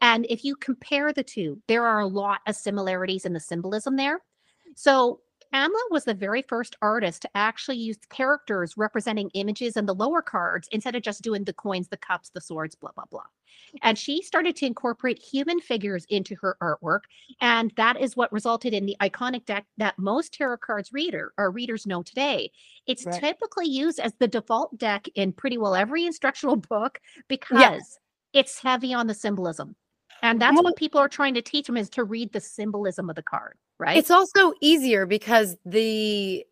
And 0.00 0.26
if 0.28 0.44
you 0.44 0.56
compare 0.56 1.12
the 1.12 1.22
two, 1.22 1.60
there 1.66 1.86
are 1.86 2.00
a 2.00 2.06
lot 2.06 2.40
of 2.46 2.56
similarities 2.56 3.24
in 3.24 3.32
the 3.32 3.40
symbolism 3.40 3.96
there. 3.96 4.20
So 4.74 5.20
Pamela 5.52 5.80
was 5.90 6.04
the 6.04 6.14
very 6.14 6.42
first 6.42 6.76
artist 6.82 7.22
to 7.22 7.30
actually 7.34 7.76
use 7.78 7.98
characters 8.10 8.76
representing 8.76 9.30
images 9.34 9.76
in 9.76 9.86
the 9.86 9.94
lower 9.94 10.20
cards 10.22 10.68
instead 10.72 10.94
of 10.94 11.02
just 11.02 11.22
doing 11.22 11.44
the 11.44 11.52
coins, 11.52 11.88
the 11.88 11.96
cups, 11.96 12.30
the 12.30 12.40
swords, 12.40 12.74
blah, 12.74 12.90
blah, 12.94 13.04
blah. 13.10 13.24
And 13.82 13.98
she 13.98 14.22
started 14.22 14.56
to 14.56 14.66
incorporate 14.66 15.18
human 15.18 15.60
figures 15.60 16.06
into 16.10 16.36
her 16.42 16.56
artwork. 16.62 17.00
And 17.40 17.72
that 17.76 18.00
is 18.00 18.16
what 18.16 18.32
resulted 18.32 18.72
in 18.74 18.86
the 18.86 18.96
iconic 19.00 19.46
deck 19.46 19.66
that 19.78 19.98
most 19.98 20.34
tarot 20.34 20.58
cards 20.58 20.92
reader 20.92 21.32
or 21.38 21.50
readers 21.50 21.86
know 21.86 22.02
today. 22.02 22.50
It's 22.86 23.04
Right. 23.06 23.20
typically 23.20 23.66
used 23.68 24.00
as 24.00 24.12
the 24.18 24.28
default 24.28 24.76
deck 24.78 25.06
in 25.14 25.32
pretty 25.32 25.58
well 25.58 25.74
every 25.74 26.04
instructional 26.06 26.56
book 26.68 27.00
because 27.28 27.98
it's 28.32 28.58
heavy 28.60 28.92
on 28.94 29.06
the 29.06 29.14
symbolism. 29.14 29.76
And 30.22 30.40
that's 30.40 30.54
Well- 30.54 30.64
what 30.64 30.76
people 30.76 31.00
are 31.00 31.08
trying 31.08 31.34
to 31.34 31.42
teach 31.42 31.66
them 31.66 31.76
is 31.76 31.88
to 31.90 32.04
read 32.04 32.32
the 32.32 32.40
symbolism 32.40 33.08
of 33.08 33.16
the 33.16 33.22
card, 33.22 33.56
right? 33.78 33.96
It's 33.96 34.10
also 34.10 34.52
easier 34.60 35.06
because 35.06 35.56
the 35.64 36.44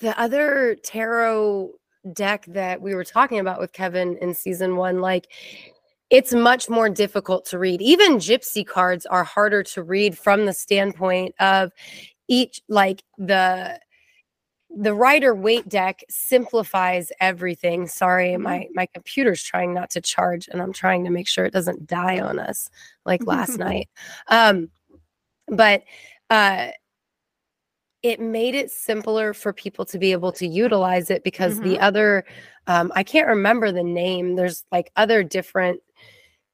the 0.00 0.18
other 0.20 0.76
tarot 0.82 1.72
deck 2.12 2.44
that 2.46 2.80
we 2.80 2.94
were 2.94 3.04
talking 3.04 3.38
about 3.38 3.60
with 3.60 3.72
Kevin 3.72 4.16
in 4.18 4.34
season 4.34 4.76
one, 4.76 5.00
like 5.00 5.28
it's 6.10 6.32
much 6.32 6.68
more 6.68 6.88
difficult 6.88 7.44
to 7.46 7.58
read. 7.58 7.80
Even 7.82 8.16
gypsy 8.16 8.66
cards 8.66 9.06
are 9.06 9.24
harder 9.24 9.62
to 9.62 9.82
read 9.82 10.18
from 10.18 10.46
the 10.46 10.52
standpoint 10.52 11.34
of 11.40 11.72
each 12.28 12.60
like 12.68 13.02
the 13.18 13.78
the 14.76 14.94
Rider-Waite 14.94 15.68
deck 15.68 16.00
simplifies 16.08 17.10
everything. 17.20 17.88
Sorry, 17.88 18.30
Mhm. 18.30 18.40
my 18.42 18.68
my 18.74 18.86
computer's 18.86 19.42
trying 19.42 19.74
not 19.74 19.90
to 19.90 20.00
charge 20.00 20.48
and 20.48 20.62
I'm 20.62 20.72
trying 20.72 21.04
to 21.04 21.10
make 21.10 21.26
sure 21.28 21.44
it 21.44 21.52
doesn't 21.52 21.86
die 21.88 22.20
on 22.20 22.38
us 22.38 22.70
like 23.04 23.26
last 23.26 23.58
night. 23.58 23.88
Um 24.28 24.70
but 25.48 25.82
uh 26.30 26.68
it 28.02 28.18
made 28.18 28.54
it 28.54 28.70
simpler 28.70 29.34
for 29.34 29.52
people 29.52 29.84
to 29.84 29.98
be 29.98 30.12
able 30.12 30.32
to 30.32 30.46
utilize 30.46 31.10
it 31.10 31.22
because 31.22 31.60
the 31.60 31.78
other 31.80 32.24
um 32.66 32.90
I 32.94 33.02
can't 33.02 33.28
remember 33.28 33.70
the 33.72 33.82
name 33.82 34.36
there's 34.36 34.64
like 34.72 34.90
other 34.96 35.22
different 35.22 35.80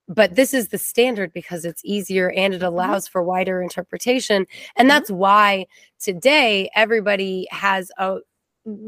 but 0.08 0.36
this 0.36 0.54
is 0.54 0.68
the 0.68 0.78
standard 0.78 1.32
because 1.32 1.64
it's 1.64 1.82
easier 1.84 2.30
and 2.30 2.54
it 2.54 2.62
allows 2.62 3.08
for 3.08 3.22
wider 3.22 3.60
interpretation 3.62 4.46
and 4.76 4.88
that's 4.88 5.10
why 5.10 5.66
today 6.00 6.70
everybody 6.74 7.46
has 7.50 7.90
a 7.98 8.18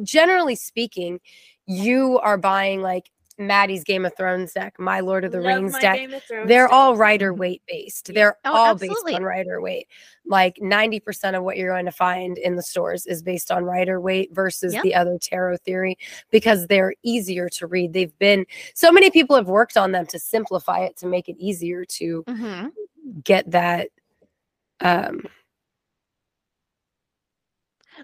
generally 0.03 0.57
speaking 0.57 1.20
you 1.66 2.18
are 2.20 2.38
buying 2.38 2.81
like 2.83 3.11
Maddie's 3.38 3.85
Game 3.85 4.05
of 4.05 4.16
Thrones 4.16 4.53
deck, 4.53 4.74
my 4.79 5.01
Lord 5.01 5.24
of 5.24 5.33
the 5.33 5.38
love 5.40 5.46
Rings 5.46 5.79
deck. 5.79 6.01
They're 6.46 6.64
deck. 6.66 6.72
all 6.72 6.96
Rider-Waite 6.96 7.62
based. 7.68 8.12
They're 8.12 8.37
Oh, 8.44 8.53
all 8.53 8.66
absolutely. 8.72 9.12
based 9.12 9.16
on 9.20 9.22
Rider-Waite. 9.24 9.87
Like 10.27 10.57
90% 10.61 11.37
of 11.37 11.42
what 11.44 11.57
you're 11.57 11.72
going 11.72 11.85
to 11.87 11.92
find 11.92 12.37
in 12.38 12.57
the 12.57 12.62
stores 12.62 13.07
is 13.07 13.22
based 13.22 13.51
on 13.51 13.64
Rider-Waite 13.64 14.35
versus 14.35 14.74
Yep. 14.74 14.83
the 14.83 14.94
other 14.94 15.18
tarot 15.20 15.59
theory 15.59 15.96
because 16.31 16.66
they're 16.66 16.94
easier 17.03 17.48
to 17.51 17.66
read. 17.66 17.92
They've 17.92 18.18
been 18.18 18.44
so 18.74 18.90
many 18.92 19.11
people 19.11 19.37
have 19.37 19.48
worked 19.48 19.77
on 19.77 19.92
them 19.92 20.07
to 20.07 20.18
simplify 20.18 20.81
it 20.81 20.96
to 20.98 21.07
make 21.07 21.29
it 21.29 21.37
easier 21.38 21.85
to 21.85 22.24
Mhm. 22.24 22.72
get 23.24 23.51
that 23.51 23.88
um 24.81 25.22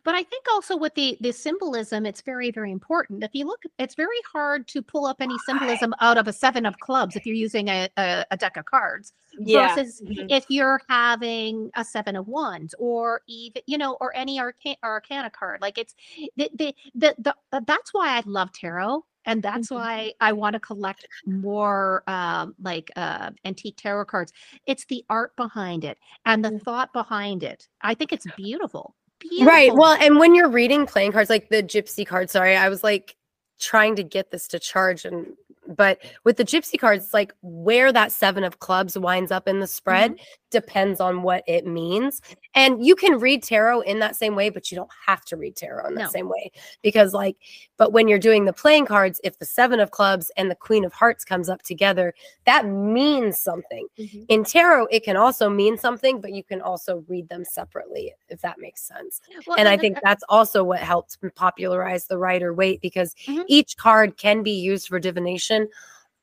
But 0.02 0.14
I 0.14 0.22
think 0.24 0.44
also 0.52 0.76
with 0.76 0.94
the 0.94 1.16
the 1.20 1.32
symbolism, 1.32 2.06
it's 2.06 2.20
very 2.22 2.50
very 2.50 2.72
important. 2.72 3.22
If 3.22 3.30
you 3.34 3.46
look, 3.46 3.62
it's 3.78 3.94
very 3.94 4.20
hard 4.32 4.66
to 4.68 4.82
pull 4.82 5.06
up 5.06 5.18
any 5.20 5.38
symbolism 5.38 5.94
out 6.00 6.18
of 6.18 6.26
a 6.28 6.32
seven 6.32 6.66
of 6.66 6.78
clubs 6.80 7.16
if 7.16 7.26
you're 7.26 7.36
using 7.36 7.68
a, 7.68 7.88
a, 7.96 8.24
a 8.32 8.36
deck 8.36 8.56
of 8.56 8.64
cards 8.64 9.12
Yeah. 9.38 9.74
versus 9.74 10.02
Mhm. 10.02 10.26
if 10.30 10.44
you're 10.48 10.80
having 10.88 11.70
a 11.76 11.84
seven 11.84 12.16
of 12.16 12.26
wands 12.28 12.74
or 12.78 13.22
even 13.28 13.62
you 13.66 13.78
know 13.78 13.94
or 14.00 14.14
any 14.16 14.40
arcana, 14.40 14.76
arcana 14.82 15.30
card. 15.30 15.60
Like 15.60 15.78
it's 15.78 15.94
the 16.36 16.50
the 16.54 16.74
the, 16.94 17.14
the 17.18 17.34
uh, 17.52 17.60
that's 17.66 17.92
why 17.94 18.16
I 18.18 18.22
love 18.26 18.52
tarot. 18.52 19.04
And 19.26 19.42
that's 19.42 19.70
Mhm. 19.70 19.76
why 19.76 20.12
I 20.20 20.32
want 20.32 20.52
to 20.54 20.60
collect 20.60 21.06
more 21.24 22.02
um, 22.06 22.54
like 22.62 22.90
uh, 22.96 23.30
antique 23.46 23.76
tarot 23.78 24.04
cards. 24.06 24.32
It's 24.66 24.84
the 24.86 25.02
art 25.08 25.34
behind 25.36 25.84
it 25.84 25.98
and 26.26 26.44
the 26.44 26.58
thought 26.60 26.92
behind 26.92 27.42
it. 27.42 27.66
I 27.80 27.94
think 27.94 28.12
it's 28.12 28.26
beautiful. 28.36 28.94
Beautiful. 29.30 29.46
Right. 29.46 29.74
Well, 29.74 29.96
and 30.00 30.18
when 30.18 30.34
you're 30.34 30.48
reading 30.48 30.86
playing 30.86 31.12
cards, 31.12 31.30
like 31.30 31.48
the 31.48 31.62
gypsy 31.62 32.06
card, 32.06 32.30
sorry, 32.30 32.56
I 32.56 32.68
was 32.68 32.84
like 32.84 33.16
trying 33.58 33.96
to 33.96 34.02
get 34.02 34.30
this 34.30 34.46
to 34.48 34.58
charge 34.58 35.04
and 35.04 35.26
but 35.66 36.02
with 36.24 36.36
the 36.36 36.44
gypsy 36.44 36.78
cards, 36.78 37.04
it's 37.04 37.14
like 37.14 37.32
where 37.42 37.92
that 37.92 38.12
seven 38.12 38.44
of 38.44 38.58
clubs 38.58 38.98
winds 38.98 39.32
up 39.32 39.48
in 39.48 39.60
the 39.60 39.66
spread 39.66 40.12
mm-hmm. 40.12 40.24
Depends 40.54 41.00
on 41.00 41.22
what 41.22 41.42
it 41.48 41.66
means. 41.66 42.22
And 42.54 42.86
you 42.86 42.94
can 42.94 43.18
read 43.18 43.42
tarot 43.42 43.80
in 43.80 43.98
that 43.98 44.14
same 44.14 44.36
way, 44.36 44.48
but 44.50 44.70
you 44.70 44.76
don't 44.76 44.90
have 45.04 45.24
to 45.24 45.36
read 45.36 45.56
tarot 45.56 45.88
in 45.88 45.94
that 45.96 46.04
No. 46.04 46.08
same 46.10 46.28
way. 46.28 46.52
Because 46.80 47.12
like, 47.12 47.36
but 47.76 47.92
when 47.92 48.06
you're 48.06 48.20
doing 48.20 48.44
the 48.44 48.52
playing 48.52 48.86
cards, 48.86 49.20
if 49.24 49.36
the 49.40 49.44
seven 49.44 49.80
of 49.80 49.90
clubs 49.90 50.30
and 50.36 50.48
the 50.48 50.54
queen 50.54 50.84
of 50.84 50.92
hearts 50.92 51.24
comes 51.24 51.48
up 51.48 51.62
together, 51.62 52.14
that 52.44 52.66
means 52.66 53.40
something. 53.40 53.88
Mhm. 53.98 54.26
In 54.28 54.44
tarot, 54.44 54.86
it 54.92 55.02
can 55.02 55.16
also 55.16 55.50
mean 55.50 55.76
something, 55.76 56.20
but 56.20 56.30
you 56.32 56.44
can 56.44 56.60
also 56.62 57.04
read 57.08 57.28
them 57.28 57.44
separately, 57.44 58.14
if 58.28 58.40
that 58.42 58.60
makes 58.60 58.82
sense 58.86 59.20
Well, 59.48 59.56
and 59.58 59.68
I 59.68 59.74
the- 59.74 59.80
think 59.80 59.98
that's 60.04 60.22
also 60.28 60.62
what 60.62 60.78
helped 60.78 61.18
popularize 61.34 62.06
the 62.06 62.18
Rider-Waite 62.18 62.80
because 62.80 63.12
Mhm. 63.26 63.44
each 63.48 63.76
card 63.76 64.16
can 64.16 64.44
be 64.44 64.52
used 64.52 64.86
for 64.86 65.00
divination 65.00 65.68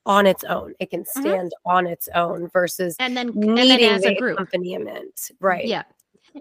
on 0.06 0.26
its 0.26 0.44
own. 0.44 0.74
It 0.80 0.90
can 0.90 1.04
Mhm. 1.04 1.20
stand 1.20 1.52
on 1.64 1.86
its 1.86 2.08
own 2.14 2.48
versus 2.48 2.96
and 2.98 3.16
then 3.16 3.28
and 3.28 3.56
then 3.58 3.68
needing 3.68 3.90
as 3.90 4.04
a 4.04 4.14
group 4.14 4.38
accompaniment. 4.40 5.30
Right. 5.40 5.66
yeah 5.66 5.84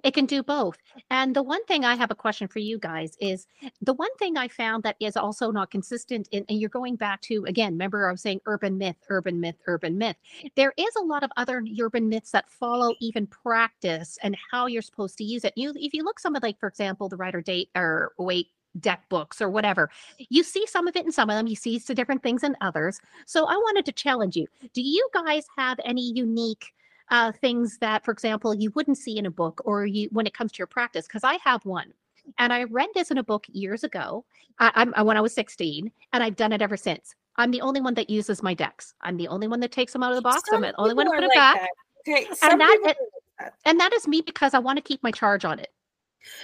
it 0.03 0.13
can 0.13 0.25
do 0.25 0.41
both 0.41 0.77
and 1.09 1.35
the 1.35 1.43
one 1.43 1.61
thing 1.65 1.83
i 1.83 1.95
have 1.95 2.11
a 2.11 2.15
question 2.15 2.47
for 2.47 2.59
you 2.59 2.77
guys 2.79 3.17
is 3.19 3.45
the 3.81 3.93
one 3.95 4.13
thing 4.19 4.37
i 4.37 4.47
found 4.47 4.83
that 4.83 4.95
is 5.01 5.17
also 5.17 5.51
not 5.51 5.69
consistent 5.69 6.29
in, 6.31 6.45
and 6.47 6.61
you're 6.61 6.69
going 6.69 6.95
back 6.95 7.19
to 7.19 7.43
again 7.45 7.73
remember 7.73 8.07
i 8.07 8.11
was 8.11 8.21
saying 8.21 8.39
urban 8.45 8.77
myth 8.77 8.95
urban 9.09 9.37
myth 9.37 9.57
urban 9.67 9.97
myth 9.97 10.15
there 10.55 10.71
is 10.77 10.95
a 10.95 11.03
lot 11.03 11.23
of 11.23 11.31
other 11.35 11.61
urban 11.81 12.07
myths 12.07 12.31
that 12.31 12.49
follow 12.49 12.93
even 13.01 13.27
practice 13.27 14.17
and 14.23 14.37
how 14.49 14.65
you're 14.65 14.81
supposed 14.81 15.17
to 15.17 15.25
use 15.25 15.43
it 15.43 15.51
you 15.57 15.73
if 15.75 15.93
you 15.93 16.03
look 16.03 16.19
some 16.21 16.35
of 16.35 16.43
like 16.43 16.57
for 16.57 16.69
example 16.69 17.09
the 17.09 17.17
writer 17.17 17.41
date 17.41 17.69
or 17.75 18.13
weight 18.17 18.47
deck 18.79 19.07
books 19.09 19.41
or 19.41 19.49
whatever 19.49 19.89
you 20.29 20.43
see 20.43 20.65
some 20.65 20.87
of 20.87 20.95
it 20.95 21.05
in 21.05 21.11
some 21.11 21.29
of 21.29 21.35
them 21.35 21.47
you 21.47 21.55
see 21.55 21.77
some 21.77 21.95
different 21.95 22.23
things 22.23 22.43
in 22.43 22.55
others 22.61 23.01
so 23.25 23.45
i 23.47 23.55
wanted 23.55 23.85
to 23.85 23.91
challenge 23.91 24.35
you 24.35 24.47
do 24.73 24.81
you 24.81 25.07
guys 25.13 25.45
have 25.57 25.77
any 25.83 26.11
unique 26.13 26.73
uh, 27.11 27.31
things 27.33 27.77
that, 27.79 28.03
for 28.03 28.11
example, 28.11 28.55
you 28.55 28.71
wouldn't 28.71 28.97
see 28.97 29.17
in 29.17 29.25
a 29.25 29.31
book 29.31 29.61
or 29.65 29.85
you 29.85 30.07
when 30.11 30.25
it 30.25 30.33
comes 30.33 30.51
to 30.53 30.57
your 30.57 30.67
practice? 30.67 31.05
Because 31.05 31.23
I 31.23 31.37
have 31.43 31.63
one. 31.65 31.93
And 32.39 32.53
I 32.53 32.63
read 32.63 32.89
this 32.95 33.11
in 33.11 33.17
a 33.17 33.23
book 33.23 33.45
years 33.51 33.83
ago. 33.83 34.23
I, 34.59 34.71
I'm 34.75 35.05
when 35.05 35.17
I 35.17 35.21
was 35.21 35.33
16, 35.33 35.91
and 36.13 36.23
I've 36.23 36.35
done 36.35 36.53
it 36.53 36.61
ever 36.61 36.77
since. 36.77 37.13
I'm 37.35 37.51
the 37.51 37.61
only 37.61 37.81
one 37.81 37.93
that 37.95 38.09
uses 38.09 38.41
my 38.41 38.53
decks. 38.53 38.93
I'm 39.01 39.17
the 39.17 39.27
only 39.27 39.47
one 39.47 39.59
that 39.59 39.71
takes 39.71 39.93
them 39.93 40.03
out 40.03 40.11
of 40.11 40.15
the 40.15 40.21
box. 40.21 40.43
I'm 40.51 40.61
the 40.61 40.73
only 40.77 40.93
one 40.93 41.05
to 41.05 41.11
put 41.11 41.19
are 41.19 41.25
it 41.25 41.29
like 41.29 41.35
back. 41.35 41.61
that. 41.61 41.69
Okay, 42.07 42.27
some 42.33 42.61
it- 42.61 42.97
that. 43.39 43.53
And 43.65 43.79
that 43.79 43.91
is 43.91 44.07
me 44.07 44.21
because 44.21 44.53
I 44.53 44.59
want 44.59 44.77
to 44.77 44.83
keep 44.83 45.01
my 45.01 45.11
charge 45.11 45.45
on 45.45 45.59
it. 45.59 45.71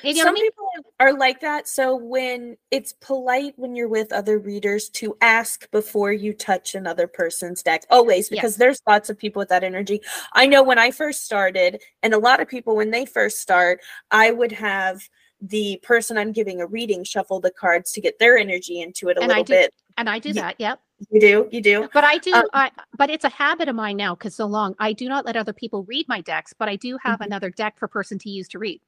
You 0.03 0.13
know 0.13 0.19
what 0.19 0.21
I 0.21 0.23
Some 0.27 0.33
mean? 0.33 0.43
people 0.51 0.65
are 0.99 1.13
like 1.13 1.39
that. 1.41 1.67
So 1.67 1.95
when 1.95 2.57
it's 2.71 2.93
polite 2.93 3.53
when 3.57 3.75
you're 3.75 3.87
with 3.87 4.11
other 4.11 4.39
readers 4.39 4.89
to 4.89 5.15
ask 5.21 5.69
before 5.71 6.11
you 6.11 6.33
touch 6.33 6.75
another 6.75 7.07
person's 7.07 7.63
deck, 7.63 7.83
always, 7.89 8.29
because 8.29 8.57
there's 8.57 8.81
lots 8.87 9.09
of 9.09 9.17
people 9.17 9.39
with 9.39 9.49
that 9.49 9.63
energy. 9.63 10.01
I 10.33 10.47
know 10.47 10.63
when 10.63 10.79
I 10.79 10.91
first 10.91 11.23
started, 11.25 11.81
and 12.03 12.13
a 12.13 12.17
lot 12.19 12.39
of 12.41 12.47
people 12.47 12.75
when 12.75 12.91
they 12.91 13.05
first 13.05 13.39
start, 13.39 13.79
I 14.11 14.31
would 14.31 14.51
have 14.51 15.01
the 15.39 15.79
person 15.83 16.17
I'm 16.17 16.31
giving 16.31 16.61
a 16.61 16.65
reading 16.65 17.03
shuffle 17.03 17.39
the 17.39 17.51
cards 17.51 17.91
to 17.91 18.01
get 18.01 18.17
their 18.17 18.37
energy 18.37 18.81
into 18.81 19.09
it 19.09 19.17
a 19.17 19.19
And 19.19 19.27
little 19.29 19.43
do- 19.43 19.53
bit. 19.53 19.73
And 19.97 20.09
I 20.09 20.19
do 20.19 20.33
that. 20.33 20.55
Yep. 20.57 20.79
You 21.11 21.19
do, 21.21 21.49
you 21.51 21.61
do. 21.61 21.87
But 21.93 22.03
I 22.03 22.17
do, 22.17 22.33
Um, 22.33 22.45
I, 22.53 22.71
but 22.97 23.11
it's 23.11 23.23
a 23.23 23.29
habit 23.29 23.69
of 23.69 23.75
mine 23.75 23.97
now 23.97 24.15
because 24.15 24.33
so 24.35 24.47
long 24.47 24.73
I 24.79 24.93
do 24.93 25.07
not 25.07 25.25
let 25.25 25.35
other 25.37 25.53
people 25.53 25.83
read 25.83 26.07
my 26.07 26.21
decks, 26.21 26.53
but 26.57 26.67
I 26.69 26.75
do 26.75 26.97
have 27.03 27.19
Mhm. 27.19 27.27
another 27.27 27.49
deck 27.51 27.77
for 27.77 27.87
person 27.87 28.17
to 28.19 28.29
use 28.29 28.47
to 28.49 28.59
read. 28.59 28.81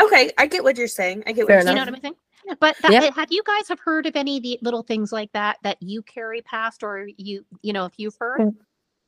Okay, 0.00 0.30
I 0.38 0.46
get 0.46 0.64
what 0.64 0.76
you're 0.76 0.88
saying. 0.88 1.22
I 1.26 1.32
get 1.32 1.46
Fair 1.46 1.58
what 1.58 1.64
you're 1.64 1.72
You 1.72 1.76
know 1.76 1.82
saying. 1.82 1.92
what 1.92 1.96
I'm 1.96 2.02
saying? 2.02 2.56
But 2.58 2.76
that, 2.82 2.92
Yeah. 2.92 3.10
have 3.14 3.30
you 3.30 3.42
guys 3.46 3.68
have 3.68 3.78
heard 3.80 4.06
of 4.06 4.16
any 4.16 4.38
of 4.38 4.42
the 4.42 4.58
little 4.62 4.82
things 4.82 5.12
like 5.12 5.30
that 5.32 5.58
that 5.62 5.76
you 5.80 6.02
carry 6.02 6.40
past, 6.42 6.82
or 6.82 7.08
you, 7.16 7.44
you 7.62 7.72
know, 7.72 7.84
if 7.84 7.92
you've 7.98 8.16
heard? 8.18 8.52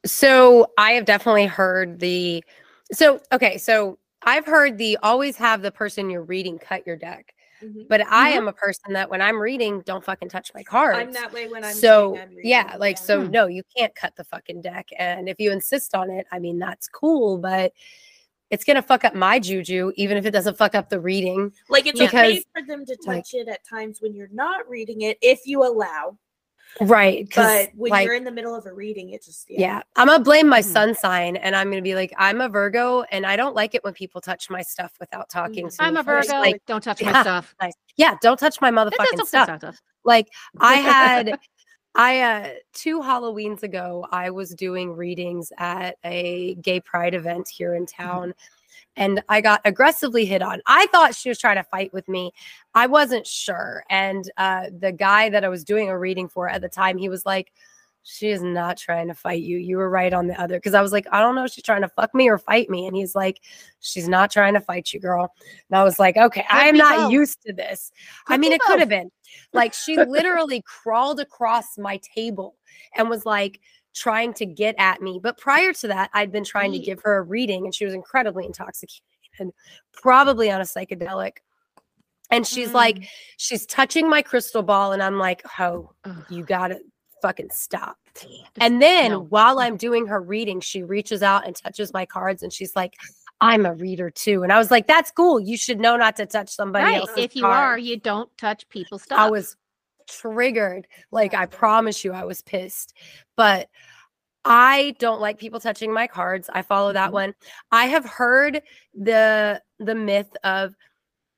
So 0.05 0.66
I 0.78 0.93
have 0.93 1.05
definitely 1.05 1.47
heard 1.47 1.99
the. 2.01 2.45
So 2.93 3.20
okay, 3.32 3.57
so 3.57 3.99
I've 4.22 4.47
heard 4.47 4.76
the 4.76 4.99
always 5.03 5.36
have 5.36 5.62
the 5.62 5.70
person 5.72 6.11
you're 6.11 6.22
reading 6.22 6.59
cut 6.59 6.86
your 6.86 6.97
deck, 6.97 7.34
Mhm. 7.62 7.88
but 7.88 8.07
I 8.07 8.32
Mhm. 8.32 8.36
am 8.36 8.49
a 8.49 8.53
person 8.53 8.93
that 8.93 9.09
when 9.09 9.22
I'm 9.22 9.40
reading, 9.40 9.80
don't 9.86 10.05
fucking 10.05 10.28
touch 10.28 10.53
my 10.55 10.62
cards. 10.62 10.99
I'm 11.01 11.12
that 11.12 11.32
way 11.32 11.49
when 11.49 11.64
I'm 11.64 11.74
so 11.74 12.12
saying 12.12 12.22
I'm 12.30 12.36
yeah, 12.43 12.64
reading, 12.64 12.80
like 12.80 12.99
so 12.99 13.24
Hmm. 13.24 13.30
no, 13.30 13.47
you 13.47 13.62
can't 13.76 13.95
cut 13.95 14.14
the 14.16 14.24
fucking 14.24 14.61
deck, 14.61 14.88
and 14.99 15.28
if 15.28 15.40
you 15.40 15.53
insist 15.53 15.95
on 15.95 16.11
it, 16.11 16.26
I 16.30 16.38
mean 16.38 16.59
that's 16.59 16.86
cool, 16.88 17.38
but 17.38 17.72
it's 18.53 18.62
gonna 18.62 18.82
fuck 18.82 19.05
up 19.05 19.14
my 19.16 19.40
juju, 19.40 19.90
even 19.96 20.16
if 20.16 20.24
it 20.26 20.30
doesn't 20.30 20.57
fuck 20.57 20.76
up 20.76 20.88
the 20.90 21.00
reading. 21.00 21.53
Like 21.68 21.86
it's 21.86 21.98
Yeah. 21.98 22.07
okay 22.07 22.28
Because, 22.34 22.44
for 22.55 22.62
them 22.66 22.86
to 22.86 22.94
touch 22.96 23.07
like- 23.07 23.34
it 23.34 23.48
at 23.48 23.64
times 23.66 24.00
when 24.00 24.14
you're 24.14 24.28
not 24.30 24.68
reading 24.68 25.00
it, 25.00 25.18
if 25.22 25.40
you 25.46 25.64
allow. 25.64 26.16
Right. 26.80 27.30
'cause, 27.30 27.66
But 27.66 27.70
when 27.74 27.90
like, 27.90 28.07
you're 28.07 28.14
in 28.14 28.24
the 28.24 28.30
middle 28.30 28.55
of 28.55 28.64
a 28.64 28.72
reading, 28.72 29.11
it 29.11 29.22
just 29.22 29.44
yeah. 29.50 29.82
I'm 29.96 30.07
gonna 30.09 30.22
blame 30.24 30.48
my 30.48 30.61
Mhm. 30.61 30.72
sun 30.72 30.94
sign 30.94 31.36
and 31.36 31.55
I'm 31.55 31.68
gonna 31.70 31.82
be 31.82 31.94
like, 31.94 32.14
I'm 32.16 32.40
a 32.40 32.48
Virgo 32.48 33.03
and 33.11 33.26
I 33.26 33.36
don't 33.36 33.55
like 33.55 33.74
it 33.74 33.84
when 33.84 33.92
people 33.92 34.20
touch 34.22 34.48
my 34.48 34.62
stuff 34.62 34.92
without 35.00 35.28
talking 35.28 35.66
Mhm. 35.66 35.76
to 35.76 35.82
I'm 35.82 35.94
me 35.94 36.00
a 36.00 36.05
first. 36.05 36.30
Virgo. 36.30 36.40
Like, 36.40 36.62
don't 36.66 36.82
touch 36.82 37.03
yeah, 37.03 37.12
my 37.12 37.20
stuff. 37.22 37.55
nice. 37.61 37.74
Yeah, 37.96 38.16
don't 38.22 38.38
touch 38.38 38.61
my 38.62 38.70
That- 38.70 38.90
that's 38.98 39.12
motherfucking 39.12 39.26
stuff. 39.26 39.59
stuff. 39.59 39.80
Like 40.05 40.28
I 40.61 40.74
had 41.26 41.38
I 41.95 42.20
uh 42.20 42.49
two 42.72 43.01
Halloweens 43.01 43.62
ago 43.62 44.07
I 44.11 44.30
was 44.30 44.55
doing 44.55 44.97
readings 44.97 45.53
at 45.59 45.97
a 46.05 46.55
gay 46.57 46.80
pride 46.80 47.14
event 47.14 47.49
here 47.49 47.74
in 47.74 47.86
town 47.86 48.34
and 48.97 49.22
I 49.28 49.40
got 49.40 49.61
aggressively 49.64 50.26
hit 50.26 50.43
on. 50.43 50.61
I 50.66 50.86
thought 50.86 51.14
she 51.14 51.28
was 51.28 51.38
trying 51.38 51.57
to 51.57 51.62
fight 51.64 51.93
with 51.93 52.09
me. 52.09 52.32
I 52.74 52.86
wasn't 52.86 53.26
sure. 53.26 53.84
And 53.90 54.30
uh 54.38 54.66
the 54.78 54.93
guy 54.93 55.28
that 55.28 55.45
I 55.45 55.49
was 55.49 55.64
doing 55.64 55.88
a 55.88 55.99
reading 55.99 56.28
for 56.28 56.49
at 56.49 56.62
the 56.62 56.68
time 56.68 56.97
he 56.97 57.09
was 57.09 57.26
like 57.26 57.53
she 58.05 58.30
is 58.30 58.42
not 58.42 58.76
trying 58.76 59.09
to 59.09 59.14
fight 59.14 59.42
you. 59.42 59.59
You 59.59 59.76
were 59.76 59.88
right 59.88 60.12
on 60.12 60.26
the 60.26 60.40
other 60.40 60.57
because 60.57 60.74
I 60.74 60.82
was 60.82 60.90
like, 60.92 61.07
I 61.12 61.20
don't 61.20 61.34
know 61.34 61.44
if 61.44 61.53
she's 61.53 61.64
trying 61.64 61.82
to 61.82 61.88
fuck 61.88 62.14
me 62.14 62.28
or 62.28 62.36
fight 62.38 62.68
me. 62.68 62.86
And 62.86 62.96
he's 62.96 63.14
like, 63.14 63.40
She's 63.80 64.09
not 64.09 64.30
trying 64.30 64.55
to 64.55 64.61
fight 64.61 64.92
you, 64.92 64.98
girl. 65.00 65.32
And 65.70 65.78
I 65.78 65.84
was 65.84 65.98
like, 65.98 66.16
Okay, 66.16 66.44
I 66.50 66.66
am 66.68 66.76
not 66.76 66.96
both. 66.96 67.12
used 67.12 67.42
to 67.46 67.53
this. 67.53 67.92
I 68.28 68.36
mean, 68.36 68.53
it 68.53 68.61
could 68.62 68.80
have 68.80 68.88
been. 68.88 69.11
Like 69.53 69.72
she 69.72 69.96
literally 70.05 70.62
crawled 70.66 71.20
across 71.20 71.78
my 71.78 72.00
table 72.16 72.57
and 72.96 73.09
was 73.09 73.24
like 73.24 73.61
trying 73.94 74.32
to 74.34 74.46
get 74.46 74.74
at 74.78 75.00
me. 75.00 75.20
But 75.22 75.38
prior 75.38 75.72
to 75.74 75.88
that, 75.88 76.11
I'd 76.12 76.32
been 76.32 76.44
trying 76.44 76.72
to 76.72 76.78
give 76.78 77.00
her 77.03 77.18
a 77.18 77.22
reading 77.22 77.66
and 77.66 77.74
she 77.74 77.84
was 77.84 77.94
incredibly 77.94 78.46
intoxicated, 78.46 79.03
and 79.38 79.53
probably 79.92 80.50
on 80.50 80.61
a 80.61 80.64
psychedelic. 80.64 81.36
And 82.30 82.46
she's 82.46 82.72
like, 82.72 82.96
Mm. 82.96 83.07
she's 83.36 83.66
touching 83.66 84.09
my 84.09 84.22
crystal 84.22 84.62
ball, 84.62 84.92
and 84.92 85.03
I'm 85.03 85.18
like, 85.18 85.42
oh, 85.61 85.90
you 86.30 86.42
gotta 86.44 86.80
fucking 87.22 87.50
stop. 87.50 87.96
And 88.60 88.82
then 88.82 89.12
no. 89.12 89.20
while 89.20 89.58
I'm 89.60 89.76
doing 89.76 90.06
her 90.06 90.20
reading, 90.20 90.60
she 90.60 90.82
reaches 90.82 91.22
out 91.22 91.46
and 91.46 91.56
touches 91.56 91.92
my 91.92 92.04
cards 92.04 92.42
and 92.42 92.52
she's 92.52 92.76
like, 92.76 92.94
I'm 93.40 93.64
a 93.64 93.72
reader 93.74 94.10
too. 94.10 94.42
And 94.42 94.52
I 94.52 94.58
was 94.58 94.70
like, 94.70 94.86
that's 94.86 95.10
cool. 95.10 95.40
You 95.40 95.56
should 95.56 95.80
know 95.80 95.96
not 95.96 96.16
to 96.16 96.26
touch 96.26 96.50
somebody 96.50 96.84
right. 96.84 97.00
else's 97.00 97.16
If 97.18 97.34
you 97.36 97.42
card. 97.42 97.54
are, 97.56 97.78
you 97.78 97.98
don't 97.98 98.30
touch 98.36 98.68
people's 98.68 99.02
stuff. 99.02 99.18
I 99.18 99.30
was 99.30 99.56
triggered. 100.08 100.86
Like 101.10 101.32
I 101.34 101.46
promise 101.46 102.04
you, 102.04 102.12
I 102.12 102.24
was 102.24 102.42
pissed. 102.42 102.94
But 103.36 103.68
I 104.44 104.94
don't 104.98 105.20
like 105.20 105.38
people 105.38 105.60
touching 105.60 105.92
my 105.92 106.06
cards. 106.06 106.50
I 106.52 106.62
follow 106.62 106.92
that 106.92 107.10
Mhm. 107.10 107.14
one. 107.14 107.34
I 107.70 107.86
have 107.86 108.04
heard 108.04 108.62
the 108.94 109.62
the 109.78 109.94
myth 109.94 110.30
of 110.44 110.74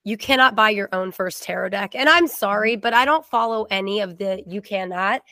you 0.06 0.16
cannot 0.18 0.54
buy 0.54 0.68
your 0.70 0.88
own 0.92 1.12
first 1.12 1.42
tarot 1.42 1.70
deck. 1.70 1.94
And 1.94 2.08
I'm 2.10 2.26
sorry, 2.26 2.76
but 2.76 2.92
I 2.92 3.06
don't 3.06 3.24
follow 3.24 3.66
any 3.70 4.00
of 4.00 4.18
the 4.18 4.42
you 4.46 4.60
cannot. 4.60 5.22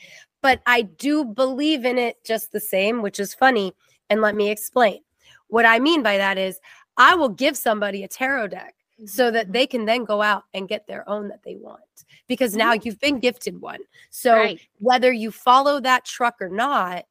But 0.43 0.61
I 0.67 0.83
do 0.83 1.23
believe 1.25 1.85
in 1.85 1.97
it 1.97 2.23
just 2.23 2.51
the 2.51 2.59
same, 2.59 3.01
which 3.01 3.19
is 3.19 3.33
funny. 3.33 3.73
And 4.11 4.21
let 4.21 4.35
me 4.35 4.51
explain. 4.51 4.99
What 5.47 5.65
I 5.65 5.79
mean 5.79 6.03
by 6.03 6.17
that 6.17 6.37
is 6.37 6.59
I 6.97 7.15
will 7.15 7.29
give 7.29 7.57
somebody 7.57 8.03
a 8.03 8.07
tarot 8.07 8.49
deck 8.49 8.75
so 9.05 9.31
that 9.31 9.51
they 9.51 9.65
can 9.65 9.85
then 9.85 10.03
go 10.05 10.21
out 10.21 10.43
and 10.53 10.67
get 10.69 10.85
their 10.85 11.07
own 11.09 11.27
that 11.29 11.41
they 11.43 11.55
want 11.55 11.81
because 12.27 12.55
now 12.55 12.73
you've 12.73 12.99
been 12.99 13.19
gifted 13.19 13.59
one. 13.59 13.79
So 14.11 14.33
Right. 14.35 14.61
whether 14.79 15.11
you 15.11 15.31
follow 15.31 15.79
that 15.79 16.05
truck 16.05 16.35
or 16.41 16.49
not, 16.49 17.05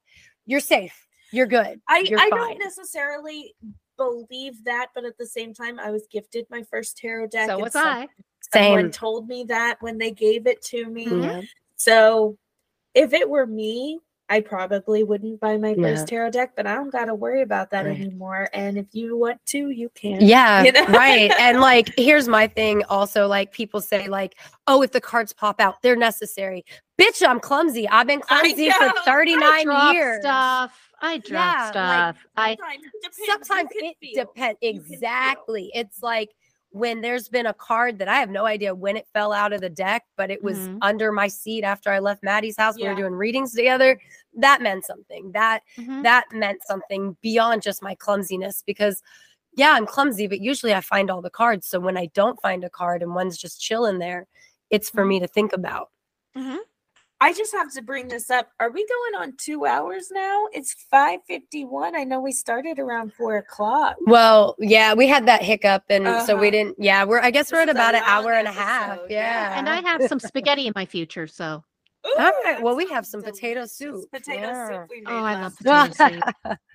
you're 0.46 0.60
safe. 0.60 1.06
You're 1.32 1.46
good. 1.46 1.80
I, 1.88 2.00
You're 2.00 2.20
I 2.20 2.28
don't 2.28 2.58
necessarily 2.58 3.54
believe 3.96 4.62
that, 4.64 4.88
but 4.94 5.04
at 5.04 5.16
the 5.18 5.26
same 5.26 5.54
time, 5.54 5.80
I 5.80 5.90
was 5.90 6.06
gifted 6.10 6.46
my 6.50 6.62
first 6.64 6.98
tarot 6.98 7.28
deck. 7.28 7.48
So 7.48 7.58
was 7.58 7.72
some- 7.72 7.86
I. 7.86 8.08
Someone 8.52 8.82
Same. 8.82 8.90
told 8.90 9.28
me 9.28 9.44
that 9.44 9.80
when 9.80 9.96
they 9.96 10.10
gave 10.10 10.46
it 10.46 10.60
to 10.62 10.84
me. 10.86 11.06
Mhm. 11.06 11.48
So 11.76 12.36
if 12.94 13.12
it 13.12 13.28
were 13.28 13.46
me, 13.46 14.00
I 14.28 14.40
probably 14.40 15.02
wouldn't 15.02 15.40
buy 15.40 15.58
my 15.58 15.70
Yeah. 15.76 15.82
first 15.88 16.08
tarot 16.08 16.30
deck, 16.30 16.52
but 16.56 16.66
I 16.66 16.74
don't 16.74 16.90
got 16.90 17.06
to 17.06 17.14
worry 17.14 17.42
about 17.42 17.70
that 17.70 17.84
Right. 17.84 17.96
anymore. 17.96 18.48
And 18.54 18.78
if 18.78 18.86
you 18.92 19.16
want 19.16 19.44
to, 19.46 19.68
you 19.70 19.90
can. 19.94 20.22
Yeah, 20.22 20.62
You 20.64 20.72
know? 20.72 20.86
right. 20.86 21.30
And 21.38 21.60
like, 21.60 21.92
here's 21.98 22.28
my 22.28 22.46
thing 22.46 22.82
also 22.84 23.26
like, 23.26 23.52
people 23.52 23.80
say, 23.82 24.08
like, 24.08 24.36
oh, 24.66 24.82
if 24.82 24.92
the 24.92 25.00
cards 25.02 25.32
pop 25.34 25.60
out, 25.60 25.82
they're 25.82 25.96
necessary. 25.96 26.64
Bitch, 26.98 27.26
I'm 27.26 27.40
clumsy. 27.40 27.86
I've 27.88 28.06
been 28.06 28.20
clumsy 28.20 28.70
for 28.70 28.84
know. 28.86 28.92
I 28.96 29.04
39 29.04 29.94
years. 29.94 30.20
stuff. 30.22 30.78
I 31.02 31.18
drop 31.18 31.56
Yeah, 31.56 31.62
like, 31.64 32.16
stuff. 32.16 32.26
I 32.36 32.56
Sometimes 32.56 32.84
it 32.84 32.92
depends. 33.02 33.48
Sometimes 33.48 33.68
it 33.72 33.96
depends. 34.14 34.58
You 34.62 34.70
can 34.72 34.82
feel. 34.82 34.94
Exactly. 34.94 35.70
It's 35.74 36.02
like 36.02 36.30
when 36.72 37.00
there's 37.02 37.28
been 37.28 37.46
a 37.46 37.54
card 37.54 37.98
that 37.98 38.08
I 38.08 38.16
have 38.16 38.30
no 38.30 38.46
idea 38.46 38.74
when 38.74 38.96
it 38.96 39.06
fell 39.12 39.32
out 39.32 39.52
of 39.52 39.60
the 39.60 39.68
deck, 39.70 40.04
but 40.16 40.30
it 40.30 40.42
was 40.42 40.58
Mhm. 40.68 40.78
under 40.80 41.12
my 41.12 41.28
seat 41.28 41.64
after 41.64 41.90
I 41.90 41.98
left 41.98 42.22
Maddie's 42.22 42.56
house. 42.56 42.76
We 42.76 42.84
were 42.88 42.94
doing 42.94 43.12
readings 43.14 43.52
together. 43.54 44.00
That 44.34 44.62
meant 44.62 44.84
something. 44.86 45.32
That 45.32 45.62
Mhm. 45.76 46.02
that 46.02 46.24
meant 46.32 46.62
something 46.64 47.16
beyond 47.20 47.62
just 47.62 47.82
my 47.82 47.94
clumsiness 47.94 48.62
because 48.66 49.02
yeah, 49.54 49.72
I'm 49.72 49.84
clumsy, 49.86 50.26
but 50.26 50.40
usually 50.40 50.72
I 50.72 50.80
find 50.80 51.10
all 51.10 51.20
the 51.20 51.28
cards. 51.28 51.66
So 51.66 51.78
when 51.78 51.98
I 51.98 52.06
don't 52.14 52.40
find 52.40 52.64
a 52.64 52.70
card 52.70 53.02
and 53.02 53.14
one's 53.14 53.36
just 53.36 53.60
chilling 53.60 53.98
there, 53.98 54.26
it's 54.70 54.88
for 54.88 55.04
me 55.04 55.20
to 55.20 55.26
think 55.26 55.52
about. 55.52 55.90
I 57.22 57.32
just 57.32 57.52
have 57.52 57.72
to 57.74 57.82
bring 57.82 58.08
this 58.08 58.30
up. 58.30 58.48
Are 58.58 58.70
we 58.70 58.84
going 58.86 59.22
on 59.22 59.34
two 59.38 59.64
hours 59.64 60.08
now? 60.12 60.46
It's 60.52 60.74
five 60.90 61.20
fifty 61.28 61.64
one. 61.64 61.94
I 61.94 62.02
know 62.04 62.20
we 62.20 62.32
started 62.32 62.78
around 62.80 63.12
four 63.12 63.36
o'clock. 63.36 63.96
Well, 64.06 64.56
yeah, 64.58 64.92
we 64.94 65.06
had 65.06 65.26
that 65.26 65.40
hiccup 65.42 65.84
and 65.88 66.04
so 66.26 66.34
we 66.36 66.48
Uh-huh. 66.48 66.50
didn't 66.50 66.76
yeah, 66.78 67.04
we're 67.04 67.20
I 67.20 67.30
guess 67.30 67.52
we're 67.52 67.60
at 67.60 67.66
This 67.66 67.76
about 67.76 67.94
an 67.94 68.00
long 68.00 68.10
hour 68.10 68.32
and 68.32 68.48
a 68.48 68.52
half. 68.52 68.98
Yeah. 69.08 69.20
yeah. 69.52 69.58
and 69.58 69.68
I 69.68 69.80
have 69.88 70.02
some 70.08 70.18
spaghetti 70.18 70.66
in 70.66 70.72
my 70.74 70.84
future. 70.84 71.26
So 71.28 71.62
Ooh, 72.04 72.14
All 72.18 72.32
right, 72.44 72.60
well, 72.60 72.74
we 72.74 72.88
have 72.88 73.06
some 73.06 73.20
delicious. 73.20 73.38
potato 73.40 73.66
soup. 73.66 74.10
Potato 74.10 74.40
Yeah. 74.48 74.68
soup. 74.68 74.86
We 74.90 74.96
made 75.02 75.12
oh, 75.12 75.24
I 75.24 75.40
love 75.40 75.56
potato 75.56 75.92
soup. 76.44 76.58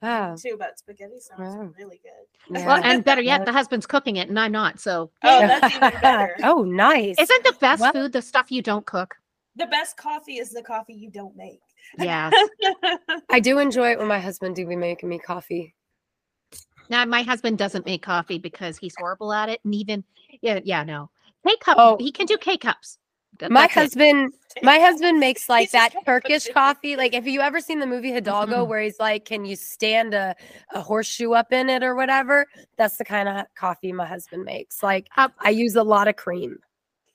Oh, 0.00 0.36
too, 0.36 0.54
but 0.56 0.78
spaghetti 0.78 1.18
sounds 1.18 1.56
Wow. 1.56 1.72
really 1.76 2.00
good. 2.04 2.56
yeah. 2.60 2.66
Well, 2.68 2.80
and 2.84 3.02
better 3.02 3.20
yet, 3.20 3.44
the 3.46 3.52
husband's 3.52 3.84
cooking 3.84 4.14
it 4.14 4.28
and 4.28 4.38
I'm 4.38 4.52
not. 4.52 4.78
So 4.78 5.10
Oh, 5.24 5.40
that's 5.40 5.74
even 5.74 5.90
better. 6.00 6.36
oh, 6.44 6.62
nice. 6.62 7.16
isn't 7.18 7.42
the 7.42 7.56
best 7.60 7.80
Well- 7.80 7.92
food 7.92 8.12
the 8.12 8.22
stuff 8.22 8.52
you 8.52 8.62
don't 8.62 8.86
cook? 8.86 9.16
The 9.56 9.66
best 9.66 9.96
coffee 9.96 10.38
is 10.38 10.50
the 10.50 10.62
coffee 10.62 10.94
you 10.94 11.10
don't 11.10 11.36
make. 11.36 11.60
Yes. 11.98 12.32
I 13.30 13.40
do 13.40 13.58
enjoy 13.58 13.90
it 13.92 13.98
when 13.98 14.08
my 14.08 14.20
husband 14.20 14.54
do 14.56 14.66
be 14.66 14.76
making 14.76 15.08
me 15.08 15.18
coffee. 15.18 15.74
now 16.90 17.04
my 17.04 17.22
husband 17.22 17.58
doesn't 17.58 17.84
make 17.86 18.02
coffee 18.02 18.38
because 18.38 18.78
he's 18.78 18.94
horrible 18.98 19.32
at 19.32 19.48
it. 19.48 19.60
And 19.64 19.74
even 19.74 20.04
yeah, 20.42 20.60
yeah, 20.64 20.84
no. 20.84 21.10
K 21.46 21.56
cup 21.60 21.76
Oh. 21.80 21.96
he 21.98 22.12
can 22.12 22.26
do 22.26 22.36
K 22.38 22.56
cups. 22.56 22.98
That- 23.38 23.50
My 23.52 23.62
that's 23.62 23.72
it. 23.72 23.80
husband, 23.80 24.32
my 24.62 24.78
husband 24.78 25.20
makes 25.20 25.48
like 25.48 25.62
He's 25.62 25.72
that 25.72 25.94
Turkish 26.04 26.48
coffee. 26.52 26.96
Like, 26.96 27.14
if 27.14 27.26
you 27.26 27.40
ever 27.40 27.60
seen 27.60 27.78
the 27.78 27.86
movie 27.86 28.10
Hidalgo, 28.12 28.64
Mhm. 28.64 28.68
where 28.68 28.80
he's 28.82 28.98
like, 28.98 29.24
"Can 29.24 29.44
you 29.44 29.54
stand 29.54 30.12
a, 30.14 30.34
a 30.72 30.80
horseshoe 30.80 31.32
up 31.32 31.52
in 31.52 31.68
it 31.68 31.82
or 31.84 31.94
whatever?" 31.94 32.46
That's 32.76 32.96
the 32.96 33.04
kind 33.04 33.28
of 33.28 33.46
coffee 33.54 33.92
my 33.92 34.06
husband 34.06 34.44
makes. 34.44 34.82
Like, 34.82 35.08
Um, 35.16 35.32
I 35.38 35.50
use 35.50 35.76
a 35.76 35.82
lot 35.84 36.08
of 36.08 36.16
cream. 36.16 36.58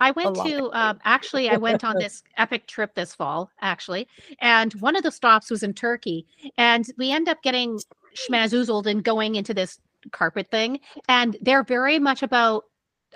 I 0.03 0.11
went 0.11 0.35
to 0.35 0.69
um, 0.73 0.99
actually 1.05 1.49
I 1.49 1.55
went 1.55 1.85
on 1.85 1.97
this 1.97 2.23
epic 2.37 2.67
trip 2.67 2.93
this 2.93 3.15
fall 3.15 3.49
actually, 3.61 4.07
and 4.41 4.73
one 4.73 4.97
of 4.97 5.03
the 5.03 5.11
stops 5.11 5.49
was 5.49 5.63
in 5.63 5.73
Turkey, 5.73 6.27
and 6.57 6.85
we 6.97 7.11
end 7.11 7.29
up 7.29 7.41
getting 7.41 7.79
schmazoozled 8.15 8.85
and 8.85 9.01
going 9.01 9.35
into 9.35 9.53
this 9.53 9.79
carpet 10.11 10.51
thing, 10.51 10.81
and 11.07 11.37
they're 11.41 11.63
very 11.63 11.99
much 11.99 12.21
about 12.21 12.65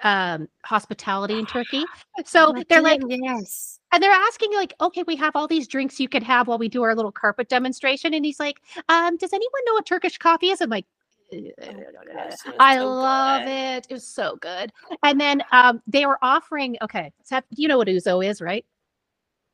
um 0.03 0.47
hospitality 0.63 1.37
in 1.37 1.45
Turkey. 1.45 1.83
So 2.25 2.53
they're 2.67 2.81
like 2.81 3.01
yes. 3.07 3.79
and 3.93 4.01
they're 4.01 4.11
asking 4.11 4.51
like, 4.53 4.73
okay, 4.81 5.03
we 5.05 5.15
have 5.17 5.35
all 5.35 5.47
these 5.47 5.67
drinks 5.67 5.99
you 5.99 6.09
could 6.09 6.23
have 6.23 6.47
while 6.47 6.57
we 6.57 6.67
do 6.67 6.81
our 6.81 6.95
little 6.95 7.11
carpet 7.11 7.47
demonstration. 7.47 8.15
And 8.15 8.25
he's 8.25 8.39
like, 8.39 8.59
um, 8.89 9.17
does 9.17 9.33
anyone 9.33 9.61
know 9.67 9.73
what 9.73 9.85
Turkish 9.85 10.17
coffee 10.17 10.49
is? 10.49 10.59
I'm 10.59 10.71
like, 10.71 10.85
gosh, 11.31 12.37
I 12.59 12.79
love 12.79 13.43
good. 13.43 13.49
it. 13.49 13.87
It 13.89 13.93
was 13.93 14.07
so 14.07 14.37
good. 14.41 14.71
And 15.03 15.19
then 15.19 15.41
um, 15.51 15.81
they 15.87 16.05
were 16.05 16.19
offering, 16.21 16.77
okay, 16.81 17.11
so 17.23 17.41
you 17.55 17.67
know 17.67 17.77
what 17.77 17.87
ouzo 17.87 18.25
is, 18.25 18.41
right? 18.41 18.65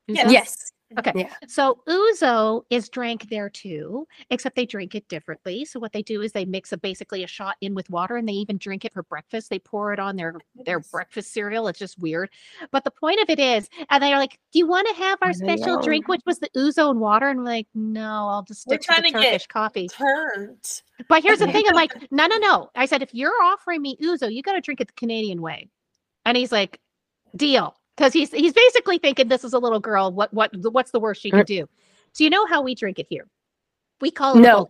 Yes. 0.08 0.32
Yes. 0.32 0.73
Okay. 1.00 1.12
Yeah. 1.16 1.34
So 1.48 1.80
ouzo 1.88 2.64
is 2.70 2.90
drank 2.90 3.30
there 3.30 3.50
too, 3.50 4.08
except 4.30 4.56
they 4.56 4.66
drink 4.66 4.96
it 4.96 5.08
differently. 5.08 5.66
So 5.66 5.80
what 5.80 5.94
they 5.94 6.02
do 6.02 6.22
is 6.22 6.32
they 6.32 6.46
mix 6.46 6.72
a 6.72 6.78
basically 6.78 7.24
a 7.24 7.28
shot 7.28 7.56
in 7.62 7.74
with 7.74 7.90
water, 7.90 8.18
and 8.18 8.28
they 8.28 8.34
even 8.34 8.58
drink 8.58 8.86
it 8.86 8.94
for 8.94 9.04
breakfast. 9.04 9.50
They 9.50 9.60
pour 9.60 9.94
it 9.94 10.00
on 10.00 10.16
their 10.16 10.36
oh, 10.36 10.64
their 10.66 10.80
breakfast 10.80 11.34
cereal. 11.34 11.68
It's 11.68 11.80
just 11.80 12.00
weird. 12.00 12.30
But 12.72 12.84
the 12.84 12.92
point 12.92 13.22
of 13.22 13.30
it 13.30 13.40
is, 13.40 13.70
and 13.90 14.04
they're 14.04 14.18
like, 14.18 14.40
"Do 14.52 14.60
you 14.60 14.68
want 14.68 14.88
to 14.90 15.04
have 15.04 15.20
our 15.22 15.34
special 15.34 15.82
drink, 15.82 16.08
which 16.08 16.22
was 16.26 16.40
the 16.40 16.50
ouzo 16.56 16.90
and 16.92 17.00
water?" 17.00 17.30
And 17.30 17.40
I'm 17.40 17.46
like, 17.46 17.68
"No, 17.74 18.28
I'll 18.30 18.44
just 18.44 18.68
We're 18.68 18.80
stick 18.82 18.96
to 18.96 19.02
the 19.02 19.08
to 19.08 19.14
get- 19.14 19.24
Turkish 19.32 19.48
coffee." 19.48 19.88
Turned. 19.88 20.82
But 21.10 21.24
here's 21.24 21.40
the 21.40 21.48
thing: 21.52 21.66
I'm 21.68 21.76
like, 21.76 21.94
"No, 22.12 22.28
no, 22.28 22.38
no." 22.38 22.70
I 22.76 22.86
said, 22.86 23.02
"If 23.02 23.14
you're 23.14 23.42
offering 23.44 23.82
me 23.82 23.98
ouzo, 24.04 24.34
you 24.34 24.42
got 24.42 24.54
to 24.54 24.62
drink 24.62 24.82
it 24.82 24.88
the 24.88 24.94
Canadian 24.94 25.42
way." 25.42 25.70
And 26.26 26.38
he's 26.38 26.52
like, 26.52 26.80
"Deal." 27.36 27.76
Because 27.96 28.14
he's 28.14 28.32
he's 28.32 28.54
basically 28.54 28.98
thinking 28.98 29.28
this 29.28 29.44
is 29.44 29.54
a 29.54 29.60
little 29.60 29.80
girl. 29.80 30.12
What 30.12 30.34
what 30.34 30.52
what's 30.72 30.92
the 30.92 31.00
worst 31.00 31.22
she 31.22 31.32
could 31.32 31.46
do? 31.46 31.68
So 32.12 32.24
you 32.24 32.30
know 32.30 32.46
how 32.46 32.62
we 32.62 32.76
drink 32.76 33.00
it 33.00 33.08
here? 33.10 33.28
We 34.02 34.12
call 34.12 34.38
it 34.38 34.42
No, 34.42 34.68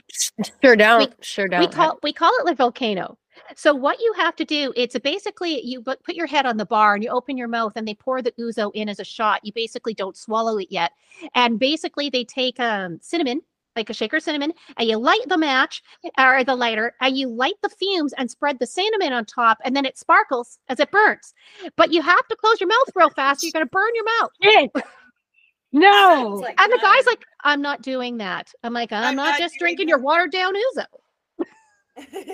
sure 0.62 0.76
don't. 0.76 1.14
sure 1.24 1.48
don't. 1.48 1.62
we 1.62 1.68
call 1.68 2.00
we 2.04 2.14
call 2.14 2.32
it 2.40 2.46
the 2.46 2.56
volcano. 2.56 3.18
So 3.56 3.74
what 3.74 4.00
you 4.00 4.14
have 4.18 4.36
to 4.36 4.46
do, 4.46 4.72
it's 4.76 4.96
a 4.96 5.00
basically 5.00 5.62
you 5.66 5.82
put 5.82 6.16
your 6.16 6.28
head 6.28 6.46
on 6.46 6.58
the 6.58 6.66
bar 6.66 6.94
and 6.94 7.04
you 7.04 7.10
open 7.10 7.36
your 7.36 7.48
mouth 7.48 7.74
and 7.76 7.88
they 7.88 7.96
pour 7.96 8.22
the 8.22 8.32
ouzo 8.34 8.72
in 8.76 8.90
as 8.90 9.00
a 9.00 9.04
shot. 9.04 9.40
You 9.44 9.52
basically 9.54 9.94
don't 9.94 10.16
swallow 10.16 10.58
it 10.58 10.68
yet, 10.70 10.92
and 11.34 11.60
basically 11.60 12.10
they 12.10 12.26
take 12.26 12.60
um, 12.60 13.00
cinnamon, 13.02 13.42
like 13.76 13.90
a 13.90 13.94
shaker 13.94 14.18
of 14.18 14.24
cinnamon, 14.24 14.54
and 14.78 14.88
you 14.88 14.98
light 14.98 15.22
the 15.28 15.38
match 15.38 15.82
or 16.20 16.44
the 16.44 16.56
lighter, 16.56 16.94
and 17.02 17.18
you 17.18 17.28
light 17.28 17.56
the 17.62 17.70
fumes 17.70 18.14
and 18.14 18.30
spread 18.30 18.60
the 18.60 18.68
cinnamon 18.68 19.14
on 19.14 19.26
top, 19.26 19.58
and 19.64 19.76
then 19.76 19.86
it 19.86 19.98
sparkles 19.98 20.60
as 20.70 20.80
it 20.80 20.92
burns. 20.92 21.34
But 21.76 21.92
you 21.92 22.02
have 22.02 22.28
to 22.28 22.36
close 22.36 22.60
your 22.62 22.70
mouth 22.70 22.90
real 22.96 23.10
fast. 23.10 23.44
You're 23.44 23.52
gonna 23.52 23.66
burn 23.66 23.92
your 23.96 24.06
mouth. 24.20 24.32
no. 25.72 26.40
Like, 26.42 26.60
And 26.62 26.72
the 26.72 26.78
guy's 26.80 27.06
like, 27.06 27.24
I'm 27.44 27.62
not 27.62 27.82
doing 27.82 28.18
that. 28.18 28.52
I'm 28.64 28.74
like, 28.74 28.92
I'm, 28.92 29.04
I'm 29.04 29.16
not, 29.16 29.32
not 29.32 29.40
just 29.40 29.56
drinking 29.60 29.88
that." 29.88 29.92
your 29.92 30.00
watered 30.00 30.32
down 30.32 30.54
ouzo. 30.54 30.86
Bring 31.96 32.28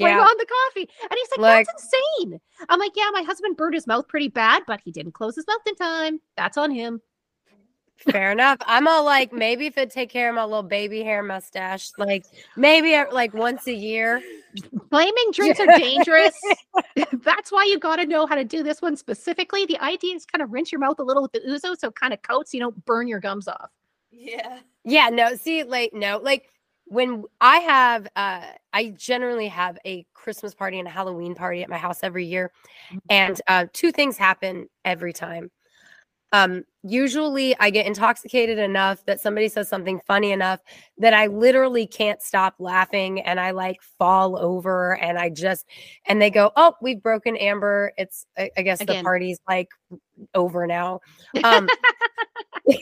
Yeah. 0.00 0.20
on 0.20 0.36
the 0.38 0.46
coffee. 0.46 0.88
And 1.02 1.10
he's 1.16 1.30
like, 1.32 1.38
Like- 1.40 1.66
that's 1.66 1.92
insane. 2.18 2.40
I'm 2.68 2.78
like, 2.80 2.92
yeah, 2.96 3.10
my 3.12 3.22
husband 3.22 3.56
burned 3.56 3.74
his 3.74 3.86
mouth 3.86 4.08
pretty 4.08 4.28
bad, 4.28 4.62
but 4.66 4.80
he 4.84 4.90
didn't 4.92 5.12
close 5.12 5.36
his 5.36 5.46
mouth 5.46 5.60
in 5.66 5.74
time. 5.76 6.20
That's 6.36 6.56
on 6.58 6.70
him. 6.70 7.00
Fair 7.96 8.32
enough. 8.32 8.58
I'm 8.66 8.88
all 8.88 9.04
like, 9.04 9.32
maybe 9.32 9.66
if 9.66 9.78
it 9.78 9.90
take 9.90 10.10
care 10.10 10.28
of 10.28 10.34
my 10.34 10.44
little 10.44 10.62
baby 10.62 11.02
hair 11.02 11.22
mustache, 11.22 11.90
like 11.98 12.24
maybe 12.56 12.96
like 13.12 13.32
once 13.32 13.66
a 13.66 13.72
year. 13.72 14.20
Flaming 14.90 15.30
drinks 15.32 15.60
are 15.60 15.66
dangerous. 15.78 16.38
That's 17.12 17.52
why 17.52 17.64
you 17.64 17.78
got 17.78 17.96
to 17.96 18.06
know 18.06 18.26
how 18.26 18.34
to 18.34 18.44
do 18.44 18.62
this 18.62 18.82
one 18.82 18.96
specifically. 18.96 19.66
The 19.66 19.78
idea 19.80 20.14
is 20.16 20.26
kind 20.26 20.42
of 20.42 20.52
rinse 20.52 20.72
your 20.72 20.80
mouth 20.80 20.98
a 20.98 21.02
little 21.02 21.22
with 21.22 21.32
the 21.32 21.40
ouzo 21.40 21.78
so 21.78 21.88
it 21.88 21.94
kind 21.94 22.12
of 22.12 22.20
coats, 22.22 22.52
you 22.52 22.60
don't 22.60 22.84
burn 22.84 23.06
your 23.08 23.20
gums 23.20 23.48
off. 23.48 23.70
yeah. 24.10 24.58
Yeah, 24.84 25.10
no, 25.10 25.36
see, 25.36 25.62
like, 25.62 25.94
no, 25.94 26.18
like 26.18 26.50
when 26.86 27.24
I 27.40 27.58
have, 27.58 28.08
uh, 28.16 28.46
I 28.72 28.90
generally 28.90 29.48
have 29.48 29.78
a 29.86 30.04
Christmas 30.12 30.54
party 30.54 30.78
and 30.78 30.88
a 30.88 30.90
Halloween 30.90 31.34
party 31.34 31.62
at 31.62 31.68
my 31.68 31.78
house 31.78 32.00
every 32.02 32.26
year. 32.26 32.50
And 33.08 33.40
uh, 33.46 33.66
two 33.72 33.92
things 33.92 34.16
happen 34.16 34.68
every 34.84 35.12
time. 35.12 35.50
Um, 36.32 36.64
usually 36.82 37.54
I 37.60 37.70
get 37.70 37.86
intoxicated 37.86 38.58
enough 38.58 39.04
that 39.04 39.20
somebody 39.20 39.48
says 39.48 39.68
something 39.68 40.00
funny 40.06 40.32
enough 40.32 40.60
that 40.98 41.12
I 41.14 41.26
literally 41.26 41.86
can't 41.86 42.22
stop 42.22 42.54
laughing 42.58 43.20
and 43.20 43.38
I 43.38 43.50
like 43.50 43.82
fall 43.98 44.38
over 44.38 44.96
and 44.96 45.18
I 45.18 45.28
just, 45.28 45.66
and 46.06 46.20
they 46.22 46.30
go, 46.30 46.50
Oh, 46.56 46.74
we've 46.80 47.02
broken 47.02 47.36
Amber. 47.36 47.92
It's, 47.98 48.26
I, 48.38 48.50
I 48.56 48.62
guess 48.62 48.80
Again. 48.80 48.96
the 48.96 49.02
party's 49.02 49.40
like 49.48 49.68
over 50.34 50.66
now. 50.66 51.00
Um, 51.44 51.68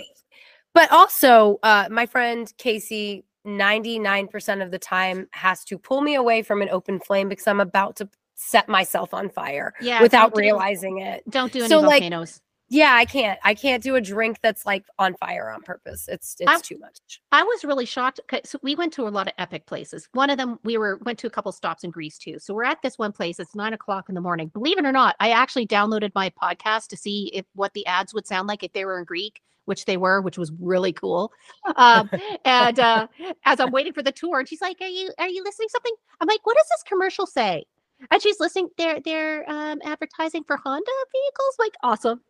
but 0.75 0.91
also 0.93 1.59
uh, 1.63 1.89
my 1.91 2.07
friend 2.07 2.53
casey 2.59 3.25
99% 3.47 4.63
of 4.63 4.71
the 4.71 4.79
time 4.79 5.27
has 5.33 5.65
to 5.65 5.79
pull 5.79 6.03
me 6.03 6.15
away 6.15 6.43
from 6.43 6.61
an 6.63 6.69
open 6.71 7.01
flame 7.01 7.29
because 7.29 7.47
i'm 7.47 7.61
about 7.61 7.97
to 7.97 8.09
set 8.35 8.69
myself 8.69 9.15
on 9.15 9.29
fire 9.31 9.73
Yeah. 9.81 10.03
without 10.03 10.33
don't 10.33 10.35
do- 10.35 10.41
realizing 10.41 10.99
it 10.99 11.23
Don't 11.29 11.53
do 11.53 11.61
any 11.61 11.69
So, 11.69 11.81
like, 11.81 12.03
volcanoes. 12.03 12.41
Yeah 12.71 12.95
i 12.95 13.05
can't 13.05 13.39
i 13.45 13.53
can't 13.53 13.83
do 13.83 13.97
a 13.97 14.01
drink 14.01 14.39
that's 14.43 14.65
like 14.65 14.85
on 14.99 15.15
fire 15.17 15.51
on 15.51 15.61
purpose 15.63 16.09
it's 16.09 16.37
it's 16.41 16.51
I- 16.51 16.61
too 16.61 16.79
much 16.79 17.21
I 17.33 17.43
was 17.45 17.65
really 17.65 17.87
shocked. 17.87 18.21
So 18.45 18.59
we 18.63 18.75
went 18.75 18.93
to 18.95 19.07
a 19.07 19.09
lot 19.09 19.29
of 19.29 19.35
epic 19.39 19.67
places. 19.67 20.09
One 20.13 20.31
of 20.31 20.39
them, 20.39 20.59
we 20.65 20.77
were 20.79 20.99
went 21.05 21.19
to 21.21 21.29
a 21.29 21.31
couple 21.31 21.53
stops 21.53 21.85
in 21.85 21.91
Greece 21.91 22.19
too. 22.19 22.39
So 22.41 22.55
we're 22.55 22.65
at 22.65 22.83
this 22.83 22.99
one 22.99 23.13
place. 23.13 23.39
It's 23.39 23.55
nine 23.55 23.73
o'clock 23.73 24.09
in 24.09 24.15
the 24.17 24.21
morning. 24.21 24.49
Believe 24.49 24.79
it 24.79 24.85
or 24.85 24.93
not, 24.93 25.15
I 25.21 25.31
actually 25.31 25.67
downloaded 25.67 26.11
my 26.15 26.31
podcast 26.31 26.89
to 26.89 26.97
see 26.97 27.31
if 27.33 27.47
what 27.55 27.73
the 27.75 27.87
ads 27.87 28.13
would 28.15 28.27
sound 28.27 28.49
like 28.49 28.65
if 28.65 28.73
they 28.73 28.85
were 28.85 28.99
in 28.99 29.05
Greek, 29.05 29.43
which 29.67 29.85
they 29.85 29.97
were, 29.97 30.21
which 30.21 30.39
was 30.39 30.51
really 30.61 30.93
cool. 30.93 31.33
Um, 31.77 32.11
and 32.45 32.81
uh, 32.81 33.07
as 33.45 33.61
I'm 33.61 33.71
waiting 33.71 33.93
for 33.93 34.03
the 34.03 34.13
tour, 34.13 34.41
and 34.41 34.49
she's 34.49 34.61
like, 34.61 34.79
"Are 34.81 34.89
you 34.89 35.13
are 35.19 35.29
you 35.29 35.45
listening 35.45 35.69
to 35.69 35.73
something?" 35.73 35.95
I'm 36.21 36.27
like, 36.27 36.45
"What 36.45 36.57
does 36.57 36.67
this 36.71 36.83
commercial 36.83 37.27
say?" 37.27 37.65
And 38.11 38.21
she's 38.21 38.41
listening. 38.41 38.71
They're 38.77 38.99
they're 39.05 39.49
um, 39.49 39.79
advertising 39.85 40.43
for 40.45 40.57
Honda 40.57 40.91
vehicles. 41.13 41.57
Like 41.61 41.75
awesome. 41.85 42.21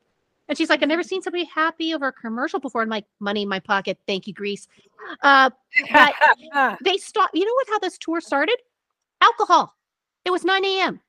And 0.50 0.58
she's 0.58 0.68
like, 0.68 0.82
I've 0.82 0.88
never 0.88 1.04
seen 1.04 1.22
somebody 1.22 1.44
happy 1.44 1.94
over 1.94 2.08
a 2.08 2.12
commercial 2.12 2.58
before. 2.58 2.82
I'm 2.82 2.88
like, 2.88 3.04
money 3.20 3.42
in 3.42 3.48
my 3.48 3.60
pocket. 3.60 3.98
Thank 4.08 4.26
you, 4.26 4.34
Greece. 4.34 4.66
Uh, 5.22 5.48
but 5.92 6.12
they 6.84 6.96
stopped. 6.96 7.36
You 7.36 7.44
know 7.44 7.54
what? 7.54 7.68
How 7.70 7.78
this 7.78 7.96
tour 7.96 8.20
started? 8.20 8.56
Alcohol. 9.20 9.76
It 10.24 10.30
was 10.30 10.44
9 10.44 10.64
a.m. 10.64 11.00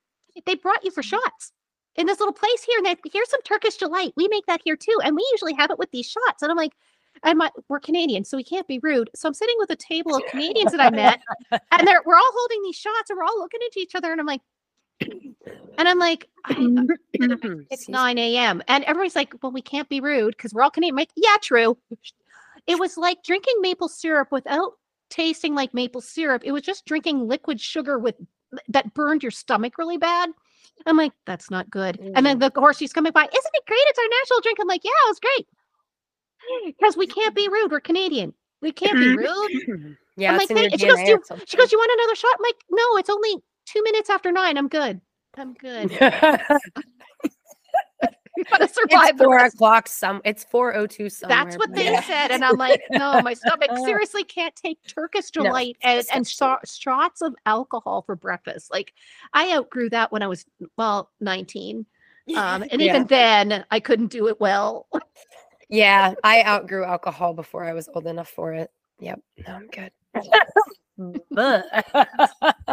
They 0.46 0.54
brought 0.54 0.86
you 0.86 0.92
for 0.92 1.02
shots 1.02 1.54
in 1.96 2.06
this 2.06 2.20
little 2.20 2.36
place 2.36 2.64
here, 2.64 2.78
and 2.78 2.86
they 2.86 2.96
here's 3.12 3.32
some 3.32 3.42
Turkish 3.42 3.78
delight. 3.78 4.14
We 4.16 4.28
make 4.28 4.46
that 4.46 4.62
here 4.64 4.76
too, 4.76 5.00
and 5.04 5.16
we 5.16 5.28
usually 5.32 5.56
have 5.56 5.72
it 5.72 5.80
with 5.80 5.90
these 5.90 6.06
shots. 6.06 6.44
And 6.44 6.52
I'm 6.52 6.58
like, 6.58 6.74
and 7.24 7.40
my 7.40 7.50
we're 7.68 7.80
Canadian, 7.80 8.24
so 8.24 8.38
we 8.38 8.44
can't 8.44 8.68
be 8.68 8.80
rude. 8.84 9.10
So 9.16 9.28
I'm 9.28 9.34
sitting 9.34 9.56
with 9.58 9.72
a 9.72 9.76
table 9.76 10.16
of 10.16 10.22
Canadians 10.30 10.72
that 10.72 10.82
I 10.82 10.92
met, 10.92 11.20
and 11.52 11.88
they're 11.88 12.04
we're 12.06 12.16
all 12.16 12.32
holding 12.32 12.62
these 12.62 12.78
shots, 12.78 13.10
and 13.10 13.18
we're 13.18 13.26
all 13.26 13.40
looking 13.40 13.60
at 13.66 13.76
each 13.76 13.96
other, 13.96 14.12
and 14.12 14.22
I'm 14.22 14.28
like, 14.28 14.42
and 15.78 15.88
I'm 15.88 16.00
like, 16.00 16.30
it's 16.50 17.90
9 17.90 18.18
a.m. 18.18 18.62
And 18.68 18.84
everybody's 18.86 19.16
like, 19.16 19.34
well, 19.42 19.52
we 19.52 19.62
can't 19.62 19.90
be 19.90 20.02
rude 20.02 20.36
because 20.38 20.54
we're 20.54 20.62
all 20.62 20.72
Canadian. 20.72 20.94
I'm 20.94 20.98
like, 20.98 21.12
yeah, 21.16 21.38
true. 21.42 21.78
It 22.68 22.78
was 22.78 22.96
like 22.96 23.24
drinking 23.24 23.56
maple 23.60 23.90
syrup 23.90 24.28
without 24.32 24.74
tasting 25.10 25.56
like 25.56 25.74
maple 25.74 26.00
syrup. 26.00 26.44
It 26.46 26.52
was 26.52 26.62
just 26.62 26.86
drinking 26.86 27.28
liquid 27.28 27.60
sugar 27.60 27.98
with 27.98 28.14
that 28.68 28.94
burned 28.94 29.24
your 29.24 29.32
stomach 29.32 29.80
really 29.80 29.98
bad. 29.98 30.30
I'm 30.86 30.96
like, 30.96 31.12
that's 31.26 31.50
not 31.50 31.70
good. 31.72 32.00
And 32.16 32.26
then 32.26 32.40
mm. 32.40 32.54
the 32.54 32.60
horse 32.60 32.78
she's 32.78 32.94
coming 32.94 33.12
by, 33.12 33.24
isn't 33.24 33.34
it 33.34 33.66
great? 33.66 33.82
It's 33.82 34.00
our 34.00 34.06
national 34.20 34.42
drink. 34.42 34.58
I'm 34.62 34.68
like, 34.68 34.84
yeah, 34.84 34.90
it 35.06 35.10
was 35.10 35.20
great. 35.20 35.48
Mm. 36.68 36.76
Because 36.80 36.98
we 36.98 37.08
can't 37.08 37.36
be 37.36 37.48
rude. 37.50 37.72
We're 37.72 37.80
Canadian. 37.80 38.34
We 38.62 38.72
can't 38.72 38.98
be 38.98 39.16
mm. 39.16 39.18
rude. 39.18 39.98
yeah 40.18 40.32
I'm 40.32 40.38
like, 40.38 40.50
in 40.50 40.58
your 40.58 40.70
"Thank-" 40.70 40.74
and 40.74 40.82
she 40.82 40.88
goes, 40.88 41.00
"Do- 41.00 41.46
She 41.46 41.58
goes, 41.58 41.72
you 41.72 41.78
want 41.78 42.00
another 42.00 42.16
shot? 42.16 42.36
I'm 42.38 42.44
like, 42.44 42.64
no, 42.70 42.98
it's 42.98 43.10
only 43.10 43.44
two 43.66 43.84
minutes 43.84 44.10
after 44.10 44.32
nine. 44.32 44.58
I'm 44.58 44.68
good. 44.68 45.02
I'm 45.38 45.54
good. 45.54 45.92
Gotta 48.50 48.68
survive 48.68 49.10
it's 49.16 49.22
four 49.24 49.38
o'clock 49.38 49.88
some 49.88 50.22
it's 50.26 50.46
402 50.46 51.10
somewhere 51.10 51.44
That's 51.44 51.58
what 51.58 51.74
they 51.76 51.92
yeah. 51.92 52.02
said, 52.02 52.32
and 52.32 52.44
I'm 52.44 52.58
like, 52.58 52.82
no, 52.90 53.22
my 53.22 53.34
stomach 53.34 53.70
seriously 53.86 54.24
can't 54.24 54.56
take 54.56 54.80
Turkish 54.88 55.26
No, 55.36 55.44
delight 55.44 55.78
and, 55.84 56.00
and 56.14 56.24
disgusting. 56.26 56.58
shots 56.66 57.22
of 57.22 57.36
alcohol 57.46 58.02
for 58.02 58.16
breakfast. 58.16 58.72
Like, 58.72 58.94
I 59.34 59.54
outgrew 59.56 59.90
that 59.92 60.12
when 60.12 60.24
I 60.24 60.28
was 60.28 60.46
well 60.78 61.12
19, 61.20 61.86
um, 62.36 62.64
and 62.64 62.72
Yeah. 62.82 62.96
even 62.96 63.08
then, 63.08 63.66
I 63.70 63.80
couldn't 63.80 64.08
do 64.12 64.28
it 64.28 64.40
well. 64.40 64.88
yeah 65.70 66.14
i 66.24 66.44
outgrew 66.44 66.84
alcohol 66.84 67.34
before 67.34 67.64
i 67.64 67.72
was 67.74 67.88
old 67.96 68.06
enough 68.06 68.28
for 68.30 68.54
it 68.54 68.70
yep 69.00 69.22
no, 69.48 69.54
i'm 69.54 69.68
good 69.68 69.92
Well, 71.32 71.64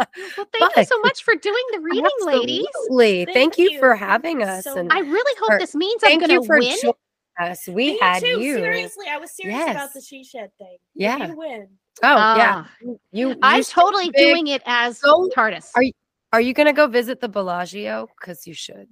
thank 0.52 0.76
you 0.76 0.84
so 0.84 0.98
much 1.00 1.22
for 1.24 1.34
doing 1.34 1.62
the 1.72 1.80
reading, 1.80 2.04
ladies. 2.22 2.66
Absolutely. 2.68 3.24
Thank, 3.26 3.54
Thank 3.54 3.58
you, 3.58 3.78
for 3.78 3.94
having 3.94 4.42
us. 4.42 4.64
so 4.64 4.76
and 4.76 4.92
I 4.92 5.00
really 5.00 5.38
hope 5.40 5.50
Or- 5.50 5.58
this 5.58 5.74
means 5.74 6.02
I'm 6.04 6.08
thank 6.10 6.20
going 6.22 6.32
you 6.32 6.40
to 6.40 6.46
for 6.46 6.58
win. 6.58 6.76
joining 6.80 6.94
us. 7.40 7.66
We 7.68 7.92
Me 7.92 7.98
had 8.00 8.20
too, 8.20 8.40
you. 8.40 8.54
Seriously, 8.54 9.06
I 9.10 9.18
was 9.18 9.30
serious 9.32 9.58
Yes. 9.58 9.70
about 9.70 9.92
the 9.94 10.00
she 10.00 10.24
shed 10.24 10.50
thing. 10.58 10.76
Yeah. 10.94 11.28
You 11.28 11.36
win. 11.36 11.68
Oh 12.02 12.06
yeah. 12.36 12.64
Ah, 12.66 12.70
You. 12.80 12.98
you 13.12 13.36
I'm 13.42 13.62
totally 13.64 14.10
big- 14.10 14.16
doing 14.16 14.46
it 14.48 14.62
as 14.66 15.00
Go- 15.00 15.28
TARDIS. 15.34 15.70
Are 15.74 15.82
you- 15.82 15.92
Are 16.32 16.40
you 16.40 16.52
gonna 16.52 16.72
go 16.72 16.86
visit 16.86 17.20
the 17.20 17.28
Bellagio? 17.28 18.08
Because 18.18 18.46
you 18.46 18.54
should. 18.54 18.86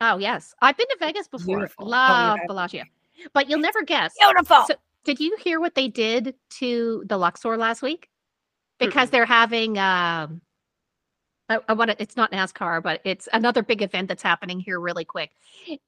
Oh 0.00 0.18
yes, 0.18 0.54
I've 0.62 0.76
been 0.76 0.86
to 0.88 0.96
Vegas 1.00 1.26
before. 1.28 1.46
Beautiful. 1.56 1.86
Oh, 1.86 1.88
Love 1.88 2.36
yeah. 2.38 2.46
Bellagio, 2.46 2.84
but 3.32 3.48
you'll 3.48 3.60
never 3.60 3.82
guess. 3.82 4.14
Beautiful. 4.20 4.64
So, 4.66 4.74
did 5.04 5.18
you 5.20 5.36
hear 5.42 5.58
what 5.58 5.74
they 5.74 5.88
did 5.88 6.34
to 6.58 7.02
the 7.06 7.16
Luxor 7.16 7.56
last 7.56 7.80
week? 7.82 8.08
Because 8.78 9.10
they're 9.10 9.24
having 9.26 9.78
um, 9.78 10.40
I, 11.48 11.58
I 11.68 11.72
want 11.74 11.90
to. 11.90 12.02
It's 12.02 12.16
not 12.16 12.32
NASCAR, 12.32 12.82
but 12.82 13.00
it's 13.04 13.28
another 13.32 13.62
big 13.62 13.82
event 13.82 14.08
that's 14.08 14.22
happening 14.22 14.60
here 14.60 14.80
really 14.80 15.04
quick. 15.04 15.30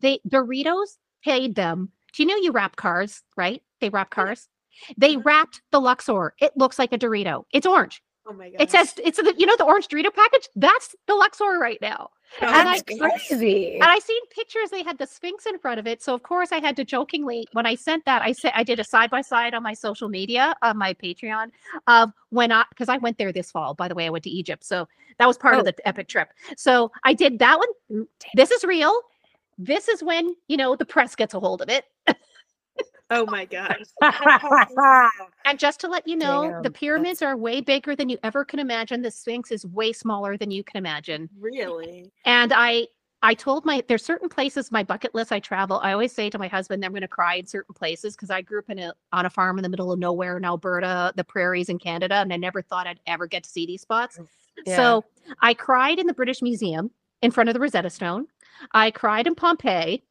They 0.00 0.20
Doritos 0.28 0.98
paid 1.24 1.54
them. 1.54 1.90
Do 2.14 2.22
you 2.22 2.28
know 2.28 2.36
you 2.36 2.52
wrap 2.52 2.76
cars, 2.76 3.22
right? 3.36 3.62
They 3.80 3.88
wrap 3.88 4.10
cars. 4.10 4.48
They 4.96 5.16
Mhm. 5.16 5.24
wrapped 5.24 5.62
the 5.72 5.80
Luxor. 5.80 6.34
It 6.40 6.56
looks 6.56 6.78
like 6.78 6.92
a 6.92 6.98
Dorito. 6.98 7.44
It's 7.52 7.66
orange. 7.66 8.00
Oh 8.28 8.32
my 8.34 8.50
god. 8.50 8.60
It 8.60 8.70
says 8.70 8.94
it's 9.02 9.16
the 9.16 9.34
you 9.38 9.46
know 9.46 9.56
the 9.56 9.64
orange 9.64 9.88
Dorito 9.88 10.12
package. 10.14 10.48
That's 10.54 10.94
the 11.06 11.14
Luxor 11.14 11.58
right 11.58 11.78
now. 11.80 12.10
and 12.42 12.50
I- 12.68 12.80
That's 12.86 13.28
crazy. 13.28 13.74
And 13.76 13.84
I 13.84 13.98
seen 14.00 14.20
pictures. 14.30 14.68
They 14.70 14.82
had 14.82 14.98
the 14.98 15.06
Sphinx 15.06 15.46
in 15.46 15.58
front 15.58 15.80
of 15.80 15.86
it, 15.86 16.02
so 16.02 16.14
of 16.14 16.22
course 16.22 16.52
I 16.52 16.60
had 16.60 16.76
to 16.76 16.84
jokingly 16.84 17.46
when 17.52 17.64
I 17.64 17.74
sent 17.74 18.04
that 18.04 18.20
I 18.22 18.32
said 18.32 18.52
I 18.54 18.64
did 18.64 18.80
a 18.80 18.84
side 18.84 19.08
by 19.10 19.22
side 19.22 19.54
on 19.54 19.62
my 19.62 19.72
social 19.72 20.08
media 20.10 20.54
on 20.62 20.76
my 20.76 20.92
Patreon 20.94 21.50
of 21.86 22.12
when 22.30 22.52
I 22.52 22.64
because 22.68 22.88
I 22.90 22.98
went 22.98 23.16
there 23.16 23.32
this 23.32 23.50
fall. 23.50 23.72
By 23.74 23.88
the 23.88 23.94
way, 23.94 24.06
I 24.06 24.10
went 24.10 24.24
to 24.24 24.30
Egypt, 24.30 24.62
so 24.64 24.86
that 25.18 25.26
was 25.26 25.38
part 25.38 25.54
of 25.54 25.60
Oh. 25.60 25.64
the 25.64 25.88
epic 25.88 26.08
trip. 26.08 26.28
So 26.56 26.92
I 27.04 27.14
did 27.14 27.38
that 27.38 27.58
one. 27.58 28.06
This 28.34 28.50
is 28.50 28.62
real. 28.64 28.94
This 29.56 29.88
is 29.88 30.02
when 30.02 30.36
you 30.48 30.56
know 30.58 30.76
the 30.76 30.84
press 30.84 31.16
gets 31.16 31.32
a 31.34 31.40
hold 31.40 31.62
of 31.62 31.70
it. 31.70 31.86
Oh 33.10 33.24
my 33.26 33.44
gosh. 33.46 33.82
And 35.44 35.58
just 35.58 35.80
to 35.80 35.88
let 35.88 36.06
you 36.06 36.14
know, 36.16 36.42
Damn, 36.42 36.50
the 36.62 36.68
that's- 36.68 36.78
pyramids 36.78 37.22
are 37.22 37.36
way 37.36 37.60
bigger 37.62 37.96
than 37.96 38.08
you 38.10 38.18
ever 38.22 38.44
can 38.44 38.58
imagine. 38.58 39.00
The 39.00 39.10
Sphinx 39.10 39.50
is 39.50 39.64
way 39.64 39.92
smaller 39.92 40.36
than 40.36 40.50
you 40.50 40.62
can 40.62 40.76
imagine. 40.76 41.28
really? 41.38 42.10
And 42.24 42.52
I 42.54 42.88
I 43.22 43.34
told 43.34 43.64
my 43.64 43.82
there's 43.88 44.04
certain 44.04 44.28
places 44.28 44.70
my 44.70 44.84
bucket 44.84 45.14
list 45.14 45.32
I 45.32 45.40
travel. 45.40 45.80
I 45.82 45.92
always 45.92 46.12
say 46.12 46.28
to 46.30 46.38
my 46.38 46.46
husband 46.48 46.84
I'm 46.84 46.92
going 46.92 47.00
to 47.00 47.08
cry 47.08 47.36
in 47.36 47.46
certain 47.46 47.74
places 47.74 48.14
because 48.14 48.30
I 48.30 48.42
grew 48.42 48.58
up 48.60 48.68
in 48.70 48.78
a 48.78 48.92
on 49.12 49.24
a 49.26 49.30
farm 49.30 49.58
in 49.58 49.62
the 49.62 49.68
middle 49.70 49.90
of 49.90 49.98
nowhere 49.98 50.36
in 50.36 50.44
Alberta, 50.44 51.12
the 51.16 51.24
prairies 51.24 51.68
in 51.70 51.78
Canada, 51.78 52.16
and 52.16 52.32
I 52.32 52.36
never 52.36 52.60
thought 52.62 52.86
I'd 52.86 53.00
ever 53.06 53.26
get 53.26 53.42
to 53.44 53.50
see 53.50 53.64
these 53.66 53.80
spots. 53.82 54.18
Oh, 54.20 54.26
yeah. 54.66 54.76
So 54.76 55.04
I 55.40 55.54
cried 55.54 55.98
in 55.98 56.06
the 56.06 56.14
British 56.14 56.42
Museum 56.42 56.90
in 57.22 57.30
front 57.30 57.48
of 57.48 57.54
the 57.54 57.60
Rosetta 57.60 57.90
Stone. 57.90 58.26
I 58.72 58.90
cried 58.90 59.26
in 59.26 59.34
Pompeii, 59.34 60.02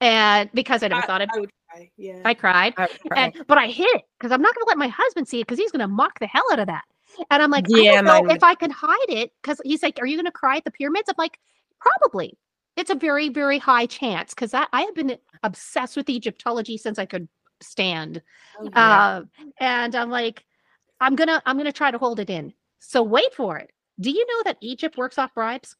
and 0.00 0.48
because 0.54 0.82
I 0.82 0.88
never 0.88 1.02
thought 1.02 1.20
I'd, 1.22 1.28
I 1.34 1.40
would 1.40 1.50
Yeah. 1.96 2.22
I 2.24 2.34
cried. 2.34 2.74
I. 2.76 2.88
And 3.16 3.32
but 3.48 3.58
I 3.58 3.66
hid 3.66 3.88
it 3.94 4.02
because 4.18 4.32
I'm 4.32 4.42
not 4.42 4.54
going 4.54 4.64
to 4.64 4.68
let 4.68 4.78
my 4.78 4.88
husband 4.88 5.28
see 5.28 5.40
it 5.40 5.46
because 5.46 5.58
he's 5.58 5.72
going 5.72 5.80
to 5.80 5.88
mock 5.88 6.18
the 6.18 6.26
hell 6.26 6.44
out 6.52 6.58
of 6.58 6.66
that. 6.66 6.84
And 7.30 7.42
I'm 7.42 7.50
like, 7.50 7.66
I 7.74 7.82
Yeah, 7.82 8.02
don't 8.02 8.04
know 8.06 8.34
if 8.34 8.42
I 8.42 8.54
can 8.54 8.70
hide 8.70 9.08
it 9.08 9.32
because 9.42 9.60
he's 9.64 9.82
like, 9.82 9.98
"Are 10.00 10.06
you 10.06 10.16
going 10.16 10.26
to 10.26 10.32
cry 10.32 10.56
at 10.56 10.64
the 10.64 10.70
pyramids?" 10.70 11.08
I'm 11.08 11.14
like, 11.18 11.38
probably. 11.80 12.38
It's 12.76 12.90
a 12.90 12.94
very 12.94 13.28
very 13.28 13.58
high 13.58 13.86
chance 13.86 14.34
because 14.34 14.54
I, 14.54 14.66
I 14.72 14.82
have 14.82 14.94
been 14.94 15.18
obsessed 15.42 15.96
with 15.96 16.08
Egyptology 16.08 16.78
since 16.78 16.98
I 16.98 17.04
could 17.06 17.28
stand. 17.60 18.22
Oh, 18.58 18.70
yeah. 18.74 19.04
Uh, 19.06 19.22
and 19.60 19.94
I'm 19.94 20.10
like, 20.10 20.44
I'm 21.00 21.16
gonna 21.16 21.42
I'm 21.44 21.58
gonna 21.58 21.72
try 21.72 21.90
to 21.90 21.98
hold 21.98 22.18
it 22.20 22.30
in. 22.30 22.54
So 22.78 23.02
wait 23.02 23.34
for 23.34 23.58
it. 23.58 23.70
Do 24.00 24.10
you 24.10 24.26
know 24.26 24.42
that 24.44 24.58
Egypt 24.62 24.96
works 24.96 25.18
off 25.18 25.34
bribes? 25.34 25.76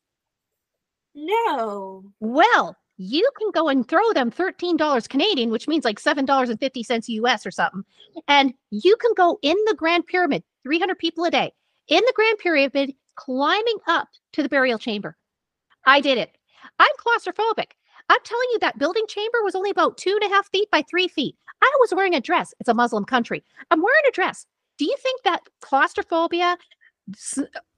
no. 1.15 2.13
Well, 2.21 2.77
you 2.99 3.29
can 3.39 3.51
go 3.53 3.69
and 3.69 3.87
throw 3.87 4.13
them 4.13 4.31
$13 4.31 5.09
Canadian, 5.09 5.51
which 5.51 5.69
means 5.69 5.85
like 5.85 6.01
$7.50 6.01 7.09
US 7.09 7.47
or 7.47 7.51
something. 7.51 7.85
And 8.29 8.55
you 8.71 8.97
can 8.97 9.13
go 9.17 9.39
in 9.43 9.57
the 9.67 9.75
Grand 9.75 10.07
Pyramid, 10.07 10.43
300 10.63 10.99
people 10.99 11.25
a 11.25 11.31
day, 11.31 11.53
in 11.89 12.03
the 12.07 12.13
Grand 12.15 12.39
Pyramid, 12.39 12.95
climbing 13.17 13.79
up 13.89 14.09
to 14.33 14.43
the 14.43 14.49
burial 14.49 14.79
chamber. 14.79 15.17
I 15.87 16.01
did 16.01 16.19
it. 16.19 16.37
I'm 16.79 16.91
claustrophobic. 16.99 17.73
I'm 18.09 18.21
telling 18.25 18.49
you, 18.53 18.59
that 18.61 18.79
building 18.79 19.05
chamber 19.09 19.43
was 19.43 19.55
only 19.55 19.71
about 19.71 19.97
two 19.97 20.19
and 20.21 20.31
a 20.31 20.35
half 20.35 20.49
feet 20.51 20.71
by 20.71 20.83
three 20.83 21.09
feet. 21.09 21.37
I 21.63 21.73
was 21.81 21.95
wearing 21.95 22.15
a 22.15 22.21
dress. 22.21 22.53
It's 22.61 22.69
a 22.69 22.75
Muslim 22.75 23.05
country. 23.05 23.43
I'm 23.71 23.83
wearing 23.83 24.03
a 24.09 24.13
dress. 24.13 24.47
Do 24.79 24.85
you 24.85 24.97
think 25.01 25.23
that 25.23 25.43
claustrophobia, 25.61 26.59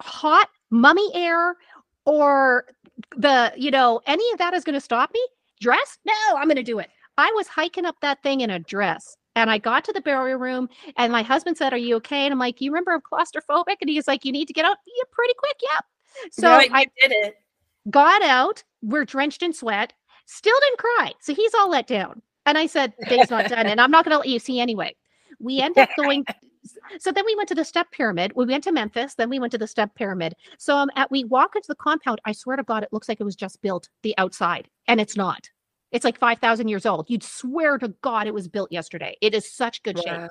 hot 0.01 0.49
mummy 0.71 1.11
air, 1.15 1.57
or 2.07 2.67
the 3.17 3.53
you 3.57 3.71
know 3.71 4.01
any 4.07 4.25
of 4.33 4.39
that 4.39 4.55
is 4.55 4.65
going 4.65 4.75
to 4.75 4.81
stop 4.81 5.11
me? 5.13 5.25
Dress? 5.61 5.99
No 6.05 6.13
i'm 6.37 6.45
going 6.47 6.57
to 6.57 6.63
do 6.63 6.79
it. 6.79 6.91
I 7.17 7.31
was 7.37 7.47
hiking 7.49 7.85
up 7.87 7.97
that 8.01 8.23
thing 8.23 8.41
in 8.41 8.51
a 8.51 8.59
dress 8.59 9.17
and 9.37 9.51
i 9.51 9.59
got 9.59 9.85
to 9.85 9.93
the 9.93 10.01
burial 10.01 10.39
room 10.39 10.69
and 10.97 11.13
my 11.13 11.23
husband 11.23 11.57
said 11.57 11.73
are 11.73 11.79
you 11.79 11.97
okay? 11.97 12.25
And 12.25 12.33
i'm 12.33 12.39
like 12.39 12.61
you 12.61 12.71
remember 12.71 12.93
i'm 12.93 13.01
claustrophobic? 13.01 13.77
And 13.81 13.89
he's 13.91 14.09
like 14.09 14.25
you 14.25 14.33
need 14.33 14.47
to 14.47 14.53
get 14.53 14.65
out. 14.65 14.77
Yeah 14.87 15.05
pretty 15.13 15.35
quick 15.39 15.57
yep. 15.63 15.85
So 16.33 16.49
No, 16.49 16.61
you 16.61 16.69
i 16.73 16.85
did 17.01 17.13
it. 17.13 17.37
got 17.91 18.23
out 18.23 18.63
we're 18.83 19.05
drenched 19.05 19.43
in 19.43 19.53
sweat 19.53 19.93
still 20.27 20.57
didn't 20.61 20.79
cry 20.79 21.13
so 21.21 21.35
he's 21.35 21.55
all 21.55 21.71
let 21.71 21.87
down. 21.87 22.21
And 22.47 22.59
i 22.59 22.67
said 22.67 22.93
day's 23.09 23.31
not 23.31 23.49
done 23.49 23.67
and 23.67 23.81
i'm 23.81 23.91
not 23.91 24.05
going 24.05 24.13
to 24.15 24.19
let 24.19 24.29
you 24.29 24.39
see 24.39 24.61
anyway. 24.61 24.95
We 25.41 25.61
end 25.61 25.79
up 25.79 25.91
going 25.97 26.25
so 26.99 27.13
then 27.13 27.25
we 27.27 27.35
went 27.35 27.49
to 27.49 27.55
the 27.55 27.65
step 27.65 27.91
pyramid. 27.91 28.33
We 28.35 28.47
went 28.47 28.65
to 28.65 28.73
memphis 28.73 29.15
then 29.15 29.31
we 29.31 29.39
went 29.39 29.53
to 29.53 29.59
the 29.59 29.67
step 29.67 29.95
pyramid. 29.95 30.35
So 30.59 30.77
um, 30.77 30.91
at 30.97 31.11
we 31.11 31.25
walk 31.25 31.57
into 31.57 31.69
the 31.69 31.75
compound. 31.75 32.21
I 32.25 32.33
swear 32.33 32.57
to 32.57 32.63
god 32.63 32.83
it 32.83 32.93
looks 32.93 33.09
like 33.09 33.21
it 33.21 33.25
was 33.25 33.37
just 33.37 33.63
built 33.63 33.89
the 34.03 34.15
outside 34.19 34.69
and 34.89 35.01
it's 35.01 35.17
not 35.17 35.49
it's 35.95 36.05
like 36.05 36.19
5000 36.19 36.69
years 36.69 36.85
old 36.85 37.09
you'd 37.09 37.23
swear 37.23 37.79
to 37.79 37.89
god 38.03 38.27
it 38.27 38.35
was 38.35 38.49
built 38.49 38.71
yesterday 38.71 39.17
it 39.21 39.35
is 39.35 39.51
such 39.51 39.83
good 39.83 39.99
shape 39.99 40.31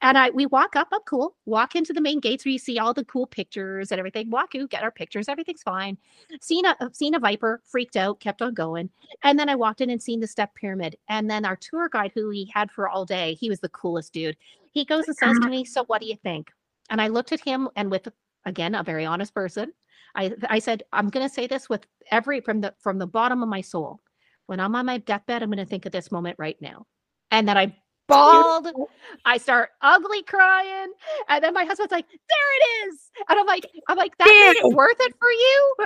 and 0.00 0.18
I 0.18 0.30
we 0.30 0.46
walk 0.46 0.76
up, 0.76 0.88
up 0.92 1.04
cool, 1.06 1.36
walk 1.46 1.74
into 1.74 1.92
the 1.92 2.00
main 2.00 2.20
gates 2.20 2.44
where 2.44 2.52
you 2.52 2.58
see 2.58 2.78
all 2.78 2.94
the 2.94 3.04
cool 3.04 3.26
pictures 3.26 3.90
and 3.90 3.98
everything. 3.98 4.30
Walk 4.30 4.52
get 4.52 4.82
our 4.82 4.90
pictures, 4.90 5.28
everything's 5.28 5.62
fine. 5.62 5.98
Seen 6.40 6.64
a 6.66 6.76
seen 6.92 7.14
a 7.14 7.18
viper, 7.18 7.60
freaked 7.64 7.96
out, 7.96 8.20
kept 8.20 8.42
on 8.42 8.54
going. 8.54 8.90
And 9.22 9.38
then 9.38 9.48
I 9.48 9.54
walked 9.54 9.80
in 9.80 9.90
and 9.90 10.02
seen 10.02 10.20
the 10.20 10.26
step 10.26 10.54
pyramid. 10.54 10.96
And 11.08 11.30
then 11.30 11.44
our 11.44 11.56
tour 11.56 11.88
guide, 11.88 12.12
who 12.14 12.28
we 12.28 12.50
had 12.52 12.70
for 12.70 12.88
all 12.88 13.04
day, 13.04 13.34
he 13.34 13.48
was 13.48 13.60
the 13.60 13.68
coolest 13.70 14.12
dude. 14.12 14.36
He 14.72 14.84
goes 14.84 15.06
and 15.06 15.16
says 15.16 15.38
to 15.38 15.48
me, 15.48 15.64
So 15.64 15.84
what 15.84 16.00
do 16.00 16.06
you 16.06 16.16
think? 16.16 16.50
And 16.90 17.00
I 17.00 17.08
looked 17.08 17.32
at 17.32 17.40
him 17.40 17.68
and 17.76 17.90
with 17.90 18.08
again 18.44 18.74
a 18.74 18.82
very 18.82 19.04
honest 19.04 19.34
person, 19.34 19.72
I 20.14 20.32
I 20.48 20.58
said, 20.58 20.82
I'm 20.92 21.08
gonna 21.08 21.28
say 21.28 21.46
this 21.46 21.68
with 21.68 21.86
every 22.10 22.40
from 22.40 22.60
the 22.60 22.74
from 22.78 22.98
the 22.98 23.06
bottom 23.06 23.42
of 23.42 23.48
my 23.48 23.60
soul. 23.60 24.00
When 24.52 24.60
I'm 24.60 24.76
on 24.76 24.84
my 24.84 24.98
deathbed, 24.98 25.42
I'm 25.42 25.48
gonna 25.48 25.64
think 25.64 25.86
of 25.86 25.92
this 25.92 26.12
moment 26.12 26.36
right 26.38 26.58
now. 26.60 26.84
And 27.30 27.48
then 27.48 27.56
I 27.56 27.74
bawled. 28.06 28.68
I 29.24 29.38
start 29.38 29.70
ugly 29.80 30.22
crying, 30.24 30.92
and 31.30 31.42
then 31.42 31.54
my 31.54 31.64
husband's 31.64 31.90
like, 31.90 32.04
"There 32.06 32.56
it 32.58 32.86
is," 32.86 33.10
and 33.30 33.38
I'm 33.40 33.46
like, 33.46 33.64
"I'm 33.88 33.96
like 33.96 34.14
that 34.18 34.54
it 34.58 34.74
worth 34.74 35.00
it 35.00 35.14
for 35.18 35.30
you." 35.30 35.76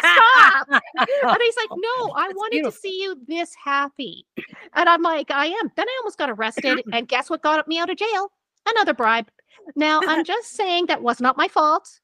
Stop. 0.00 0.82
and 0.98 1.38
he's 1.40 1.56
like, 1.56 1.68
"No, 1.76 2.12
I 2.16 2.32
wanted 2.34 2.56
beautiful. 2.56 2.72
to 2.72 2.76
see 2.76 3.00
you 3.00 3.16
this 3.28 3.54
happy," 3.64 4.26
and 4.74 4.88
I'm 4.88 5.02
like, 5.02 5.30
"I 5.30 5.46
am." 5.46 5.70
Then 5.76 5.88
I 5.88 5.96
almost 6.00 6.18
got 6.18 6.28
arrested, 6.28 6.82
and 6.92 7.06
guess 7.06 7.30
what 7.30 7.40
got 7.40 7.68
me 7.68 7.78
out 7.78 7.88
of 7.88 7.98
jail? 7.98 8.32
Another 8.66 8.94
bribe. 8.94 9.30
Now 9.76 10.00
I'm 10.04 10.24
just 10.24 10.56
saying 10.56 10.86
that 10.86 11.02
was 11.02 11.20
not 11.20 11.36
my 11.36 11.46
fault. 11.46 12.00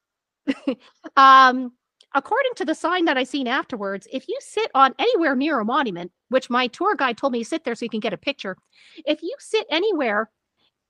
um, 1.17 1.73
according 2.15 2.53
to 2.55 2.65
the 2.65 2.75
sign 2.75 3.05
that 3.05 3.17
I 3.17 3.23
seen 3.23 3.47
afterwards, 3.47 4.07
if 4.11 4.27
you 4.27 4.37
sit 4.41 4.69
on 4.75 4.93
anywhere 4.99 5.35
near 5.35 5.59
a 5.59 5.65
monument, 5.65 6.11
which 6.29 6.49
my 6.49 6.67
tour 6.67 6.95
guide 6.95 7.17
told 7.17 7.33
me 7.33 7.39
to 7.39 7.45
sit 7.45 7.63
there 7.63 7.75
so 7.75 7.85
you 7.85 7.89
can 7.89 7.99
get 7.99 8.13
a 8.13 8.17
picture, 8.17 8.57
if 9.05 9.21
you 9.21 9.35
sit 9.39 9.65
anywhere, 9.69 10.29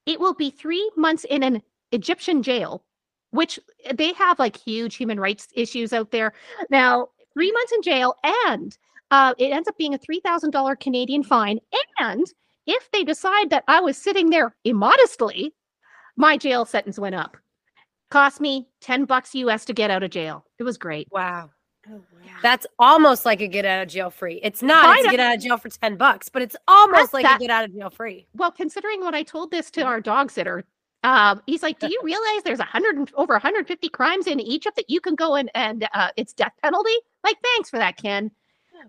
it 0.05 0.19
will 0.19 0.33
be 0.33 0.49
three 0.49 0.89
months 0.97 1.25
in 1.29 1.43
an 1.43 1.61
Egyptian 1.91 2.43
jail, 2.43 2.83
which 3.31 3.59
eh, 3.85 3.93
they 3.93 4.13
have 4.13 4.39
like 4.39 4.57
huge 4.57 4.95
human 4.95 5.19
rights 5.19 5.47
issues 5.55 5.93
out 5.93 6.11
there. 6.11 6.33
Now, 6.69 7.09
three 7.33 7.51
months 7.51 7.71
in 7.71 7.81
jail, 7.81 8.15
and 8.47 8.77
uh, 9.11 9.33
it 9.37 9.51
ends 9.51 9.67
up 9.67 9.77
being 9.77 9.93
a 9.93 9.97
three 9.97 10.19
thousand 10.19 10.51
dollar 10.51 10.75
Canadian 10.75 11.23
fine. 11.23 11.59
And 11.99 12.25
if 12.65 12.89
they 12.91 13.03
decide 13.03 13.49
that 13.49 13.63
I 13.67 13.79
was 13.81 13.97
sitting 13.97 14.29
there 14.29 14.55
immodestly, 14.65 15.53
my 16.15 16.37
jail 16.37 16.65
sentence 16.65 16.99
went 16.99 17.15
up. 17.15 17.37
Cost 18.13 18.39
me 18.39 18.67
ten 18.79 19.05
bucks 19.05 19.33
US 19.33 19.65
to 19.65 19.73
get 19.73 19.89
out 19.89 20.03
of 20.03 20.11
jail. 20.11 20.45
It 20.59 20.63
was 20.63 20.77
great. 20.77 21.07
wow. 21.11 21.49
Oh, 21.89 21.95
wow. 21.95 22.31
That's 22.43 22.67
almost 22.77 23.25
like 23.25 23.41
a 23.41 23.47
get 23.47 23.65
out 23.65 23.81
of 23.81 23.87
jail 23.89 24.11
free. 24.11 24.39
It's 24.43 24.61
not. 24.61 24.85
It's 24.99 25.07
Kinda. 25.07 25.09
a 25.09 25.11
get 25.11 25.19
out 25.19 25.35
of 25.35 25.41
jail 25.41 25.57
for 25.57 25.69
10 25.69 25.97
bucks, 25.97 26.29
but 26.29 26.43
it's 26.43 26.55
almost 26.67 27.11
like 27.11 27.23
that- 27.23 27.37
a 27.37 27.39
get 27.39 27.49
out 27.49 27.65
of 27.65 27.73
jail 27.75 27.89
free. 27.89 28.27
Well, 28.35 28.51
considering 28.51 29.03
when 29.03 29.15
I 29.15 29.23
told 29.23 29.49
this 29.49 29.71
to 29.71 29.81
our 29.81 29.99
dog 29.99 30.29
sitter, 30.29 30.63
um, 31.03 31.41
he's 31.47 31.63
like, 31.63 31.79
"Do 31.79 31.87
you 31.87 31.99
realize 32.03 32.43
there's 32.45 32.59
a 32.59 32.65
hundred 32.65 33.11
over 33.15 33.33
150 33.33 33.89
crimes 33.89 34.27
in 34.27 34.39
Egypt 34.39 34.75
that 34.75 34.91
you 34.91 35.01
can 35.01 35.15
go 35.15 35.33
and 35.33 35.49
and 35.55 35.89
uh, 35.95 36.09
it's 36.15 36.33
death 36.33 36.53
penalty?" 36.61 36.93
Like, 37.23 37.37
thanks 37.43 37.71
for 37.71 37.79
that, 37.79 37.97
Ken. 37.97 38.29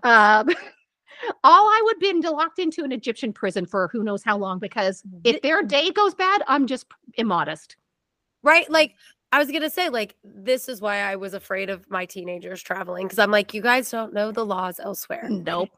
Um, 0.03 0.51
all 1.45 1.67
I 1.67 1.81
would 1.85 1.99
been 1.99 2.21
locked 2.21 2.59
into 2.59 2.85
an 2.85 2.93
Egyptian 2.93 3.33
prison 3.33 3.65
for 3.65 3.89
who 3.89 4.05
knows 4.05 4.23
how 4.23 4.37
long 4.37 4.59
because 4.59 5.03
if 5.25 5.41
their 5.41 5.63
day 5.63 5.91
goes 5.91 6.15
bad, 6.15 6.43
I'm 6.47 6.67
just 6.67 6.87
immodest. 7.15 7.77
Right? 8.45 8.71
Like 8.71 8.95
I 9.35 9.39
was 9.39 9.51
gonna 9.51 9.69
say, 9.69 9.89
like, 9.89 10.15
this 10.23 10.69
is 10.69 10.81
why 10.81 10.99
I 10.99 11.17
was 11.17 11.35
afraid 11.35 11.69
of 11.69 11.91
my 11.91 12.07
teenagers 12.07 12.63
traveling 12.63 13.07
because 13.07 13.19
I'm 13.19 13.33
like, 13.33 13.53
you 13.53 13.63
guys 13.63 13.91
don't 13.91 14.15
know 14.15 14.31
the 14.31 14.47
laws 14.47 14.79
elsewhere. 14.79 15.27
Nope. 15.29 15.71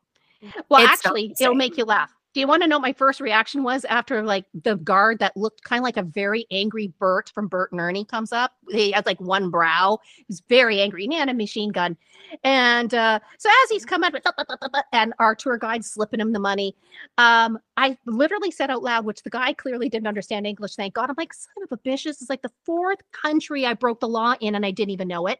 Well, 0.68 0.84
It's 0.84 0.92
actually, 0.92 1.34
it'll 1.40 1.54
make 1.54 1.78
you 1.78 1.86
laugh. 1.86 2.12
Do 2.36 2.40
you 2.40 2.46
want 2.46 2.62
to 2.64 2.68
know 2.68 2.76
what 2.76 2.82
my 2.82 2.92
first 2.92 3.22
reaction 3.22 3.62
was 3.62 3.86
after 3.86 4.22
like 4.22 4.44
the 4.52 4.76
guard 4.76 5.20
that 5.20 5.38
looked 5.38 5.62
kind 5.64 5.80
of 5.80 5.84
like 5.84 5.96
a 5.96 6.02
very 6.02 6.44
angry 6.50 6.92
Bert 6.98 7.32
from 7.34 7.48
Bert 7.48 7.72
and 7.72 7.80
Ernie 7.80 8.04
comes 8.04 8.30
up? 8.30 8.52
He 8.68 8.92
has 8.92 9.06
like 9.06 9.18
one 9.22 9.48
brow. 9.48 10.00
He's 10.28 10.42
very 10.46 10.82
angry. 10.82 11.04
And 11.04 11.14
he 11.14 11.18
had 11.18 11.30
a 11.30 11.32
machine 11.32 11.72
gun. 11.72 11.96
And 12.44 12.92
uh, 12.92 13.20
so 13.38 13.48
as 13.48 13.70
he's 13.70 13.86
coming 13.86 14.10
up, 14.14 14.84
and 14.92 15.14
our 15.18 15.34
tour 15.34 15.56
guide 15.56 15.82
slipping 15.82 16.20
him 16.20 16.34
the 16.34 16.38
money, 16.38 16.76
um, 17.16 17.58
I 17.78 17.96
literally 18.04 18.50
said 18.50 18.70
out 18.70 18.82
loud, 18.82 19.06
which 19.06 19.22
the 19.22 19.30
guy 19.30 19.54
clearly 19.54 19.88
didn't 19.88 20.06
understand 20.06 20.46
English. 20.46 20.74
Thank 20.74 20.92
God. 20.92 21.08
I'm 21.08 21.16
like, 21.16 21.32
son 21.32 21.64
of 21.64 21.72
a 21.72 21.78
bitch, 21.78 22.04
this 22.04 22.20
is 22.20 22.28
like 22.28 22.42
the 22.42 22.52
fourth 22.66 22.98
country 23.12 23.64
I 23.64 23.72
broke 23.72 24.00
the 24.00 24.08
law 24.08 24.34
in, 24.42 24.54
and 24.54 24.66
I 24.66 24.72
didn't 24.72 24.90
even 24.90 25.08
know 25.08 25.26
it, 25.26 25.38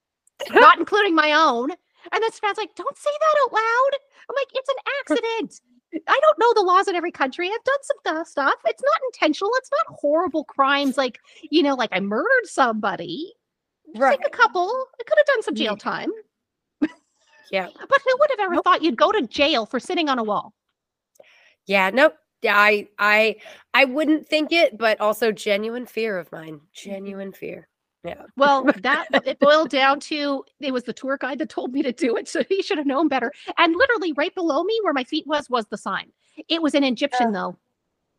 not 0.52 0.78
including 0.78 1.16
my 1.16 1.32
own. 1.32 1.72
And 2.12 2.22
then 2.22 2.30
Samantha's 2.30 2.62
like, 2.62 2.76
don't 2.76 2.96
say 2.96 3.10
that 3.10 3.40
out 3.42 3.52
loud. 3.52 3.98
I'm 4.30 4.36
like, 4.36 4.48
it's 4.54 4.68
an 4.68 4.76
accident. 5.00 5.60
I 5.94 6.20
don't 6.20 6.38
know 6.38 6.52
the 6.54 6.66
laws 6.66 6.88
in 6.88 6.94
every 6.94 7.10
country. 7.10 7.48
I've 7.48 7.64
done 7.64 7.78
some 7.82 8.24
stuff. 8.24 8.54
It's 8.66 8.82
not 8.82 9.00
intentional. 9.12 9.50
It's 9.56 9.70
not 9.70 9.96
horrible 9.98 10.44
crimes 10.44 10.98
like, 10.98 11.18
you 11.50 11.62
know, 11.62 11.74
like 11.74 11.90
I 11.92 12.00
murdered 12.00 12.46
somebody. 12.46 13.32
Just 13.86 14.00
Right. 14.00 14.18
Like 14.18 14.26
a 14.26 14.36
couple. 14.36 14.68
I 15.00 15.04
could 15.04 15.18
have 15.18 15.26
done 15.26 15.42
some 15.42 15.54
jail 15.54 15.76
time. 15.76 16.10
Yeah. 17.50 17.68
But 17.88 18.00
who 18.04 18.16
would 18.18 18.30
have 18.30 18.40
ever 18.40 18.62
thought 18.62 18.82
you'd 18.82 18.98
go 18.98 19.10
to 19.12 19.26
jail 19.26 19.64
for 19.64 19.80
sitting 19.80 20.08
on 20.08 20.18
a 20.18 20.24
wall? 20.24 20.52
Yeah, 21.66 21.90
nope. 21.90 22.14
Yeah, 22.42 22.56
I 22.56 22.88
I 22.98 23.36
I 23.74 23.84
wouldn't 23.84 24.28
think 24.28 24.52
it, 24.52 24.78
but 24.78 25.00
also 25.00 25.32
genuine 25.32 25.86
fear 25.86 26.18
of 26.18 26.30
mine. 26.30 26.54
Mm-hmm. 26.54 26.90
Genuine 26.90 27.32
fear. 27.32 27.67
Yeah. 28.04 28.22
Well, 28.36 28.64
that 28.82 29.06
it 29.26 29.38
boiled 29.40 29.70
down 29.70 30.00
to 30.00 30.44
it 30.60 30.72
was 30.72 30.84
the 30.84 30.92
tour 30.92 31.16
guide 31.18 31.38
that 31.38 31.48
told 31.48 31.72
me 31.72 31.82
to 31.82 31.92
do 31.92 32.16
it, 32.16 32.28
so 32.28 32.42
he 32.44 32.62
should 32.62 32.78
have 32.78 32.86
known 32.86 33.08
better. 33.08 33.32
And 33.58 33.74
literally 33.76 34.12
right 34.12 34.34
below 34.34 34.62
me, 34.62 34.78
where 34.82 34.92
my 34.92 35.04
feet 35.04 35.26
was, 35.26 35.50
was 35.50 35.66
the 35.66 35.76
sign. 35.78 36.12
It 36.48 36.62
was 36.62 36.74
an 36.74 36.84
Egyptian 36.84 37.32
though. 37.32 37.56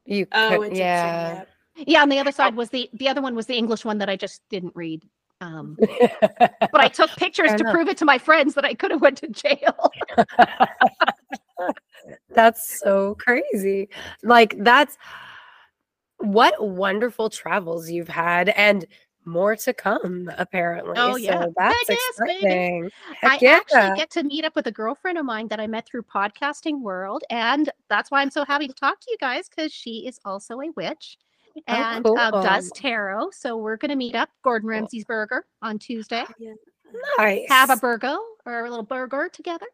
You 0.06 0.26
Oh, 0.34 0.50
could, 0.50 0.56
Egyptian, 0.74 0.78
yeah. 0.78 1.44
Yeah, 1.88 2.02
on 2.02 2.10
the 2.10 2.20
other 2.20 2.32
side 2.34 2.56
was 2.56 2.70
the 2.70 2.90
the 2.94 3.08
other 3.08 3.22
one 3.22 3.36
was 3.36 3.46
the 3.46 3.56
English 3.56 3.86
one 3.86 3.98
that 4.00 4.10
I 4.10 4.16
just 4.18 4.42
didn't 4.50 4.76
read. 4.76 5.04
Um, 5.42 5.78
but 6.20 6.76
I 6.82 6.90
took 6.90 7.10
pictures 7.12 7.48
Fair 7.50 7.58
to 7.60 7.64
enough. 7.64 7.74
prove 7.74 7.88
it 7.88 7.96
to 8.00 8.06
my 8.06 8.18
friends 8.18 8.54
that 8.56 8.66
I 8.66 8.74
could 8.74 8.92
have 8.92 9.02
went 9.02 9.18
to 9.20 9.28
jail. 9.30 9.92
that's 12.36 12.80
so 12.80 13.16
crazy. 13.16 13.88
Like 14.24 14.56
that's 14.60 14.98
what 16.18 16.62
wonderful 16.62 17.30
travels 17.30 17.90
you've 17.90 18.10
had 18.10 18.50
and 18.50 18.86
more 19.26 19.55
to 19.55 19.74
come 19.74 20.32
apparently. 20.38 20.93
Oh, 20.97 21.15
yeah. 21.15 21.43
So 21.43 21.53
that's 21.57 21.78
Heck 21.88 21.89
yes, 21.89 22.20
exciting. 22.20 22.91
I 23.24 23.38
yeah. 23.41 23.57
actually 23.57 23.97
get 23.97 24.09
to 24.11 24.24
meet 24.24 24.45
up 24.45 24.55
with 24.55 24.67
a 24.67 24.72
girlfriend 24.72 25.17
of 25.17 25.26
mine 25.26 25.47
that 25.49 25.59
I 25.59 25.67
met 25.67 25.86
through 25.88 26.03
podcasting 26.03 26.82
world, 26.82 27.24
and 27.30 27.70
that's 27.89 28.11
why 28.11 28.22
I'm 28.22 28.32
so 28.32 28.45
happy 28.45 28.67
to 28.67 28.74
talk 28.74 28.99
to 28.99 29.07
you 29.11 29.17
guys 29.20 29.49
because 29.49 29.72
she 29.72 30.07
is 30.07 30.20
also 30.26 30.59
a 30.59 30.72
witch 30.76 31.17
and 31.67 32.05
uh, 32.05 32.32
does 32.41 32.72
tarot. 32.76 33.32
So 33.32 33.57
we're 33.57 33.78
gonna 33.78 33.95
meet 33.95 34.15
up 34.15 34.30
Gordon 34.43 34.70
Ramsay's 34.70 35.05
Burger 35.05 35.45
on 35.61 35.80
Tuesday. 35.80 36.24
nice. 37.17 37.45
Have 37.49 37.70
a 37.70 37.78
burger 37.78 38.17
or 38.45 38.65
a 38.65 38.70
little 38.70 38.86
burger 38.86 39.30
together. 39.32 39.67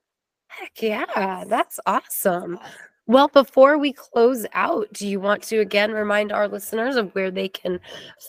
Heck 0.47 0.81
yeah, 0.81 1.43
that's 1.47 1.79
awesome. 1.85 2.59
Well, 3.07 3.27
before 3.27 3.77
we 3.77 3.93
close 3.93 4.45
out, 4.53 4.91
do 4.93 5.07
you 5.07 5.19
want 5.19 5.43
to 5.43 5.59
again 5.59 5.91
remind 5.91 6.31
our 6.31 6.47
listeners 6.47 6.95
of 6.95 7.13
where 7.13 7.29
they 7.29 7.47
can 7.47 7.79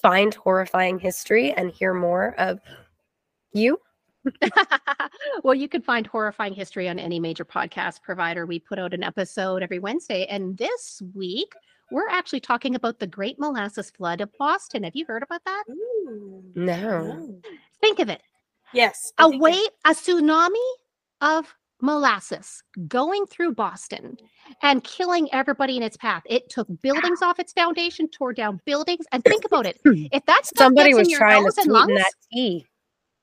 find 0.02 0.34
horrifying 0.34 0.98
history 0.98 1.52
and 1.52 1.70
hear 1.70 1.94
more 1.94 2.34
of 2.38 2.60
you? 3.52 3.80
well, 5.44 5.54
you 5.54 5.68
can 5.68 5.80
find 5.82 6.06
horrifying 6.06 6.52
history 6.52 6.88
on 6.88 6.98
any 6.98 7.18
major 7.20 7.44
podcast 7.44 8.02
provider. 8.02 8.44
We 8.44 8.58
put 8.58 8.78
out 8.78 8.92
an 8.92 9.02
episode 9.02 9.62
every 9.62 9.78
Wednesday, 9.78 10.26
and 10.26 10.58
this 10.58 11.00
week 11.14 11.52
we're 11.90 12.08
actually 12.08 12.40
talking 12.40 12.74
about 12.74 12.98
the 12.98 13.06
Great 13.06 13.38
Molasses 13.38 13.90
Flood 13.90 14.20
of 14.20 14.30
Boston. 14.38 14.82
Have 14.82 14.96
you 14.96 15.06
heard 15.06 15.22
about 15.22 15.44
that? 15.44 15.64
Ooh, 15.70 16.42
No. 16.54 17.02
no. 17.02 17.40
Think 17.80 18.00
of 18.00 18.08
it. 18.08 18.20
Yes. 18.72 19.12
I 19.16 19.26
a 19.26 19.30
think 19.30 19.42
wave, 19.42 19.68
a 19.84 19.90
tsunami 19.90 20.70
of 21.20 21.54
molasses 21.80 22.62
going 22.88 23.26
through 23.26 23.54
Boston 23.54 24.16
and 24.62 24.82
killing 24.84 25.28
everybody 25.32 25.76
in 25.76 25.82
its 25.82 25.96
path. 25.96 26.22
It 26.26 26.48
took 26.48 26.68
buildings 26.82 27.22
off 27.22 27.38
its 27.38 27.52
foundation, 27.52 28.08
tore 28.08 28.32
down 28.32 28.60
buildings, 28.64 29.06
and 29.12 29.24
think 29.24 29.44
about 29.44 29.66
it. 29.66 29.80
If 30.12 30.24
that 30.26 30.46
stuff 30.46 30.66
Somebody 30.66 30.94
was 30.94 31.10
trying 31.12 31.38
to 31.38 31.44
nose 31.44 31.58
and 31.58 31.64
sweeten 31.64 31.72
lungs, 31.72 31.98
that 31.98 32.12
tea. 32.32 32.66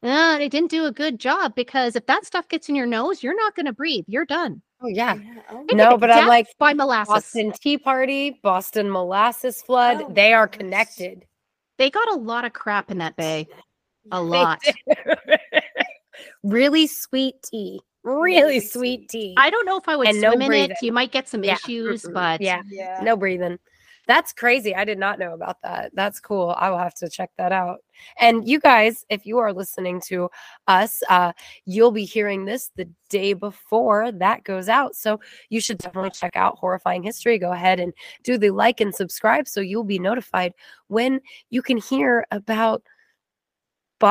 uh, 0.03 0.37
they 0.37 0.49
didn't 0.49 0.69
do 0.69 0.85
a 0.85 0.91
good 0.91 1.19
job 1.19 1.55
because 1.55 1.95
if 1.95 2.05
that 2.07 2.25
stuff 2.25 2.47
gets 2.49 2.69
in 2.69 2.75
your 2.75 2.85
nose, 2.85 3.23
you're 3.23 3.35
not 3.35 3.55
going 3.55 3.65
to 3.65 3.73
breathe. 3.73 4.05
You're 4.07 4.25
done. 4.25 4.61
Oh 4.81 4.87
yeah. 4.87 5.15
Yeah, 5.15 5.41
oh 5.51 5.65
No, 5.71 5.97
but 5.97 6.11
I'm 6.11 6.27
like, 6.27 6.47
by 6.59 6.73
molasses. 6.73 7.13
Boston 7.13 7.53
Tea 7.53 7.77
Party, 7.77 8.39
Boston 8.43 8.91
Molasses 8.91 9.61
Flood, 9.61 10.01
Oh, 10.01 10.11
they 10.13 10.33
are 10.33 10.47
connected. 10.47 11.25
They 11.77 11.89
got 11.89 12.11
a 12.11 12.17
lot 12.17 12.45
of 12.45 12.53
crap 12.53 12.91
in 12.91 12.97
that 12.99 13.15
bay. 13.15 13.47
A 14.11 14.21
lot. 14.21 14.61
really 16.43 16.87
sweet 16.87 17.35
tea. 17.43 17.81
Really 18.03 18.41
Really 18.41 18.59
sweet 18.59 19.07
sweet. 19.07 19.09
tea. 19.09 19.33
I 19.37 19.49
don't 19.49 19.65
know 19.65 19.77
if 19.77 19.87
I 19.87 19.95
would 19.95 20.07
And 20.07 20.21
no 20.21 20.31
swim 20.31 20.41
in 20.41 20.71
it. 20.71 20.77
You 20.81 20.91
might 20.91 21.11
get 21.11 21.27
some 21.29 21.43
Yeah, 21.43 21.55
issues, 21.55 22.03
but 22.13 22.41
yeah, 22.41 22.61
Yeah. 22.69 23.03
no 23.03 23.15
breathing. 23.15 23.59
That's 24.05 24.33
crazy. 24.33 24.75
I 24.75 24.83
did 24.83 24.97
not 24.99 25.17
know 25.17 25.33
about 25.33 25.61
that. 25.63 25.91
That's 25.95 26.19
cool. 26.19 26.53
I 26.57 26.69
will 26.69 26.77
have 26.77 26.93
to 26.95 27.09
check 27.09 27.31
that 27.37 27.53
out. 27.53 27.77
And 28.19 28.45
you 28.45 28.59
guys, 28.59 29.05
if 29.09 29.25
you 29.25 29.37
are 29.37 29.53
listening 29.53 30.01
to 30.07 30.29
us, 30.67 31.01
uh, 31.09 31.31
you'll 31.65 31.91
be 31.91 32.03
hearing 32.03 32.43
this 32.43 32.69
the 32.75 32.89
day 33.09 33.31
before 33.31 34.11
that 34.11 34.43
goes 34.43 34.67
out. 34.67 34.95
So 34.97 35.21
you 35.49 35.61
should 35.61 35.77
definitely 35.77 36.09
check 36.11 36.35
out 36.35 36.57
Horrifying 36.57 37.01
History. 37.01 37.39
Go 37.39 37.53
ahead 37.53 37.79
and 37.79 37.93
do 38.23 38.37
the 38.37 38.49
like 38.49 38.81
and 38.81 38.93
subscribe 38.93 39.47
so 39.47 39.61
you'll 39.61 39.85
be 39.85 39.99
notified 39.99 40.53
when 40.87 41.21
you 41.49 41.61
can 41.61 41.77
hear 41.77 42.25
about 42.31 42.83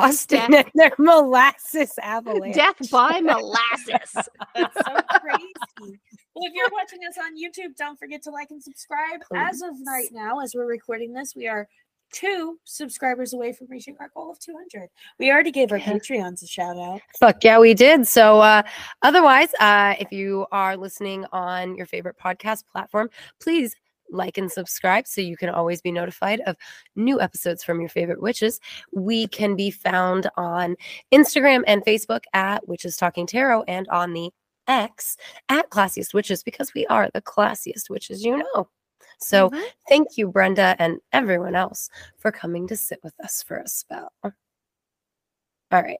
Boston 0.01 0.51
Death. 0.51 0.65
and 0.67 0.71
their 0.75 0.93
molasses 0.99 1.93
avalanche. 2.03 2.55
death 2.55 2.91
by 2.91 3.21
molasses. 3.23 3.87
That's 4.55 4.75
so 4.75 4.97
crazy. 5.21 5.53
Well, 6.35 6.47
if 6.47 6.55
you're 6.55 6.71
watching 6.73 7.01
us 7.09 7.17
on 7.23 7.37
YouTube, 7.37 7.77
don't 7.77 7.99
forget 7.99 8.23
to 8.23 8.31
like 8.31 8.51
and 8.51 8.63
subscribe. 8.63 9.21
As 9.35 9.61
of 9.63 9.75
right 9.87 10.09
now, 10.13 10.41
as 10.41 10.55
we're 10.55 10.67
recording 10.67 11.13
this, 11.13 11.35
we 11.37 11.47
are 11.47 11.69
two 12.13 12.59
subscribers 12.65 13.33
away 13.33 13.53
from 13.53 13.67
reaching 13.71 13.97
our 14.01 14.11
goal 14.15 14.31
of 14.31 14.39
200. 14.39 14.89
We 15.19 15.31
already 15.31 15.51
gave 15.51 15.73
our 15.73 15.79
Yeah. 15.79 15.93
Patreons 15.95 16.43
a 16.43 16.47
shout 16.47 16.77
out. 16.79 17.01
Fuck 17.19 17.43
yeah, 17.45 17.59
we 17.59 17.73
did. 17.75 18.07
So, 18.07 18.41
uh, 18.41 18.63
otherwise, 19.03 19.49
uh, 19.61 19.95
if 19.99 20.13
you 20.13 20.47
are 20.53 20.77
listening 20.77 21.25
on 21.33 21.75
your 21.77 21.87
favorite 21.87 22.17
podcast 22.23 22.65
platform, 22.71 23.09
please 23.41 23.75
like 24.13 24.39
and 24.39 24.51
subscribe 24.51 25.07
so 25.07 25.21
you 25.21 25.37
can 25.37 25.49
always 25.49 25.81
be 25.81 25.91
notified 25.93 26.41
of 26.47 26.57
new 26.97 27.21
episodes 27.21 27.65
from 27.65 27.81
your 27.81 27.89
favorite 27.89 28.23
witches. 28.23 28.61
We 28.93 29.27
can 29.29 29.57
be 29.57 29.71
found 29.71 30.29
on 30.37 30.77
Instagram 31.13 31.63
and 31.67 31.85
Facebook 31.85 32.25
at 32.35 32.67
Witches 32.69 32.97
Talking 32.97 33.27
Tarot 33.27 33.65
and 33.65 33.89
on 33.89 34.13
the 34.13 34.31
X 34.69 35.17
at 35.49 35.71
Classiest 35.71 36.15
Witches 36.15 36.43
because 36.43 36.73
we 36.75 36.87
are 36.87 37.11
the 37.13 37.23
classiest 37.23 37.91
witches 37.91 38.25
you 38.25 38.37
know. 38.39 38.69
So, 39.19 39.51
Mhm. 39.51 39.65
thank 39.89 40.17
you, 40.17 40.29
Brenda, 40.29 40.77
and 40.79 41.01
everyone 41.13 41.55
else 41.55 41.89
for 42.19 42.31
coming 42.33 42.67
to 42.69 42.77
sit 42.77 43.01
with 43.03 43.19
us 43.21 43.43
for 43.43 43.59
a 43.59 43.69
spell. 43.69 44.13
All 44.25 45.83
right. 45.83 45.99